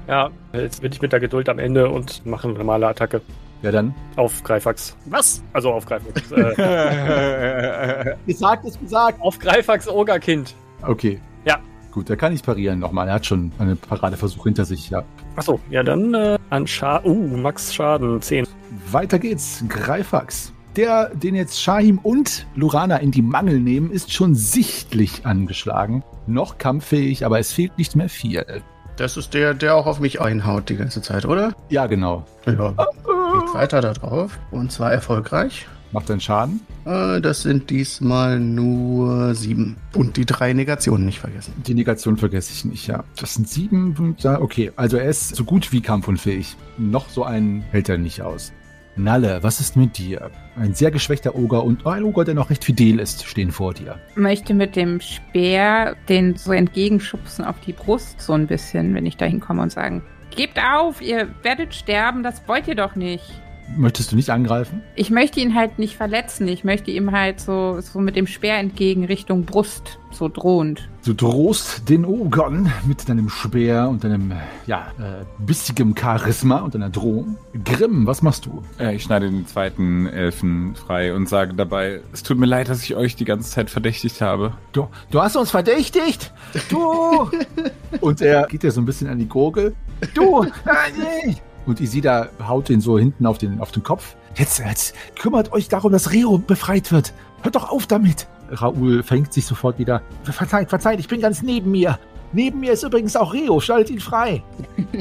Ja, 0.08 0.30
jetzt 0.52 0.82
bin 0.82 0.92
ich 0.92 1.00
mit 1.00 1.12
der 1.12 1.20
Geduld 1.20 1.48
am 1.48 1.58
Ende 1.58 1.88
und 1.88 2.24
mache 2.26 2.48
eine 2.48 2.58
normale 2.58 2.88
Attacke 2.88 3.20
Ja, 3.62 3.70
dann. 3.70 3.94
auf 4.16 4.42
Greifax. 4.42 4.96
Was? 5.06 5.42
Also 5.52 5.70
auf 5.72 5.86
Greifax. 5.86 6.32
äh, 6.32 8.14
Gesagt 8.26 8.64
ist 8.64 8.80
gesagt. 8.80 9.20
auf 9.20 9.38
Greifax 9.38 9.88
Ogerkind. 9.88 10.54
Okay. 10.86 11.20
Ja. 11.44 11.58
Gut, 11.92 12.10
er 12.10 12.16
kann 12.16 12.32
nicht 12.32 12.44
parieren 12.44 12.78
nochmal. 12.80 13.06
Er 13.08 13.14
hat 13.14 13.26
schon 13.26 13.52
einen 13.58 13.76
Paradeversuch 13.76 14.44
hinter 14.44 14.64
sich. 14.64 14.90
Ja. 14.90 15.04
Achso, 15.36 15.60
ja 15.70 15.82
dann 15.82 16.14
äh, 16.14 16.38
an 16.50 16.66
Schaden. 16.66 17.10
Uh, 17.32 17.36
Max 17.36 17.72
Schaden 17.74 18.20
10. 18.20 18.46
Weiter 18.90 19.18
geht's. 19.18 19.62
Greifax. 19.68 20.52
Der, 20.76 21.10
den 21.14 21.34
jetzt 21.34 21.60
Shahim 21.60 21.98
und 21.98 22.46
Lurana 22.54 22.96
in 22.96 23.10
die 23.10 23.20
Mangel 23.20 23.60
nehmen, 23.60 23.90
ist 23.90 24.10
schon 24.12 24.34
sichtlich 24.34 25.26
angeschlagen. 25.26 26.02
Noch 26.26 26.56
kampffähig, 26.56 27.26
aber 27.26 27.38
es 27.38 27.52
fehlt 27.52 27.76
nicht 27.76 27.94
mehr 27.94 28.08
viel. 28.08 28.62
Das 29.02 29.16
ist 29.16 29.34
der, 29.34 29.52
der 29.52 29.74
auch 29.74 29.86
auf 29.86 29.98
mich 29.98 30.20
einhaut 30.20 30.68
die 30.68 30.76
ganze 30.76 31.02
Zeit, 31.02 31.24
oder? 31.26 31.56
Ja, 31.70 31.88
genau. 31.88 32.24
Ja. 32.46 32.52
Geht 32.70 33.52
weiter 33.52 33.80
da 33.80 33.94
drauf. 33.94 34.38
Und 34.52 34.70
zwar 34.70 34.92
erfolgreich. 34.92 35.66
Macht 35.90 36.08
einen 36.08 36.20
Schaden. 36.20 36.60
Äh, 36.84 37.20
Das 37.20 37.42
sind 37.42 37.68
diesmal 37.70 38.38
nur 38.38 39.34
sieben. 39.34 39.76
Und 39.96 40.16
die 40.16 40.24
drei 40.24 40.52
Negationen 40.52 41.04
nicht 41.04 41.18
vergessen. 41.18 41.52
Die 41.66 41.74
Negation 41.74 42.16
vergesse 42.16 42.52
ich 42.52 42.64
nicht, 42.64 42.86
ja. 42.86 43.02
Das 43.18 43.34
sind 43.34 43.48
sieben. 43.48 43.92
Punkte. 43.94 44.40
Okay, 44.40 44.70
also 44.76 44.98
er 44.98 45.10
ist 45.10 45.34
so 45.34 45.42
gut 45.42 45.72
wie 45.72 45.80
kampfunfähig. 45.80 46.56
Noch 46.78 47.08
so 47.08 47.24
einen 47.24 47.62
hält 47.72 47.88
er 47.88 47.98
nicht 47.98 48.22
aus. 48.22 48.52
Nalle, 48.96 49.42
was 49.42 49.58
ist 49.58 49.74
mit 49.74 49.96
dir? 49.96 50.30
Ein 50.54 50.74
sehr 50.74 50.90
geschwächter 50.90 51.34
Oger 51.34 51.64
und 51.64 51.86
ein 51.86 52.04
Oger, 52.04 52.24
der 52.24 52.34
noch 52.34 52.50
recht 52.50 52.64
fidel 52.64 53.00
ist, 53.00 53.24
stehen 53.24 53.50
vor 53.50 53.72
dir. 53.72 53.98
Möchte 54.16 54.52
mit 54.52 54.76
dem 54.76 55.00
Speer 55.00 55.96
den 56.10 56.36
so 56.36 56.52
entgegenschubsen 56.52 57.44
auf 57.44 57.58
die 57.60 57.72
Brust, 57.72 58.20
so 58.20 58.34
ein 58.34 58.46
bisschen, 58.46 58.94
wenn 58.94 59.06
ich 59.06 59.16
da 59.16 59.24
hinkomme 59.24 59.62
und 59.62 59.72
sagen, 59.72 60.02
gebt 60.36 60.58
auf, 60.58 61.00
ihr 61.00 61.28
werdet 61.42 61.74
sterben, 61.74 62.22
das 62.22 62.46
wollt 62.46 62.68
ihr 62.68 62.74
doch 62.74 62.94
nicht. 62.94 63.41
Möchtest 63.76 64.12
du 64.12 64.16
nicht 64.16 64.30
angreifen? 64.30 64.82
Ich 64.94 65.10
möchte 65.10 65.40
ihn 65.40 65.54
halt 65.54 65.78
nicht 65.78 65.96
verletzen, 65.96 66.46
ich 66.48 66.62
möchte 66.62 66.90
ihm 66.90 67.12
halt 67.12 67.40
so, 67.40 67.80
so 67.80 68.00
mit 68.00 68.16
dem 68.16 68.26
Speer 68.26 68.58
entgegen 68.58 69.04
Richtung 69.04 69.44
Brust, 69.44 69.98
so 70.10 70.28
drohend. 70.28 70.88
Du 71.04 71.14
drohst 71.14 71.88
den 71.88 72.04
Ogern 72.04 72.70
mit 72.86 73.08
deinem 73.08 73.28
Speer 73.28 73.88
und 73.88 74.04
deinem, 74.04 74.32
ja, 74.66 74.88
äh, 74.98 75.24
bissigem 75.38 75.96
Charisma 75.96 76.58
und 76.58 76.74
deiner 76.74 76.90
Drohung. 76.90 77.38
Grimm, 77.64 78.06
was 78.06 78.22
machst 78.22 78.46
du? 78.46 78.62
Äh, 78.78 78.96
ich 78.96 79.04
schneide 79.04 79.30
den 79.30 79.46
zweiten 79.46 80.06
Elfen 80.06 80.74
frei 80.76 81.14
und 81.14 81.28
sage 81.28 81.54
dabei, 81.54 82.02
es 82.12 82.22
tut 82.22 82.38
mir 82.38 82.46
leid, 82.46 82.68
dass 82.68 82.82
ich 82.84 82.94
euch 82.94 83.16
die 83.16 83.24
ganze 83.24 83.50
Zeit 83.50 83.70
verdächtigt 83.70 84.20
habe. 84.20 84.52
Du, 84.72 84.88
du 85.10 85.20
hast 85.20 85.34
uns 85.36 85.50
verdächtigt. 85.50 86.32
Du. 86.68 87.30
Und 88.00 88.20
er 88.20 88.46
geht 88.46 88.62
dir 88.62 88.70
so 88.70 88.80
ein 88.80 88.84
bisschen 88.84 89.08
an 89.08 89.18
die 89.18 89.28
Gurgel. 89.28 89.74
du. 90.14 90.42
Ah, 90.64 90.88
nee. 90.96 91.36
Und 91.66 91.80
Isida 91.80 92.28
haut 92.46 92.70
ihn 92.70 92.80
so 92.80 92.98
hinten 92.98 93.26
auf 93.26 93.38
den, 93.38 93.60
auf 93.60 93.70
den 93.72 93.82
Kopf. 93.82 94.16
Jetzt, 94.36 94.58
jetzt 94.58 94.94
kümmert 95.18 95.52
euch 95.52 95.68
darum, 95.68 95.92
dass 95.92 96.12
Reo 96.12 96.38
befreit 96.38 96.90
wird. 96.92 97.12
Hört 97.42 97.54
doch 97.54 97.70
auf 97.70 97.86
damit. 97.86 98.26
Raoul 98.50 99.02
fängt 99.02 99.32
sich 99.32 99.46
sofort 99.46 99.78
wieder. 99.78 100.02
Verzeiht, 100.24 100.70
verzeiht, 100.70 101.00
ich 101.00 101.08
bin 101.08 101.20
ganz 101.20 101.42
neben 101.42 101.70
mir. 101.70 101.98
Neben 102.34 102.60
mir 102.60 102.72
ist 102.72 102.82
übrigens 102.82 103.14
auch 103.14 103.34
Reo. 103.34 103.60
Schaltet 103.60 103.90
ihn 103.90 104.00
frei. 104.00 104.42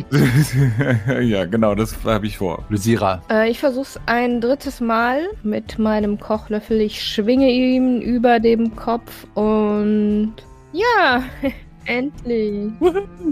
ja, 1.22 1.46
genau, 1.46 1.76
das 1.76 1.96
habe 2.04 2.28
ich 2.28 2.38
vor. 2.38 2.64
Lysira, 2.70 3.22
Äh, 3.30 3.50
ich 3.50 3.60
versuch's 3.60 3.98
ein 4.06 4.42
drittes 4.42 4.82
Mal 4.82 5.30
mit 5.42 5.80
meinem 5.80 6.20
Kochlöffel. 6.20 6.82
Ich 6.82 7.02
schwinge 7.02 7.50
ihm 7.50 8.02
über 8.02 8.40
dem 8.42 8.76
Kopf 8.76 9.26
und 9.36 10.34
ja, 10.74 11.24
endlich. 11.86 12.72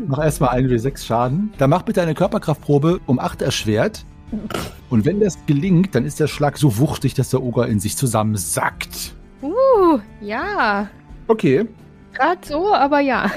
mach 0.08 0.24
erstmal 0.24 0.58
1w6 0.60 1.06
Schaden. 1.06 1.54
Dann 1.58 1.70
mach 1.70 1.84
bitte 1.84 2.02
eine 2.02 2.14
Körperkraftprobe 2.14 3.00
um 3.06 3.20
8 3.20 3.41
erschwert. 3.41 4.06
Und 4.89 5.06
wenn 5.06 5.20
das 5.20 5.38
gelingt, 5.47 5.95
dann 5.95 6.06
ist 6.06 6.20
der 6.20 6.28
Schlag 6.28 6.58
so 6.58 6.78
wuchtig, 6.78 7.16
dass 7.16 7.30
der 7.30 7.41
Oger 7.41 7.68
in 7.68 7.80
sich 7.80 7.97
zusammensackt. 7.97 9.16
Uh, 9.41 10.00
ja. 10.22 10.88
Okay, 11.28 11.68
Gerade 12.14 12.41
so, 12.45 12.74
aber 12.74 13.00
ja. 13.00 13.32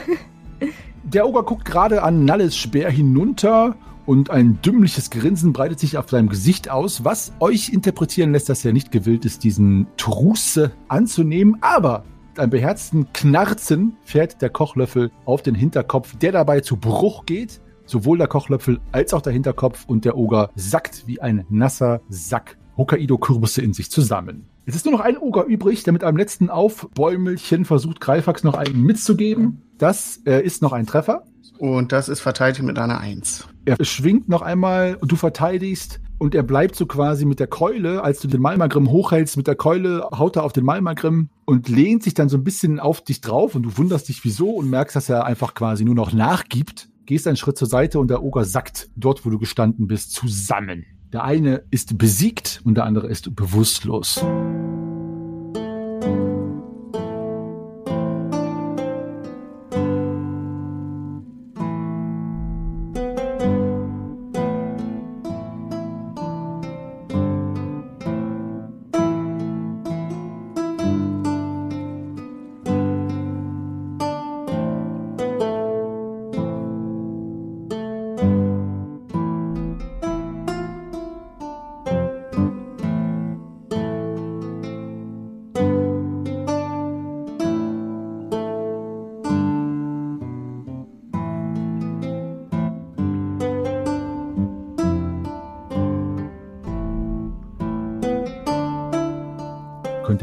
Der 1.04 1.28
Oger 1.28 1.42
guckt 1.42 1.64
gerade 1.64 2.02
an 2.02 2.24
Nalles 2.24 2.56
Speer 2.56 2.90
hinunter 2.90 3.76
und 4.06 4.30
ein 4.30 4.60
dümmliches 4.62 5.10
Grinsen 5.10 5.52
breitet 5.52 5.78
sich 5.78 5.96
auf 5.96 6.10
seinem 6.10 6.28
Gesicht 6.28 6.70
aus, 6.70 7.04
was 7.04 7.32
euch 7.38 7.68
interpretieren 7.68 8.32
lässt, 8.32 8.48
dass 8.48 8.64
er 8.64 8.72
nicht 8.72 8.90
gewillt 8.90 9.24
ist, 9.24 9.44
diesen 9.44 9.86
Trusse 9.96 10.72
anzunehmen. 10.88 11.58
Aber 11.60 12.04
einem 12.39 12.51
beherzten 12.51 13.12
Knarzen 13.12 13.97
fährt 14.05 14.43
der 14.43 14.51
Kochlöffel 14.51 15.11
auf 15.24 15.43
den 15.43 15.55
Hinterkopf, 15.55 16.16
der 16.16 16.33
dabei 16.33 16.61
zu 16.61 16.76
Bruch 16.76 17.26
geht. 17.26 17.61
Sowohl 17.85 18.18
der 18.18 18.28
Kochlöffel 18.28 18.80
als 18.93 19.12
auch 19.12 19.22
der 19.22 19.33
Hinterkopf 19.33 19.85
und 19.87 20.05
der 20.05 20.16
Oger 20.16 20.51
sackt 20.55 21.07
wie 21.07 21.20
ein 21.20 21.45
nasser 21.51 22.01
Sack 22.09 22.57
Hokkaido-Kürbisse 22.76 23.61
in 23.61 23.72
sich 23.72 23.91
zusammen. 23.91 24.47
Es 24.64 24.76
ist 24.76 24.85
nur 24.87 24.93
noch 24.93 25.01
ein 25.01 25.18
Oger 25.18 25.45
übrig, 25.45 25.83
der 25.83 25.93
mit 25.93 26.05
einem 26.05 26.16
letzten 26.16 26.49
Aufbäumelchen 26.49 27.64
versucht, 27.64 28.01
Greifax 28.01 28.45
noch 28.45 28.55
einen 28.55 28.83
mitzugeben. 28.83 29.62
Das 29.78 30.20
äh, 30.24 30.41
ist 30.41 30.62
noch 30.62 30.72
ein 30.72 30.87
Treffer. 30.87 31.24
Und 31.59 31.93
das 31.93 32.09
ist 32.09 32.20
verteidigt 32.20 32.62
mit 32.62 32.78
einer 32.78 32.99
Eins. 32.99 33.47
Er 33.64 33.76
schwingt 33.85 34.28
noch 34.28 34.43
einmal 34.43 34.97
und 35.01 35.12
du 35.12 35.16
verteidigst 35.16 36.01
und 36.22 36.36
er 36.36 36.44
bleibt 36.44 36.76
so 36.76 36.86
quasi 36.86 37.24
mit 37.24 37.40
der 37.40 37.48
Keule, 37.48 38.04
als 38.04 38.20
du 38.20 38.28
den 38.28 38.40
Malmagrim 38.40 38.88
hochhältst, 38.88 39.36
mit 39.36 39.48
der 39.48 39.56
Keule 39.56 40.08
haut 40.16 40.36
er 40.36 40.44
auf 40.44 40.52
den 40.52 40.64
Malmagrim 40.64 41.30
und 41.46 41.68
lehnt 41.68 42.04
sich 42.04 42.14
dann 42.14 42.28
so 42.28 42.36
ein 42.36 42.44
bisschen 42.44 42.78
auf 42.78 43.00
dich 43.00 43.20
drauf 43.20 43.56
und 43.56 43.64
du 43.64 43.76
wunderst 43.76 44.08
dich 44.08 44.24
wieso 44.24 44.50
und 44.50 44.70
merkst, 44.70 44.94
dass 44.94 45.08
er 45.08 45.26
einfach 45.26 45.54
quasi 45.54 45.84
nur 45.84 45.96
noch 45.96 46.12
nachgibt. 46.12 46.88
Gehst 47.06 47.26
einen 47.26 47.36
Schritt 47.36 47.58
zur 47.58 47.66
Seite 47.66 47.98
und 47.98 48.06
der 48.06 48.22
Oger 48.22 48.44
sackt 48.44 48.88
dort, 48.94 49.26
wo 49.26 49.30
du 49.30 49.40
gestanden 49.40 49.88
bist, 49.88 50.12
zusammen. 50.12 50.84
Der 51.12 51.24
eine 51.24 51.64
ist 51.72 51.98
besiegt 51.98 52.60
und 52.64 52.76
der 52.76 52.84
andere 52.84 53.08
ist 53.08 53.34
bewusstlos. 53.34 54.24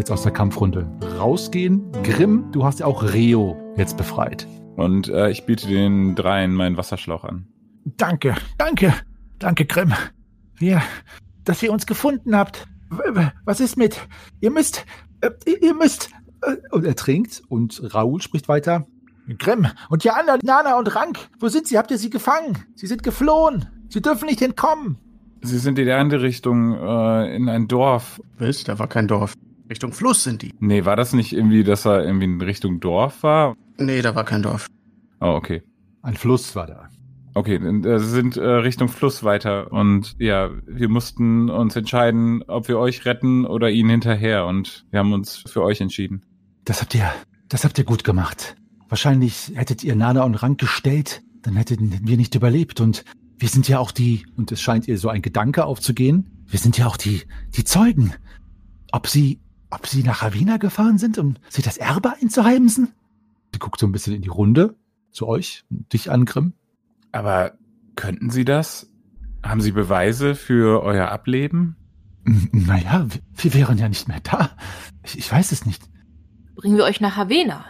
Jetzt 0.10 0.14
aus 0.14 0.24
der 0.24 0.32
Kampfrunde 0.32 0.88
rausgehen. 1.20 1.92
Grimm, 2.04 2.52
du 2.52 2.66
hast 2.66 2.80
ja 2.80 2.88
auch 2.88 3.04
Reo 3.04 3.56
jetzt 3.78 3.96
befreit. 3.96 4.48
Und 4.76 5.08
äh, 5.08 5.30
ich 5.30 5.46
biete 5.46 5.68
den 5.68 6.16
dreien 6.16 6.56
meinen 6.56 6.78
Wasserschlauch 6.78 7.24
an. 7.24 7.48
Danke, 7.86 8.34
danke, 8.58 8.92
danke, 9.38 9.66
Grimm. 9.66 9.94
Wir, 10.56 10.82
dass 11.44 11.62
ihr 11.62 11.72
uns 11.72 11.86
gefunden 11.86 12.36
habt. 12.36 12.66
Was 13.46 13.60
ist 13.60 13.78
mit? 13.78 14.00
Ihr 14.42 14.50
müsst, 14.50 14.84
äh, 15.22 15.30
ihr 15.62 15.76
müsst. 15.76 16.10
Äh, 16.42 16.56
Und 16.72 16.86
er 16.86 16.96
trinkt 16.96 17.44
und 17.48 17.80
Raoul 17.94 18.20
spricht 18.22 18.48
weiter. 18.48 18.88
Grimm 19.38 19.68
und 19.90 20.04
die 20.04 20.10
anderen, 20.10 20.40
Nana 20.44 20.80
und 20.80 20.96
Rank, 20.96 21.20
wo 21.40 21.50
sind 21.50 21.68
sie? 21.68 21.78
Habt 21.78 21.92
ihr 21.92 22.00
sie 22.00 22.10
gefangen? 22.10 22.58
Sie 22.74 22.88
sind 22.88 23.04
geflohen. 23.04 23.68
Sie 23.90 24.02
dürfen 24.02 24.26
nicht 24.26 24.42
entkommen. 24.42 24.98
Sie 25.44 25.60
sind 25.60 25.78
in 25.78 25.86
die 25.86 25.92
andere 25.92 26.24
Richtung, 26.24 26.74
äh, 26.74 27.36
in 27.36 27.48
ein 27.48 27.68
Dorf. 27.68 28.20
Wisst, 28.40 28.70
da 28.70 28.80
war 28.80 28.88
kein 28.88 29.08
Dorf. 29.08 29.36
Richtung 29.70 29.92
Fluss 29.92 30.24
sind 30.24 30.42
die. 30.42 30.54
Nee, 30.60 30.86
war 30.86 30.96
das 30.96 31.14
nicht 31.14 31.34
irgendwie, 31.34 31.64
dass 31.64 31.86
er 31.86 32.04
irgendwie 32.04 32.26
in 32.26 32.42
Richtung 32.42 32.80
Dorf 32.80 33.24
war? 33.24 33.56
Nee, 33.78 34.02
da 34.02 34.16
war 34.16 34.24
kein 34.24 34.42
Dorf. 34.42 34.68
Oh, 35.22 35.28
okay. 35.28 35.62
Ein 36.02 36.16
Fluss 36.16 36.56
war 36.56 36.68
da. 36.68 36.90
Okay, 37.36 37.58
und, 37.58 37.86
äh, 37.86 38.00
sie 38.00 38.10
sind 38.10 38.38
äh, 38.38 38.46
Richtung 38.46 38.90
Fluss 38.90 39.24
weiter 39.24 39.72
und 39.72 40.16
ja, 40.18 40.50
wir 40.66 40.90
mussten 40.90 41.50
uns 41.50 41.76
entscheiden, 41.76 42.44
ob 42.48 42.68
wir 42.68 42.80
euch 42.80 43.06
retten 43.06 43.46
oder 43.46 43.70
ihnen 43.70 43.90
hinterher 43.90 44.46
und 44.46 44.86
wir 44.90 45.00
haben 45.00 45.14
uns 45.14 45.44
für 45.48 45.62
euch 45.64 45.80
entschieden. 45.80 46.26
Das 46.66 46.82
habt 46.82 46.96
ihr, 46.96 47.10
das 47.48 47.64
habt 47.64 47.78
ihr 47.78 47.84
gut 47.84 48.04
gemacht. 48.04 48.56
Wahrscheinlich 48.90 49.52
hättet 49.54 49.84
ihr 49.84 49.96
Nana 49.96 50.24
und 50.24 50.36
Rank 50.36 50.60
gestellt, 50.60 51.22
dann 51.44 51.56
hätten 51.56 52.00
wir 52.04 52.18
nicht 52.18 52.34
überlebt 52.34 52.82
und 52.82 53.06
wir 53.38 53.48
sind 53.48 53.70
ja 53.70 53.80
auch 53.80 53.92
die, 53.92 54.26
und 54.36 54.52
es 54.52 54.62
scheint 54.62 54.88
ihr 54.88 54.98
so 54.98 55.10
ein 55.10 55.22
Gedanke 55.22 55.66
aufzugehen, 55.66 56.44
wir 56.48 56.60
sind 56.60 56.78
ja 56.78 56.88
auch 56.88 56.98
die, 56.98 57.22
die 57.56 57.64
Zeugen. 57.64 58.14
Ob 58.92 59.08
sie, 59.08 59.40
ob 59.70 59.88
sie 59.88 60.04
nach 60.04 60.22
Havina 60.22 60.58
gefahren 60.58 60.98
sind, 60.98 61.18
um 61.18 61.36
sich 61.50 61.64
das 61.64 61.78
Erbe 61.78 62.14
einzuheimsen? 62.22 62.90
Sie 63.54 63.60
guckt 63.60 63.80
so 63.80 63.88
ein 63.88 63.92
bisschen 63.92 64.16
in 64.16 64.22
die 64.22 64.30
Runde, 64.30 64.76
zu 65.12 65.28
euch, 65.28 65.64
und 65.70 65.92
dich 65.94 66.12
an, 66.12 66.26
Grimm. 66.26 66.54
Aber 67.12 67.54
könnten 67.96 68.30
sie 68.30 68.46
das? 68.46 68.90
Haben 69.44 69.62
sie 69.62 69.72
Beweise 69.72 70.36
für 70.36 70.84
euer 70.84 71.08
Ableben? 71.10 71.76
Naja, 72.24 73.06
wir- 73.10 73.22
wir 73.36 73.54
wären 73.54 73.78
ja 73.78 73.90
nicht 73.90 74.08
mehr 74.08 74.20
da. 74.22 74.52
Ich, 75.04 75.18
ich 75.18 75.32
weiß 75.32 75.52
es 75.52 75.66
nicht. 75.66 75.82
Bringen 76.56 76.78
wir 76.78 76.84
euch 76.84 77.00
nach 77.02 77.16
Havena. 77.16 77.66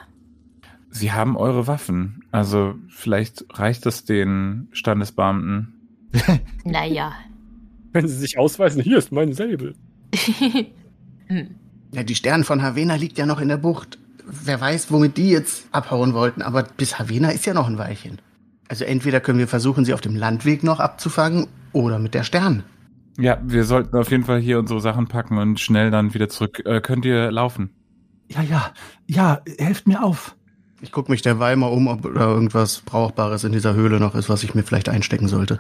Sie 0.89 1.11
haben 1.11 1.37
eure 1.37 1.67
Waffen. 1.67 2.23
Also 2.31 2.75
vielleicht 2.89 3.45
reicht 3.57 3.85
es 3.85 4.03
den 4.05 4.67
Standesbeamten. 4.71 5.73
Naja. 6.65 7.13
Wenn 7.93 8.07
sie 8.07 8.15
sich 8.17 8.37
ausweisen, 8.39 8.81
hier 8.81 8.97
ist 8.97 9.11
mein 9.11 9.33
Säbel. 9.33 9.75
hm. 11.27 11.55
Ja, 11.91 12.03
die 12.03 12.15
Stern 12.15 12.43
von 12.43 12.61
Havena 12.61 12.95
liegt 12.95 13.17
ja 13.17 13.25
noch 13.25 13.41
in 13.41 13.47
der 13.47 13.57
Bucht. 13.57 13.97
Wer 14.25 14.61
weiß, 14.61 14.91
womit 14.91 15.17
die 15.17 15.31
jetzt 15.31 15.67
abhauen 15.71 16.13
wollten, 16.13 16.41
aber 16.41 16.63
bis 16.63 16.99
Havena 16.99 17.29
ist 17.31 17.45
ja 17.45 17.53
noch 17.53 17.67
ein 17.67 17.79
Weilchen. 17.79 18.19
Also 18.67 18.85
entweder 18.85 19.19
können 19.19 19.39
wir 19.39 19.47
versuchen, 19.47 19.85
sie 19.85 19.93
auf 19.95 20.01
dem 20.01 20.15
Landweg 20.15 20.63
noch 20.63 20.79
abzufangen 20.79 21.47
oder 21.73 21.97
mit 21.97 22.13
der 22.13 22.23
Stern. 22.23 22.63
Ja, 23.17 23.39
wir 23.43 23.65
sollten 23.65 23.97
auf 23.97 24.11
jeden 24.11 24.23
Fall 24.23 24.39
hier 24.39 24.59
unsere 24.59 24.79
Sachen 24.79 25.07
packen 25.07 25.39
und 25.39 25.59
schnell 25.59 25.89
dann 25.89 26.13
wieder 26.13 26.29
zurück. 26.29 26.61
Äh, 26.65 26.79
könnt 26.79 27.05
ihr 27.05 27.31
laufen? 27.31 27.71
Ja, 28.27 28.43
ja, 28.43 28.71
ja, 29.07 29.41
helft 29.57 29.87
mir 29.87 30.03
auf. 30.03 30.35
Ich 30.81 30.91
gucke 30.91 31.11
mich 31.11 31.23
derweil 31.23 31.55
mal 31.55 31.67
um, 31.67 31.87
ob 31.87 32.03
da 32.03 32.27
irgendwas 32.27 32.81
Brauchbares 32.81 33.43
in 33.43 33.51
dieser 33.51 33.73
Höhle 33.73 33.99
noch 33.99 34.15
ist, 34.15 34.29
was 34.29 34.43
ich 34.43 34.55
mir 34.55 34.63
vielleicht 34.63 34.87
einstecken 34.87 35.27
sollte. 35.27 35.59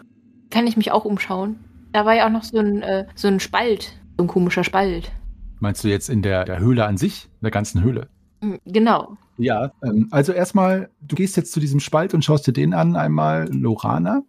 Kann 0.51 0.67
ich 0.67 0.77
mich 0.77 0.91
auch 0.91 1.03
umschauen? 1.03 1.57
Da 1.91 2.05
war 2.05 2.15
ja 2.15 2.27
auch 2.27 2.31
noch 2.31 2.43
so 2.43 2.59
ein, 2.59 2.81
äh, 2.83 3.05
so 3.15 3.27
ein 3.27 3.39
Spalt. 3.39 3.93
So 4.17 4.23
ein 4.23 4.27
komischer 4.27 4.63
Spalt. 4.63 5.11
Meinst 5.59 5.83
du 5.83 5.87
jetzt 5.89 6.09
in 6.09 6.21
der, 6.21 6.45
der 6.45 6.59
Höhle 6.59 6.85
an 6.85 6.97
sich? 6.97 7.25
In 7.25 7.43
der 7.45 7.51
ganzen 7.51 7.83
Höhle? 7.83 8.07
Hm, 8.41 8.59
Genau. 8.65 9.17
Ja, 9.37 9.71
ähm, 9.83 10.07
also 10.11 10.33
erstmal, 10.33 10.89
du 11.01 11.15
gehst 11.15 11.37
jetzt 11.37 11.53
zu 11.53 11.61
diesem 11.61 11.79
Spalt 11.79 12.13
und 12.13 12.25
schaust 12.25 12.45
dir 12.45 12.51
den 12.51 12.73
an, 12.73 12.97
einmal 12.97 13.47
Lorana. 13.53 14.21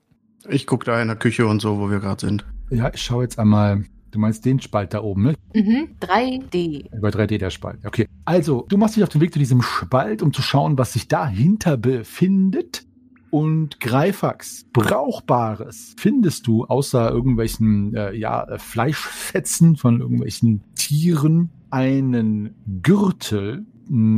Ich 0.49 0.67
gucke 0.69 0.85
da 0.85 1.03
in 1.03 1.09
der 1.09 1.17
Küche 1.17 1.47
und 1.49 1.61
so, 1.61 1.81
wo 1.81 1.91
wir 1.91 1.99
gerade 1.99 2.21
sind. 2.25 2.45
Ja, 2.71 2.91
ich 2.95 3.03
schaue 3.03 3.25
jetzt 3.25 3.39
einmal, 3.39 3.85
du 4.13 4.21
meinst 4.21 4.45
den 4.45 4.61
Spalt 4.61 4.95
da 4.95 5.03
oben, 5.03 5.23
ne? 5.25 5.35
Mhm. 5.53 5.97
3D. 6.01 6.97
Über 6.97 7.09
3D 7.09 7.39
der 7.39 7.51
Spalt. 7.51 7.85
Okay. 7.85 8.07
Also, 8.25 8.67
du 8.69 8.77
machst 8.77 8.95
dich 8.97 9.03
auf 9.03 9.09
den 9.09 9.21
Weg 9.21 9.33
zu 9.33 9.41
diesem 9.41 9.63
Spalt, 9.63 10.23
um 10.23 10.33
zu 10.33 10.43
schauen, 10.43 10.79
was 10.79 10.93
sich 10.93 11.09
dahinter 11.09 11.77
befindet. 11.77 12.85
Und 13.31 13.79
Greifax, 13.79 14.67
Brauchbares 14.73 15.95
findest 15.97 16.47
du 16.47 16.65
außer 16.65 17.11
irgendwelchen 17.11 17.95
äh, 17.95 18.15
ja, 18.15 18.43
äh, 18.45 18.59
Fleischfetzen 18.59 19.77
von 19.77 20.01
irgendwelchen 20.01 20.63
Tieren 20.75 21.51
einen 21.71 22.55
Gürtel. 22.83 23.65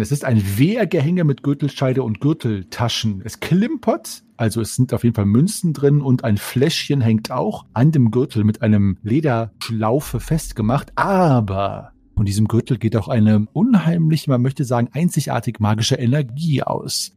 Es 0.00 0.12
ist 0.12 0.24
ein 0.24 0.58
Wehrgehänge 0.58 1.24
mit 1.24 1.42
Gürtelscheide 1.42 2.02
und 2.02 2.20
Gürteltaschen. 2.20 3.22
Es 3.24 3.40
klimpert, 3.40 4.22
also 4.36 4.60
es 4.60 4.76
sind 4.76 4.92
auf 4.92 5.02
jeden 5.02 5.14
Fall 5.14 5.26
Münzen 5.26 5.72
drin 5.72 6.02
und 6.02 6.24
ein 6.24 6.36
Fläschchen 6.36 7.00
hängt 7.00 7.30
auch 7.30 7.64
an 7.72 7.90
dem 7.90 8.10
Gürtel 8.10 8.44
mit 8.44 8.60
einem 8.60 8.98
Lederschlaufe 9.02 10.20
festgemacht. 10.20 10.92
Aber 10.96 11.92
von 12.14 12.26
diesem 12.26 12.48
Gürtel 12.48 12.78
geht 12.78 12.96
auch 12.96 13.08
eine 13.08 13.46
unheimliche, 13.52 14.30
man 14.30 14.42
möchte 14.42 14.64
sagen, 14.64 14.88
einzigartig 14.92 15.58
magische 15.58 15.96
Energie 15.96 16.62
aus. 16.62 17.16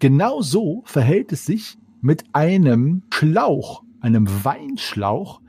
Genau 0.00 0.40
so 0.40 0.82
verhält 0.86 1.30
es 1.30 1.44
sich 1.44 1.76
mit 2.00 2.24
einem 2.32 3.02
Schlauch, 3.12 3.82
einem 4.00 4.26
Weinschlauch, 4.44 5.42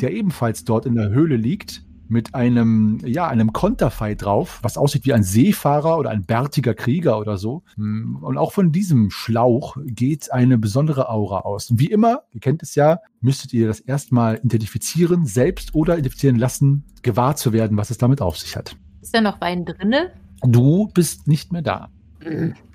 der 0.00 0.12
ebenfalls 0.12 0.64
dort 0.64 0.86
in 0.86 0.94
der 0.94 1.10
Höhle 1.10 1.36
liegt, 1.36 1.84
mit 2.08 2.36
einem, 2.36 3.00
ja, 3.04 3.26
einem 3.26 3.52
Konterfei 3.52 4.14
drauf, 4.14 4.60
was 4.62 4.78
aussieht 4.78 5.06
wie 5.06 5.12
ein 5.12 5.24
Seefahrer 5.24 5.98
oder 5.98 6.10
ein 6.10 6.24
bärtiger 6.24 6.72
Krieger 6.72 7.18
oder 7.18 7.36
so. 7.36 7.64
Und 7.76 8.38
auch 8.38 8.52
von 8.52 8.70
diesem 8.70 9.10
Schlauch 9.10 9.76
geht 9.84 10.32
eine 10.32 10.56
besondere 10.56 11.08
Aura 11.08 11.40
aus. 11.40 11.68
Und 11.70 11.80
wie 11.80 11.90
immer, 11.90 12.22
ihr 12.32 12.40
kennt 12.40 12.62
es 12.62 12.76
ja, 12.76 13.00
müsstet 13.20 13.52
ihr 13.52 13.66
das 13.66 13.80
erstmal 13.80 14.36
identifizieren, 14.36 15.26
selbst 15.26 15.74
oder 15.74 15.94
identifizieren 15.94 16.36
lassen, 16.36 16.84
gewahr 17.02 17.34
zu 17.34 17.52
werden, 17.52 17.76
was 17.76 17.90
es 17.90 17.98
damit 17.98 18.22
auf 18.22 18.38
sich 18.38 18.56
hat. 18.56 18.76
Ist 19.02 19.14
da 19.14 19.20
noch 19.20 19.40
Wein 19.40 19.64
drinne? 19.64 20.12
Du 20.42 20.88
bist 20.94 21.26
nicht 21.26 21.52
mehr 21.52 21.62
da. 21.62 21.88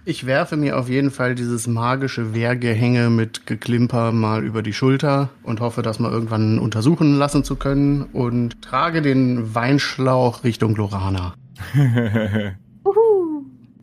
Ich 0.04 0.26
werfe 0.26 0.58
mir 0.58 0.80
auf 0.80 0.90
jeden 0.90 1.12
Fall 1.12 1.36
dieses 1.36 1.68
magische 1.68 2.34
Wehrgehänge 2.34 3.12
mit 3.12 3.46
Geklimper 3.46 4.12
mal 4.12 4.44
über 4.44 4.64
die 4.64 4.74
Schulter 4.74 5.30
und 5.44 5.60
hoffe, 5.60 5.84
das 5.84 6.00
mal 6.00 6.12
irgendwann 6.12 6.58
untersuchen 6.58 7.20
lassen 7.20 7.44
zu 7.44 7.56
können 7.56 8.06
und 8.12 8.64
trage 8.64 9.04
den 9.04 9.54
Weinschlauch 9.54 10.44
Richtung 10.44 10.76
Lorana. 10.76 11.36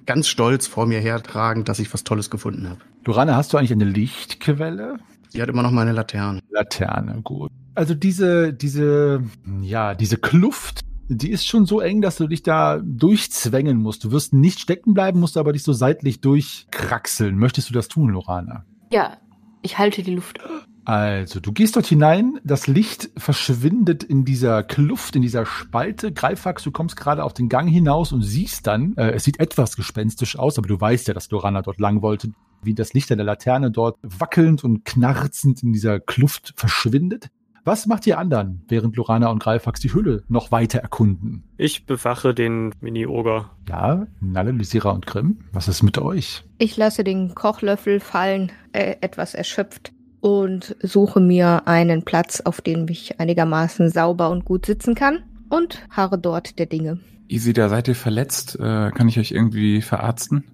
Ganz 0.07 0.27
stolz 0.27 0.66
vor 0.66 0.87
mir 0.87 0.99
hertragend, 0.99 1.69
dass 1.69 1.79
ich 1.79 1.95
was 1.95 2.03
Tolles 2.03 2.31
gefunden 2.31 2.69
habe. 2.69 2.81
Lorana, 3.05 3.37
hast 3.37 3.53
du 3.53 3.57
eigentlich 3.57 3.71
eine 3.73 3.85
Lichtquelle? 3.85 4.99
Sie 5.29 5.41
hat 5.41 5.49
immer 5.49 5.62
noch 5.62 5.71
meine 5.71 5.93
Laterne. 5.93 6.41
Laterne, 6.51 7.21
gut. 7.23 7.53
Also 7.77 7.95
diese, 7.95 8.53
diese, 8.53 9.23
ja, 9.61 9.95
diese 9.95 10.16
Kluft, 10.16 10.81
die 11.09 11.31
ist 11.31 11.47
schon 11.47 11.67
so 11.67 11.81
eng, 11.81 12.03
dass 12.03 12.17
du 12.17 12.27
dich 12.27 12.43
da 12.43 12.81
durchzwängen 12.85 13.79
musst. 13.79 14.05
Du 14.05 14.13
wirst 14.13 14.33
nicht 14.33 14.61
stecken 14.61 14.95
bleiben, 14.95 15.21
musst 15.21 15.37
aber 15.37 15.53
dich 15.53 15.63
so 15.63 15.73
seitlich 15.73 16.21
durchkraxeln. 16.21 17.37
Möchtest 17.39 17.71
du 17.71 17.75
das 17.75 17.89
tun, 17.89 18.11
Lorana? 18.11 18.65
Ja, 18.93 19.17
ich 19.63 19.79
halte 19.79 20.03
die 20.03 20.15
Luft. 20.15 20.41
Also, 20.85 21.39
du 21.41 21.53
gehst 21.53 21.77
dort 21.77 21.87
hinein, 21.87 22.41
das 22.45 22.67
Licht 22.67 23.11
verschwindet 23.19 24.03
in 24.03 24.25
dieser 24.25 24.63
Kluft, 24.63 25.17
in 25.17 25.23
dieser 25.23 25.45
Spalte. 25.45 26.13
Greifax, 26.13 26.63
du 26.63 26.71
kommst 26.71 26.97
gerade 26.97 27.25
auf 27.25 27.35
den 27.35 27.51
Gang 27.51 27.69
hinaus 27.69 28.13
und 28.13 28.23
siehst 28.23 28.67
dann, 28.67 28.97
äh, 28.97 29.11
es 29.11 29.25
sieht 29.25 29.39
etwas 29.39 29.77
gespenstisch 29.77 30.39
aus, 30.39 30.57
aber 30.57 30.67
du 30.67 30.81
weißt 30.81 31.09
ja, 31.09 31.13
dass 31.13 31.31
Lorana 31.31 31.61
dort 31.61 31.79
lang 31.79 32.01
wollte, 32.01 32.31
wie 32.63 32.75
das 32.75 32.95
Licht 32.95 33.13
an 33.13 33.19
der 33.19 33.27
Laterne 33.27 33.71
dort 33.71 33.99
wackelnd 34.03 34.65
und 34.65 34.87
knarzend 34.87 35.63
in 35.63 35.75
dieser 35.75 36.01
Kluft 36.01 36.55
verschwindet. 36.57 37.29
Was 37.69 37.85
macht 37.85 38.07
ihr 38.07 38.16
anderen, 38.16 38.64
während 38.69 38.97
Lorana 38.97 39.29
und 39.29 39.43
Greifax 39.43 39.79
die 39.81 39.93
Hülle 39.93 40.23
noch 40.29 40.51
weiter 40.51 40.79
erkunden? 40.79 41.45
Ich 41.59 41.85
bewache 41.85 42.33
den 42.33 42.75
Mini-Oger. 42.81 43.51
Ja, 43.69 44.07
Nalle, 44.23 44.53
Lysira 44.53 44.89
und 44.93 45.05
Grimm, 45.05 45.41
was 45.53 45.69
ist 45.69 45.83
mit 45.83 45.99
euch? 45.99 46.45
Ich 46.57 46.79
lasse 46.79 47.05
den 47.05 47.35
Kochlöffel 47.35 48.01
fallen, 48.01 48.51
äh, 48.73 48.97
etwas 49.03 49.35
erschöpft, 49.35 49.93
und 50.21 50.77
suche 50.81 51.21
mir 51.21 51.69
einen 51.69 52.05
Platz, 52.05 52.41
auf 52.41 52.62
dem 52.62 52.89
ich 52.89 53.21
einigermaßen 53.21 53.91
sauber 53.91 54.31
und 54.31 54.47
gut 54.47 54.64
sitzen 54.64 54.95
kann 54.95 55.25
und 55.51 55.87
harre 55.91 56.19
dort 56.19 56.59
der 56.59 56.64
Dinge. 56.64 57.01
Easy, 57.29 57.53
da 57.53 57.69
seid 57.69 57.87
ihr 57.87 57.95
verletzt. 57.97 58.59
Äh, 58.59 58.93
kann 58.93 59.09
ich 59.09 59.19
euch 59.19 59.33
irgendwie 59.33 59.83
verarzten? 59.83 60.45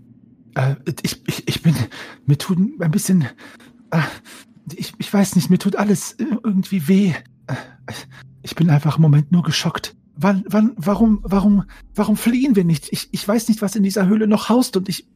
Äh, 0.57 0.75
ich, 1.03 1.23
ich, 1.29 1.47
ich 1.47 1.63
bin, 1.63 1.77
mir 2.27 2.39
tut 2.39 2.59
ein 2.59 2.91
bisschen, 2.91 3.27
äh, 3.93 4.01
ich, 4.75 4.93
ich 4.99 5.13
weiß 5.13 5.37
nicht, 5.37 5.51
mir 5.51 5.59
tut 5.59 5.77
alles 5.77 6.17
irgendwie 6.19 6.89
weh. 6.89 7.13
Ich 8.43 8.55
bin 8.55 8.71
einfach 8.71 8.97
im 8.97 9.03
Moment 9.03 9.33
nur 9.33 9.43
geschockt. 9.43 9.95
Wann, 10.17 10.45
wann, 10.47 10.73
warum, 10.77 11.21
warum, 11.23 11.65
warum 11.95 12.17
fliehen 12.17 12.55
wir 12.55 12.65
nicht? 12.65 12.93
Ich, 12.93 13.09
ich 13.11 13.27
weiß 13.27 13.49
nicht, 13.49 13.63
was 13.63 13.75
in 13.75 13.83
dieser 13.83 14.07
Höhle 14.07 14.29
noch 14.29 14.49
haust 14.49 14.77
und 14.77 14.89
ich 14.89 15.09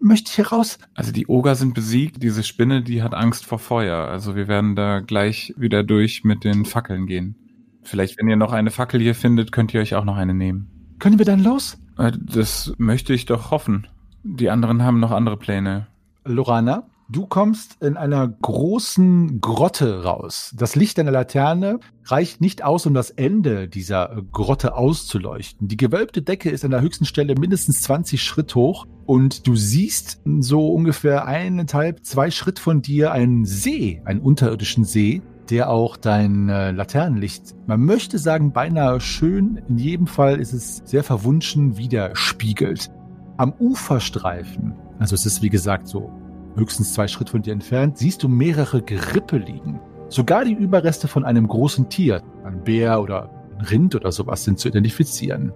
möchte 0.00 0.30
hier 0.32 0.48
raus. 0.48 0.78
Also 0.94 1.12
die 1.12 1.26
Oger 1.28 1.54
sind 1.54 1.72
besiegt. 1.72 2.22
Diese 2.22 2.42
Spinne, 2.42 2.82
die 2.82 3.02
hat 3.02 3.14
Angst 3.14 3.46
vor 3.46 3.58
Feuer. 3.58 4.06
Also 4.08 4.36
wir 4.36 4.46
werden 4.46 4.76
da 4.76 5.00
gleich 5.00 5.54
wieder 5.56 5.82
durch 5.82 6.24
mit 6.24 6.44
den 6.44 6.66
Fackeln 6.66 7.06
gehen. 7.06 7.36
Vielleicht, 7.82 8.18
wenn 8.18 8.28
ihr 8.28 8.36
noch 8.36 8.52
eine 8.52 8.70
Fackel 8.70 9.00
hier 9.00 9.14
findet, 9.14 9.50
könnt 9.50 9.72
ihr 9.72 9.80
euch 9.80 9.94
auch 9.94 10.04
noch 10.04 10.16
eine 10.16 10.34
nehmen. 10.34 10.68
Können 10.98 11.18
wir 11.18 11.26
dann 11.26 11.42
los? 11.42 11.78
Äh, 11.98 12.12
Das 12.18 12.74
möchte 12.76 13.14
ich 13.14 13.24
doch 13.26 13.50
hoffen. 13.50 13.86
Die 14.22 14.50
anderen 14.50 14.82
haben 14.82 15.00
noch 15.00 15.10
andere 15.10 15.38
Pläne. 15.38 15.86
Lorana, 16.24 16.86
du 17.08 17.26
kommst 17.26 17.82
in 17.82 17.96
einer 17.96 18.26
großen 18.28 19.40
Grotte 19.40 20.04
raus. 20.04 20.54
Das 20.56 20.76
Licht 20.76 20.98
deiner 20.98 21.10
Laterne 21.10 21.80
reicht 22.04 22.40
nicht 22.40 22.64
aus, 22.64 22.86
um 22.86 22.94
das 22.94 23.10
Ende 23.10 23.68
dieser 23.68 24.16
äh, 24.16 24.22
Grotte 24.32 24.76
auszuleuchten. 24.76 25.68
Die 25.68 25.76
gewölbte 25.76 26.22
Decke 26.22 26.50
ist 26.50 26.64
an 26.64 26.70
der 26.70 26.80
höchsten 26.80 27.04
Stelle 27.04 27.34
mindestens 27.34 27.82
20 27.82 28.22
Schritt 28.22 28.54
hoch 28.54 28.86
und 29.06 29.46
du 29.46 29.56
siehst 29.56 30.20
so 30.40 30.68
ungefähr 30.68 31.26
eineinhalb, 31.26 32.04
zwei 32.04 32.30
Schritt 32.30 32.58
von 32.58 32.82
dir 32.82 33.12
einen 33.12 33.44
See, 33.44 34.02
einen 34.04 34.20
unterirdischen 34.20 34.84
See, 34.84 35.22
der 35.50 35.70
auch 35.70 35.96
dein 35.96 36.48
äh, 36.48 36.70
Laternenlicht, 36.70 37.54
man 37.66 37.80
möchte 37.80 38.18
sagen, 38.18 38.52
beinahe 38.52 39.00
schön, 39.00 39.62
in 39.68 39.76
jedem 39.76 40.06
Fall 40.06 40.40
ist 40.40 40.54
es 40.54 40.82
sehr 40.86 41.04
verwunschen, 41.04 41.76
widerspiegelt. 41.76 42.90
Am 43.36 43.52
Uferstreifen, 43.58 44.74
also 44.98 45.14
es 45.14 45.26
ist 45.26 45.42
wie 45.42 45.50
gesagt 45.50 45.88
so 45.88 46.10
höchstens 46.56 46.94
zwei 46.94 47.08
Schritt 47.08 47.30
von 47.30 47.42
dir 47.42 47.52
entfernt, 47.52 47.98
siehst 47.98 48.22
du 48.22 48.28
mehrere 48.28 48.82
Gerippe 48.82 49.38
liegen. 49.38 49.80
Sogar 50.08 50.44
die 50.44 50.52
Überreste 50.52 51.08
von 51.08 51.24
einem 51.24 51.48
großen 51.48 51.88
Tier, 51.88 52.22
ein 52.44 52.62
Bär 52.62 53.00
oder 53.00 53.30
ein 53.58 53.64
Rind 53.64 53.94
oder 53.94 54.12
sowas, 54.12 54.44
sind 54.44 54.58
zu 54.58 54.68
identifizieren. 54.68 55.52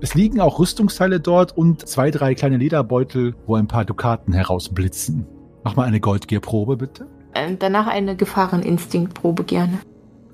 Es 0.00 0.14
liegen 0.14 0.40
auch 0.40 0.58
Rüstungsteile 0.58 1.20
dort 1.20 1.56
und 1.56 1.88
zwei, 1.88 2.10
drei 2.10 2.34
kleine 2.34 2.58
Lederbeutel, 2.58 3.34
wo 3.46 3.56
ein 3.56 3.66
paar 3.66 3.84
Dukaten 3.84 4.34
herausblitzen. 4.34 5.26
Mach 5.64 5.74
mal 5.74 5.84
eine 5.84 6.00
Goldgierprobe, 6.00 6.76
bitte. 6.76 7.06
Ähm, 7.34 7.58
danach 7.58 7.86
eine 7.86 8.14
Gefahreninstinktprobe 8.14 9.44
gerne. 9.44 9.78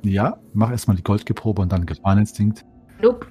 Ja, 0.02 0.38
mach 0.52 0.70
erstmal 0.70 0.96
die 0.96 1.02
Goldgierprobe 1.02 1.62
und 1.62 1.72
dann 1.72 1.86
Gefahreninstinkt. 1.86 2.64
Nope. 3.00 3.26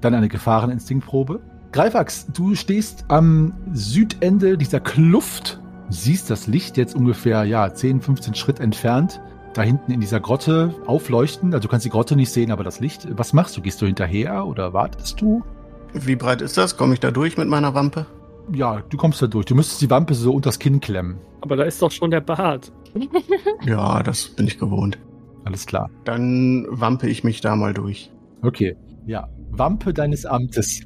Dann 0.00 0.14
eine 0.14 0.28
Gefahreninstinktprobe. 0.28 1.40
Greifax, 1.72 2.26
du 2.32 2.54
stehst 2.54 3.04
am 3.08 3.52
Südende 3.72 4.56
dieser 4.56 4.80
Kluft, 4.80 5.60
siehst 5.88 6.30
das 6.30 6.46
Licht 6.46 6.76
jetzt 6.76 6.94
ungefähr 6.94 7.44
ja, 7.44 7.72
10, 7.72 8.00
15 8.00 8.34
Schritt 8.34 8.60
entfernt, 8.60 9.20
da 9.54 9.62
hinten 9.62 9.92
in 9.92 10.00
dieser 10.00 10.20
Grotte 10.20 10.74
aufleuchten. 10.86 11.54
Also 11.54 11.62
du 11.62 11.68
kannst 11.68 11.86
die 11.86 11.90
Grotte 11.90 12.16
nicht 12.16 12.30
sehen, 12.30 12.50
aber 12.50 12.64
das 12.64 12.80
Licht. 12.80 13.06
Was 13.10 13.32
machst 13.32 13.56
du? 13.56 13.62
Gehst 13.62 13.80
du 13.80 13.86
hinterher 13.86 14.46
oder 14.46 14.72
wartest 14.72 15.20
du? 15.20 15.42
Wie 15.92 16.16
breit 16.16 16.42
ist 16.42 16.56
das? 16.58 16.76
Komme 16.76 16.94
ich 16.94 17.00
da 17.00 17.10
durch 17.10 17.38
mit 17.38 17.48
meiner 17.48 17.74
Wampe? 17.74 18.06
Ja, 18.52 18.82
du 18.88 18.96
kommst 18.96 19.22
da 19.22 19.26
durch. 19.26 19.46
Du 19.46 19.54
müsstest 19.54 19.80
die 19.80 19.90
Wampe 19.90 20.14
so 20.14 20.32
unters 20.32 20.58
Kinn 20.58 20.80
klemmen. 20.80 21.18
Aber 21.40 21.56
da 21.56 21.64
ist 21.64 21.80
doch 21.82 21.90
schon 21.90 22.10
der 22.10 22.20
Bart. 22.20 22.72
Ja, 23.64 24.02
das 24.02 24.28
bin 24.28 24.46
ich 24.46 24.58
gewohnt. 24.58 24.98
Alles 25.44 25.66
klar. 25.66 25.90
Dann 26.04 26.66
wampe 26.70 27.08
ich 27.08 27.24
mich 27.24 27.40
da 27.40 27.56
mal 27.56 27.74
durch. 27.74 28.12
Okay. 28.42 28.76
Ja. 29.06 29.28
Wampe 29.50 29.92
deines 29.92 30.26
Amtes. 30.26 30.82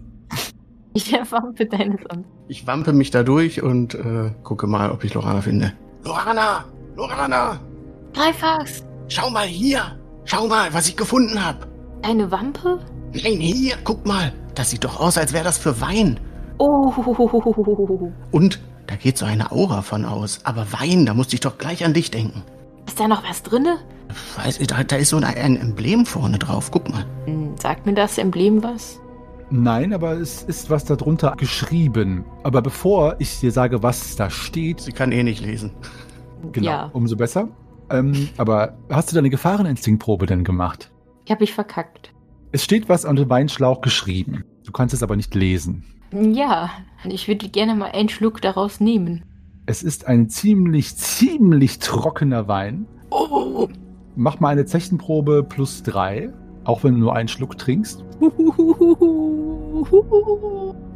Ich 0.93 1.13
erwampe 1.13 1.67
deines 1.67 2.01
Amts. 2.09 2.29
Ich 2.49 2.67
wampe 2.67 2.93
mich 2.93 3.11
da 3.11 3.23
durch 3.23 3.63
und 3.63 3.95
äh, 3.95 4.33
gucke 4.43 4.67
mal, 4.67 4.91
ob 4.91 5.05
ich 5.05 5.15
Lorana 5.15 5.41
finde. 5.41 5.73
Lorana! 6.05 6.65
Lorana! 6.97 7.61
Greifax, 8.13 8.83
Schau 9.09 9.31
mal 9.31 9.47
hier! 9.47 9.83
Schau 10.25 10.47
mal, 10.49 10.73
was 10.73 10.89
ich 10.89 10.97
gefunden 10.97 11.45
habe! 11.45 11.67
deine 12.03 12.31
Wampe? 12.31 12.79
Nein, 13.13 13.39
hier, 13.41 13.77
guck 13.85 14.07
mal! 14.07 14.33
Das 14.55 14.71
sieht 14.71 14.85
doch 14.85 14.99
aus, 15.01 15.17
als 15.19 15.33
wäre 15.33 15.45
das 15.45 15.59
für 15.59 15.81
Wein. 15.81 16.19
Oh, 16.59 16.93
Und 18.33 18.61
da 18.87 18.97
geht 18.97 19.17
so 19.19 19.25
eine 19.27 19.53
Aura 19.53 19.83
von 19.83 20.05
aus. 20.05 20.41
Aber 20.45 20.67
Wein, 20.73 21.07
da 21.07 21.15
musste 21.15 21.35
ich 21.35 21.41
doch 21.41 21.57
gleich 21.59 21.85
an 21.85 21.95
dich 21.95 22.11
denken. 22.11 22.43
ist 22.87 22.99
da 22.99 23.07
noch 23.09 23.23
was 23.29 23.43
drinne? 23.43 23.79
Weiß, 24.37 24.59
da, 24.67 24.83
da 24.83 24.97
ist 24.97 25.11
so 25.11 25.17
ein, 25.17 25.25
ein 25.25 25.57
Emblem 25.57 26.05
vorne 26.05 26.39
drauf. 26.39 26.71
Guck 26.71 26.91
mal. 26.91 27.05
Hm, 27.27 27.57
Sagt 27.57 27.87
mir 27.87 27.95
das 27.95 28.19
Emblem 28.19 28.63
was? 28.63 29.01
Nein, 29.51 29.93
aber 29.93 30.13
es 30.13 30.43
ist 30.45 30.71
was 30.71 30.85
darunter 30.85 31.35
geschrieben. 31.37 32.25
Aber 32.45 32.63
bevor 32.63 33.17
ich 33.19 33.41
dir 33.41 33.51
sage, 33.51 33.83
was 33.83 34.15
da 34.17 34.31
steht, 34.31 34.81
Sie 34.81 34.93
kann 34.93 35.11
eh 35.13 35.23
nicht 35.23 35.45
lesen. 35.45 35.73
genau, 36.53 36.67
Ja, 36.67 36.91
umso 36.93 37.17
besser. 37.17 37.49
Ähm, 37.91 38.29
aber 38.37 38.77
hast 38.89 39.11
du 39.11 39.17
deine 39.17 39.31
Gefahreninstinktprobe 39.31 40.27
denn 40.27 40.45
gemacht? 40.45 40.91
ich 41.25 41.33
habe 41.33 41.45
ich 41.45 41.53
verkackt. 41.53 42.13
Es 42.53 42.65
steht 42.65 42.89
was 42.89 43.05
an 43.05 43.15
dem 43.17 43.29
Weinschlauch 43.31 43.81
geschrieben. 43.83 44.45
Du 44.65 44.73
kannst 44.73 44.95
es 44.95 45.03
aber 45.03 45.15
nicht 45.17 45.35
lesen. 45.35 45.85
Ja, 46.13 46.71
ich 47.05 47.29
würde 47.29 47.49
gerne 47.49 47.75
mal 47.77 47.91
einen 47.93 48.09
Schluck 48.09 48.41
daraus 48.41 48.81
nehmen. 48.81 49.25
Es 49.67 49.83
ist 49.85 50.07
ein 50.09 50.29
ziemlich, 50.29 50.97
ziemlich 50.97 51.79
trockener 51.79 52.49
Wein. 52.49 52.87
Oh, 53.11 53.69
Mach 54.17 54.41
mal 54.41 54.49
eine 54.49 54.65
Zechenprobe 54.65 55.45
plus 55.45 55.85
drei, 55.85 56.33
auch 56.65 56.85
wenn 56.85 56.95
du 56.95 57.01
nur 57.01 57.15
einen 57.15 57.29
Schluck 57.29 57.59
trinkst. 57.59 58.05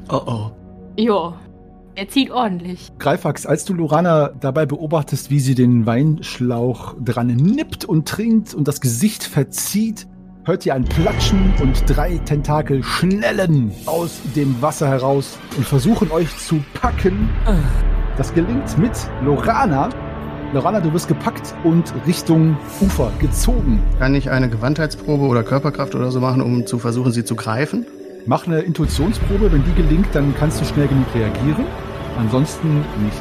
Oh 0.07 0.21
oh. 0.27 0.51
ja, 0.97 1.35
er 1.95 2.09
zieht 2.09 2.31
ordentlich. 2.31 2.93
Greifax, 2.99 3.47
als 3.47 3.65
du 3.65 3.73
Lorana 3.73 4.33
dabei 4.41 4.67
beobachtest, 4.67 5.31
wie 5.31 5.41
sie 5.41 5.55
den 5.55 5.87
Weinschlauch 5.87 6.95
dran 7.03 7.29
nippt 7.29 7.85
und 7.85 8.09
trinkt 8.09 8.53
und 8.53 8.69
das 8.69 8.81
Gesicht 8.81 9.23
verzieht, 9.23 10.07
hört 10.45 10.67
ihr 10.67 10.75
ein 10.75 10.85
Platschen 10.85 11.55
und 11.63 11.85
drei 11.87 12.19
Tentakel 12.19 12.83
schnellen 12.83 13.73
aus 13.87 14.21
dem 14.37 14.61
Wasser 14.61 14.89
heraus 14.89 15.39
und 15.57 15.65
versuchen 15.65 16.11
euch 16.11 16.37
zu 16.37 16.63
packen. 16.75 17.31
Das 18.17 18.35
gelingt 18.35 18.77
mit 18.77 18.93
Lorana. 19.23 19.89
Lorana, 20.55 20.79
du 20.79 20.93
wirst 20.93 21.09
gepackt 21.09 21.53
und 21.65 21.93
Richtung 22.07 22.57
Ufer 22.81 23.11
gezogen. 23.19 23.83
Kann 23.99 24.15
ich 24.15 24.31
eine 24.31 24.49
Gewandheitsprobe 24.49 25.25
oder 25.25 25.43
Körperkraft 25.43 25.97
oder 25.97 26.13
so 26.13 26.21
machen, 26.21 26.41
um 26.41 26.65
zu 26.65 26.79
versuchen, 26.79 27.11
sie 27.11 27.25
zu 27.25 27.35
greifen? 27.35 27.85
Mach 28.25 28.47
eine 28.47 28.61
Intuitionsprobe. 28.61 29.51
Wenn 29.51 29.65
die 29.65 29.75
gelingt, 29.75 30.07
dann 30.13 30.33
kannst 30.39 30.61
du 30.61 30.65
schnell 30.65 30.87
genug 30.87 31.07
reagieren. 31.13 31.65
Ansonsten 32.21 32.85
nicht. 33.03 33.21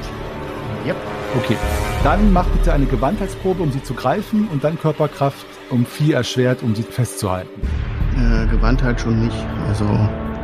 Yep. 0.86 0.96
Okay, 1.40 1.58
dann 2.04 2.32
mach 2.32 2.46
bitte 2.50 2.72
eine 2.72 2.86
Gewandheitsprobe, 2.86 3.64
um 3.64 3.72
sie 3.72 3.82
zu 3.82 3.96
greifen 3.96 4.48
und 4.52 4.64
dann 4.64 4.80
Körperkraft 4.80 5.48
um 5.72 5.88
vier 5.88 6.18
erschwert, 6.18 6.62
um 6.62 6.76
sie 6.76 6.84
festzuhalten. 6.84 7.50
Äh, 8.16 8.46
Gewandheit 8.46 9.02
schon 9.02 9.26
nicht. 9.26 9.48
Also, 9.68 9.86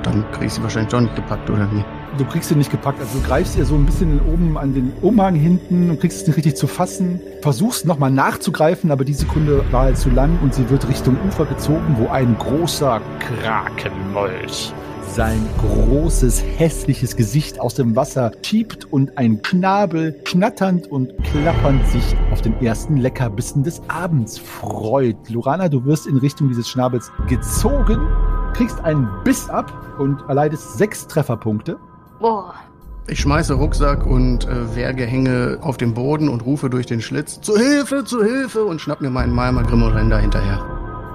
dann 0.01 0.25
krieg 0.31 0.47
ich 0.47 0.53
sie 0.53 0.63
wahrscheinlich 0.63 0.89
doch 0.89 1.01
nicht 1.01 1.15
gepackt, 1.15 1.47
oder 1.51 1.71
wie? 1.71 1.85
Du 2.19 2.25
kriegst 2.25 2.51
ihn 2.51 2.57
nicht 2.57 2.71
gepackt. 2.71 2.99
Also 2.99 3.19
du 3.19 3.25
greifst 3.25 3.57
ihr 3.57 3.65
so 3.65 3.75
ein 3.75 3.85
bisschen 3.85 4.19
oben 4.21 4.57
an 4.57 4.73
den 4.73 4.91
Umhang 5.01 5.35
hinten 5.35 5.89
und 5.89 5.99
kriegst 5.99 6.21
es 6.21 6.27
nicht 6.27 6.37
richtig 6.37 6.55
zu 6.55 6.67
fassen. 6.67 7.21
Versuchst 7.41 7.85
nochmal 7.85 8.11
nachzugreifen, 8.11 8.91
aber 8.91 9.05
die 9.05 9.13
Sekunde 9.13 9.63
war 9.71 9.83
halt 9.83 9.97
zu 9.97 10.09
lang 10.09 10.37
und 10.43 10.53
sie 10.53 10.69
wird 10.69 10.87
Richtung 10.87 11.17
Ufer 11.27 11.45
gezogen, 11.45 11.95
wo 11.97 12.07
ein 12.07 12.37
großer 12.37 13.01
Krakenmolch 13.19 14.73
sein 15.11 15.43
großes, 15.57 16.43
hässliches 16.57 17.15
Gesicht 17.15 17.59
aus 17.59 17.73
dem 17.73 17.95
Wasser 17.95 18.31
schiebt 18.45 18.85
und 18.85 19.17
ein 19.17 19.41
Schnabel 19.43 20.15
schnatternd 20.25 20.85
und 20.85 21.11
klappernd 21.23 21.85
sich 21.87 22.15
auf 22.31 22.43
den 22.43 22.53
ersten 22.61 22.95
Leckerbissen 22.97 23.63
des 23.63 23.81
Abends 23.87 24.37
freut. 24.37 25.17
Lorana, 25.29 25.67
du 25.67 25.83
wirst 25.85 26.05
in 26.05 26.17
Richtung 26.17 26.47
dieses 26.49 26.69
Schnabels 26.69 27.11
gezogen, 27.27 28.07
kriegst 28.53 28.79
einen 28.85 29.09
Biss 29.23 29.49
ab 29.49 29.73
und 29.97 30.21
erleidest 30.29 30.77
sechs 30.77 31.07
Trefferpunkte. 31.07 31.79
Boah. 32.19 32.53
Ich 33.07 33.19
schmeiße 33.21 33.53
Rucksack 33.55 34.05
und 34.05 34.47
äh, 34.47 34.75
Wehrgehänge 34.75 35.57
auf 35.61 35.77
den 35.77 35.93
Boden 35.95 36.29
und 36.29 36.45
rufe 36.45 36.69
durch 36.69 36.85
den 36.85 37.01
Schlitz 37.01 37.41
zu 37.41 37.57
Hilfe, 37.57 38.03
zu 38.03 38.23
Hilfe 38.23 38.63
und 38.65 38.79
schnapp 38.81 39.01
mir 39.01 39.09
meinen 39.09 39.33
Malmer 39.33 39.63
Grimmorender 39.63 40.19
hinterher. 40.19 40.63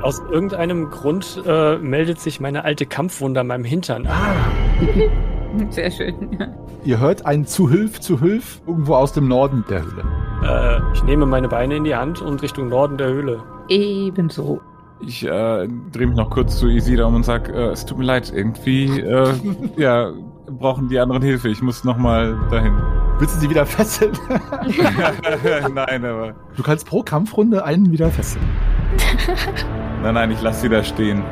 Aus 0.02 0.20
irgendeinem 0.30 0.90
Grund 0.90 1.42
äh, 1.46 1.78
meldet 1.78 2.20
sich 2.20 2.40
meine 2.40 2.64
alte 2.64 2.84
Kampfwunde 2.84 3.40
an 3.40 3.46
meinem 3.46 3.64
Hintern. 3.64 4.06
Ah, 4.06 4.34
Sehr 5.70 5.90
schön. 5.90 6.36
Ja. 6.38 6.48
Ihr 6.84 6.98
hört 6.98 7.24
ein 7.26 7.46
zu 7.46 7.70
Hilf, 7.70 8.00
zu 8.00 8.20
Hilf 8.20 8.60
irgendwo 8.66 8.96
aus 8.96 9.12
dem 9.12 9.28
Norden 9.28 9.64
der 9.70 9.82
Höhle. 9.84 10.02
äh, 10.42 10.80
ich 10.94 11.04
nehme 11.04 11.26
meine 11.26 11.48
Beine 11.48 11.76
in 11.76 11.84
die 11.84 11.94
Hand 11.94 12.20
und 12.20 12.42
Richtung 12.42 12.68
Norden 12.68 12.98
der 12.98 13.08
Höhle. 13.08 13.42
Ebenso. 13.68 14.60
Ich 15.00 15.24
äh, 15.24 15.68
drehe 15.92 16.06
mich 16.08 16.16
noch 16.16 16.30
kurz 16.30 16.58
zu 16.58 16.66
Isida 16.66 17.04
um 17.04 17.14
und 17.14 17.24
sag, 17.24 17.48
äh, 17.48 17.68
es 17.68 17.86
tut 17.86 17.98
mir 17.98 18.04
leid, 18.04 18.32
irgendwie, 18.34 19.00
äh, 19.00 19.32
ja, 19.76 20.12
brauchen 20.46 20.88
die 20.88 20.98
anderen 20.98 21.22
Hilfe. 21.22 21.48
Ich 21.48 21.62
muss 21.62 21.84
nochmal 21.84 22.38
dahin. 22.50 22.74
Willst 23.18 23.36
du 23.36 23.40
sie 23.40 23.50
wieder 23.50 23.64
fesseln? 23.64 24.12
nein, 25.74 26.04
aber. 26.04 26.34
Du 26.56 26.62
kannst 26.62 26.86
pro 26.86 27.02
Kampfrunde 27.02 27.64
einen 27.64 27.90
wieder 27.92 28.10
fesseln. 28.10 28.44
Nein, 30.02 30.14
nein, 30.14 30.30
ich 30.30 30.42
lasse 30.42 30.62
sie 30.62 30.68
da 30.68 30.82
stehen. 30.82 31.22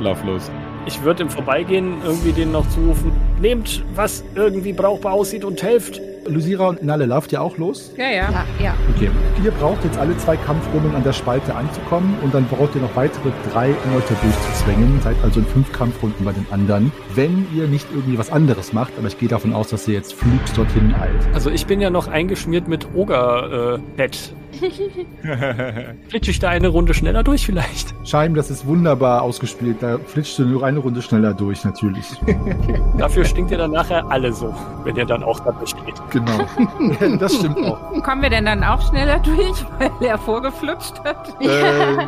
Lauf 0.00 0.22
los. 0.24 0.50
Ich 0.86 1.02
würde 1.02 1.22
im 1.22 1.30
Vorbeigehen 1.30 2.02
irgendwie 2.04 2.32
denen 2.32 2.52
noch 2.52 2.68
zurufen, 2.68 3.12
nehmt, 3.40 3.84
was 3.94 4.24
irgendwie 4.34 4.72
brauchbar 4.72 5.12
aussieht 5.12 5.44
und 5.44 5.62
helft. 5.62 6.00
Lusira 6.26 6.68
und 6.68 6.82
Nalle, 6.82 7.06
lauft 7.06 7.32
ihr 7.32 7.42
auch 7.42 7.56
los? 7.58 7.92
Ja, 7.96 8.10
ja. 8.10 8.30
Ja, 8.30 8.44
ja. 8.62 8.74
Okay. 8.94 9.10
Ihr 9.44 9.50
braucht 9.52 9.84
jetzt 9.84 9.98
alle 9.98 10.16
zwei 10.18 10.36
Kampfrunden 10.36 10.94
an 10.94 11.02
der 11.02 11.12
Spalte 11.12 11.54
anzukommen 11.54 12.16
und 12.22 12.34
dann 12.34 12.46
braucht 12.46 12.74
ihr 12.74 12.82
noch 12.82 12.94
weitere 12.94 13.30
drei 13.52 13.68
Leute 13.68 14.14
durchzuzwängen. 14.22 15.00
Seid 15.02 15.16
also 15.22 15.40
in 15.40 15.46
fünf 15.46 15.72
Kampfrunden 15.72 16.24
bei 16.24 16.32
den 16.32 16.46
anderen. 16.50 16.92
Wenn 17.14 17.46
ihr 17.54 17.66
nicht 17.66 17.86
irgendwie 17.92 18.18
was 18.18 18.30
anderes 18.30 18.72
macht, 18.72 18.92
aber 18.98 19.08
ich 19.08 19.18
gehe 19.18 19.28
davon 19.28 19.52
aus, 19.52 19.68
dass 19.68 19.88
ihr 19.88 19.94
jetzt 19.94 20.14
flugs 20.14 20.52
dorthin 20.52 20.94
eilt. 20.94 21.34
Also 21.34 21.50
ich 21.50 21.66
bin 21.66 21.80
ja 21.80 21.90
noch 21.90 22.08
eingeschmiert 22.08 22.68
mit 22.68 22.86
Oger-Bett. 22.94 24.34
Flitsche 26.08 26.30
ich 26.30 26.38
da 26.38 26.48
eine 26.50 26.68
Runde 26.68 26.94
schneller 26.94 27.22
durch 27.22 27.46
vielleicht? 27.46 27.94
Scheim, 28.04 28.34
das 28.34 28.50
ist 28.50 28.66
wunderbar 28.66 29.22
ausgespielt. 29.22 29.78
Da 29.80 29.98
flitschst 29.98 30.38
du 30.38 30.44
nur 30.44 30.64
eine 30.64 30.78
Runde 30.78 31.02
schneller 31.02 31.34
durch, 31.34 31.64
natürlich. 31.64 32.06
Dafür 32.98 33.24
stinkt 33.24 33.50
ihr 33.50 33.58
dann 33.58 33.72
nachher 33.72 34.04
alle 34.10 34.32
so, 34.32 34.54
wenn 34.84 34.96
ihr 34.96 35.06
dann 35.06 35.22
auch 35.22 35.40
da 35.40 35.52
durchgeht. 35.52 35.94
genau. 36.10 36.46
das 37.18 37.36
stimmt 37.36 37.58
auch. 37.58 38.02
Kommen 38.02 38.22
wir 38.22 38.30
denn 38.30 38.44
dann 38.44 38.62
auch 38.62 38.86
schneller 38.88 39.18
durch, 39.20 39.64
weil 39.78 39.90
er 40.00 40.18
vorgeflutscht 40.18 41.00
hat? 41.04 41.34
Äh, 41.40 41.98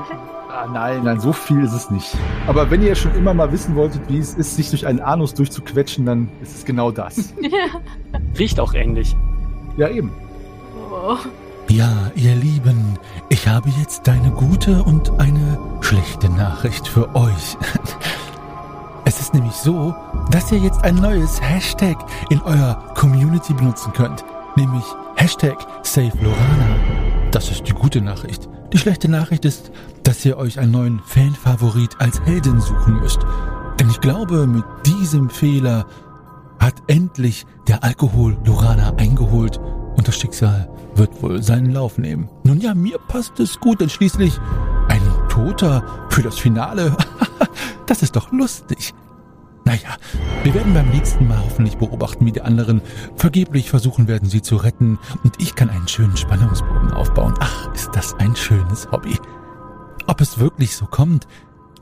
ah, 0.49 0.66
nein, 0.72 1.03
nein, 1.05 1.20
so 1.20 1.32
viel 1.32 1.62
ist 1.64 1.74
es 1.74 1.90
nicht. 1.90 2.16
Aber 2.47 2.70
wenn 2.70 2.82
ihr 2.82 2.95
schon 2.95 3.14
immer 3.14 3.34
mal 3.34 3.51
wissen 3.53 3.74
wolltet, 3.76 4.03
wie 4.09 4.18
es 4.18 4.34
ist, 4.34 4.57
sich 4.57 4.70
durch 4.70 4.86
einen 4.86 5.01
Anus 5.01 5.34
durchzuquetschen, 5.34 6.07
dann 6.07 6.28
ist 6.42 6.57
es 6.57 6.64
genau 6.64 6.90
das. 6.90 7.34
Riecht 8.38 8.61
auch 8.61 8.74
ähnlich. 8.74 9.16
Ja, 9.76 9.88
eben. 9.88 10.12
Oh. 10.90 11.16
Ja, 11.69 12.11
ihr 12.15 12.35
Lieben, 12.35 12.99
ich 13.31 13.49
habe 13.49 13.71
jetzt 13.81 14.09
eine 14.09 14.31
gute 14.31 14.83
und 14.83 15.19
eine 15.19 15.59
schlechte 15.81 16.29
Nachricht 16.29 16.87
für 16.87 17.15
euch. 17.15 17.57
Es 19.07 19.21
ist 19.21 19.35
nämlich 19.35 19.53
so, 19.53 19.95
dass 20.31 20.51
ihr 20.51 20.59
jetzt 20.59 20.83
ein 20.83 20.95
neues 20.95 21.39
Hashtag 21.43 21.99
in 22.31 22.41
eurer 22.41 22.75
Community 22.95 23.53
benutzen 23.53 23.93
könnt, 23.93 24.25
nämlich 24.57 24.85
Hashtag 25.17 25.59
SaveLorana. 25.83 26.77
Das 27.31 27.51
ist 27.51 27.69
die 27.69 27.75
gute 27.75 28.01
Nachricht. 28.01 28.49
Die 28.73 28.79
schlechte 28.79 29.11
Nachricht 29.11 29.45
ist, 29.45 29.71
dass 30.05 30.25
ihr 30.25 30.39
euch 30.39 30.59
einen 30.59 30.73
neuen 30.73 31.01
Fanfavorit 31.01 32.01
als 32.01 32.19
Heldin 32.23 32.62
suchen 32.62 32.95
müsst. 33.01 33.21
Denn 33.79 33.91
ich 33.91 34.01
glaube, 34.01 34.47
mit 34.47 34.65
diesem 34.87 35.29
Fehler 35.29 35.85
hat 36.59 36.77
endlich 36.87 37.45
der 37.69 37.85
Alkohol 37.85 38.39
Lorana 38.47 38.95
eingeholt 38.97 39.61
und 39.97 40.09
das 40.09 40.16
Schicksal 40.16 40.68
wird 40.95 41.22
wohl 41.22 41.42
seinen 41.42 41.72
Lauf 41.72 41.99
nehmen. 41.99 42.28
Nun 42.45 42.61
ja, 42.61 42.74
mir 42.74 42.99
passt 43.09 43.40
es 43.40 43.59
gut, 43.61 43.80
denn 43.80 43.90
schließlich 43.90 44.38
ein 44.88 45.03
Toter 45.28 45.84
für 46.11 46.22
das 46.22 46.38
Finale. 46.38 46.97
das 47.86 48.03
ist 48.03 48.16
doch 48.16 48.32
lustig. 48.32 48.95
Naja, 49.64 49.97
wir 50.42 50.55
werden 50.55 50.74
beim 50.74 50.90
nächsten 50.90 51.26
Mal 51.26 51.42
hoffentlich 51.42 51.78
beobachten, 51.78 52.26
wie 52.26 52.32
die 52.32 52.42
anderen 52.42 52.82
vergeblich 53.16 53.70
versuchen 53.70 54.09
werden, 54.09 54.28
sie 54.28 54.42
zu 54.42 54.57
retten. 54.57 54.99
Und 55.22 55.40
ich 55.40 55.55
kann 55.55 55.70
einen 55.70 55.88
schönen 55.88 56.16
Spannungsbogen 56.16 56.92
aufbauen. 56.92 57.34
Ach, 57.40 57.72
ist 57.74 57.90
das 57.95 58.14
ein 58.14 58.36
schönes 58.36 58.90
Hobby. 58.92 59.18
Ob 60.07 60.20
es 60.20 60.38
wirklich 60.38 60.76
so 60.76 60.84
kommt, 60.84 61.26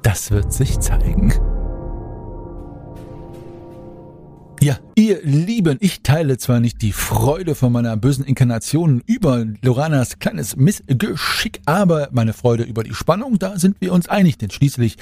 das 0.03 0.31
wird 0.31 0.53
sich 0.53 0.79
zeigen. 0.79 1.33
Ja, 4.63 4.79
ihr 4.95 5.21
Lieben, 5.25 5.77
ich 5.81 6.05
teile 6.05 6.39
zwar 6.39 6.61
nicht 6.61 6.83
die 6.83 6.93
Freude 6.93 7.57
von 7.57 7.73
meiner 7.73 7.97
bösen 7.97 8.25
Inkarnation 8.25 9.03
über 9.07 9.45
Loranas 9.61 10.21
kleines 10.21 10.55
Missgeschick, 10.55 11.61
aber 11.67 12.11
meine 12.13 12.33
Freude 12.33 12.63
über 12.63 12.85
die 12.85 12.95
Spannung, 12.95 13.41
da 13.41 13.59
sind 13.59 13.81
wir 13.81 13.93
uns 13.93 14.09
einig, 14.09 14.39
denn 14.39 14.53
schließlich 14.53 14.99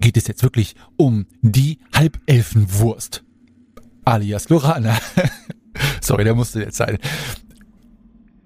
geht 0.00 0.16
es 0.16 0.26
jetzt 0.26 0.42
wirklich 0.42 0.74
um 0.96 1.26
die 1.42 1.80
Halbelfenwurst. 1.94 3.24
Alias 4.06 4.48
Lorana. 4.48 4.96
Sorry, 6.00 6.24
der 6.24 6.34
musste 6.34 6.60
jetzt 6.60 6.78
sein. 6.78 6.96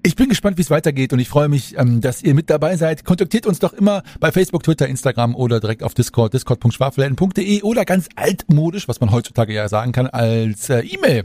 Ich 0.05 0.15
bin 0.15 0.29
gespannt, 0.29 0.59
wie 0.59 0.63
es 0.63 0.71
weitergeht 0.71 1.13
und 1.13 1.19
ich 1.19 1.29
freue 1.29 1.49
mich, 1.49 1.77
ähm, 1.77 2.01
dass 2.01 2.23
ihr 2.23 2.35
mit 2.35 2.51
dabei 2.51 2.77
seid. 2.77 3.05
Kontaktiert 3.05 3.47
uns 3.47 3.59
doch 3.59 3.73
immer 3.73 4.05
bei 4.21 4.31
Facebook, 4.31 4.63
Twitter, 4.63 4.87
Instagram 4.87 5.35
oder 5.35 5.59
direkt 5.59 5.83
auf 5.83 5.93
Discord, 5.93 6.35
discord.schwafelhelden.de 6.35 7.63
oder 7.63 7.85
ganz 7.85 8.09
altmodisch, 8.15 8.87
was 8.87 9.01
man 9.01 9.11
heutzutage 9.11 9.53
ja 9.53 9.69
sagen 9.69 9.91
kann, 9.93 10.07
als 10.07 10.71
äh, 10.71 10.81
E-Mail. 10.81 11.25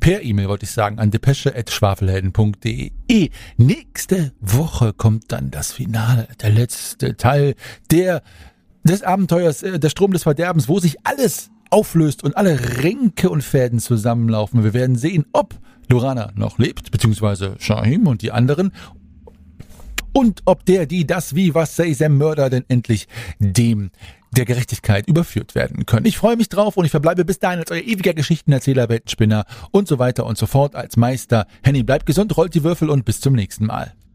Per 0.00 0.22
E-Mail 0.22 0.48
wollte 0.48 0.64
ich 0.64 0.70
sagen, 0.70 0.98
an 0.98 1.10
depesche.schwafelhelden.de. 1.10 3.30
Nächste 3.56 4.32
Woche 4.40 4.92
kommt 4.92 5.32
dann 5.32 5.50
das 5.50 5.72
Finale, 5.72 6.28
der 6.42 6.50
letzte 6.50 7.16
Teil 7.16 7.54
der 7.90 8.22
des 8.84 9.02
Abenteuers, 9.02 9.62
äh, 9.62 9.78
der 9.78 9.88
Strom 9.88 10.12
des 10.12 10.24
Verderbens, 10.24 10.68
wo 10.68 10.78
sich 10.78 10.98
alles 11.04 11.50
auflöst 11.70 12.22
und 12.22 12.36
alle 12.36 12.82
Ränke 12.82 13.30
und 13.30 13.42
Fäden 13.42 13.78
zusammenlaufen. 13.78 14.64
Wir 14.64 14.74
werden 14.74 14.96
sehen, 14.96 15.24
ob 15.32 15.54
Lorana 15.90 16.32
noch 16.34 16.58
lebt, 16.58 16.90
beziehungsweise 16.90 17.56
Shahim 17.58 18.06
und 18.06 18.22
die 18.22 18.32
anderen. 18.32 18.72
Und 20.12 20.42
ob 20.44 20.64
der, 20.64 20.86
die, 20.86 21.06
das, 21.06 21.34
wie, 21.34 21.54
was, 21.54 21.76
say, 21.76 21.92
Sam 21.92 22.18
Mörder 22.18 22.50
denn 22.50 22.64
endlich 22.68 23.06
dem 23.38 23.90
der 24.32 24.44
Gerechtigkeit 24.44 25.08
überführt 25.08 25.54
werden 25.54 25.86
können. 25.86 26.06
Ich 26.06 26.16
freue 26.16 26.36
mich 26.36 26.48
drauf 26.48 26.76
und 26.76 26.84
ich 26.84 26.90
verbleibe 26.90 27.24
bis 27.24 27.40
dahin 27.40 27.58
als 27.58 27.70
euer 27.70 27.82
ewiger 27.82 28.14
Geschichtenerzähler, 28.14 28.88
Weltenspinner 28.88 29.44
und 29.72 29.88
so 29.88 29.98
weiter 29.98 30.24
und 30.24 30.38
so 30.38 30.46
fort 30.46 30.76
als 30.76 30.96
Meister. 30.96 31.46
Henny, 31.64 31.82
bleibt 31.82 32.06
gesund, 32.06 32.36
rollt 32.36 32.54
die 32.54 32.62
Würfel 32.62 32.90
und 32.90 33.04
bis 33.04 33.20
zum 33.20 33.34
nächsten 33.34 33.66
Mal. 33.66 33.92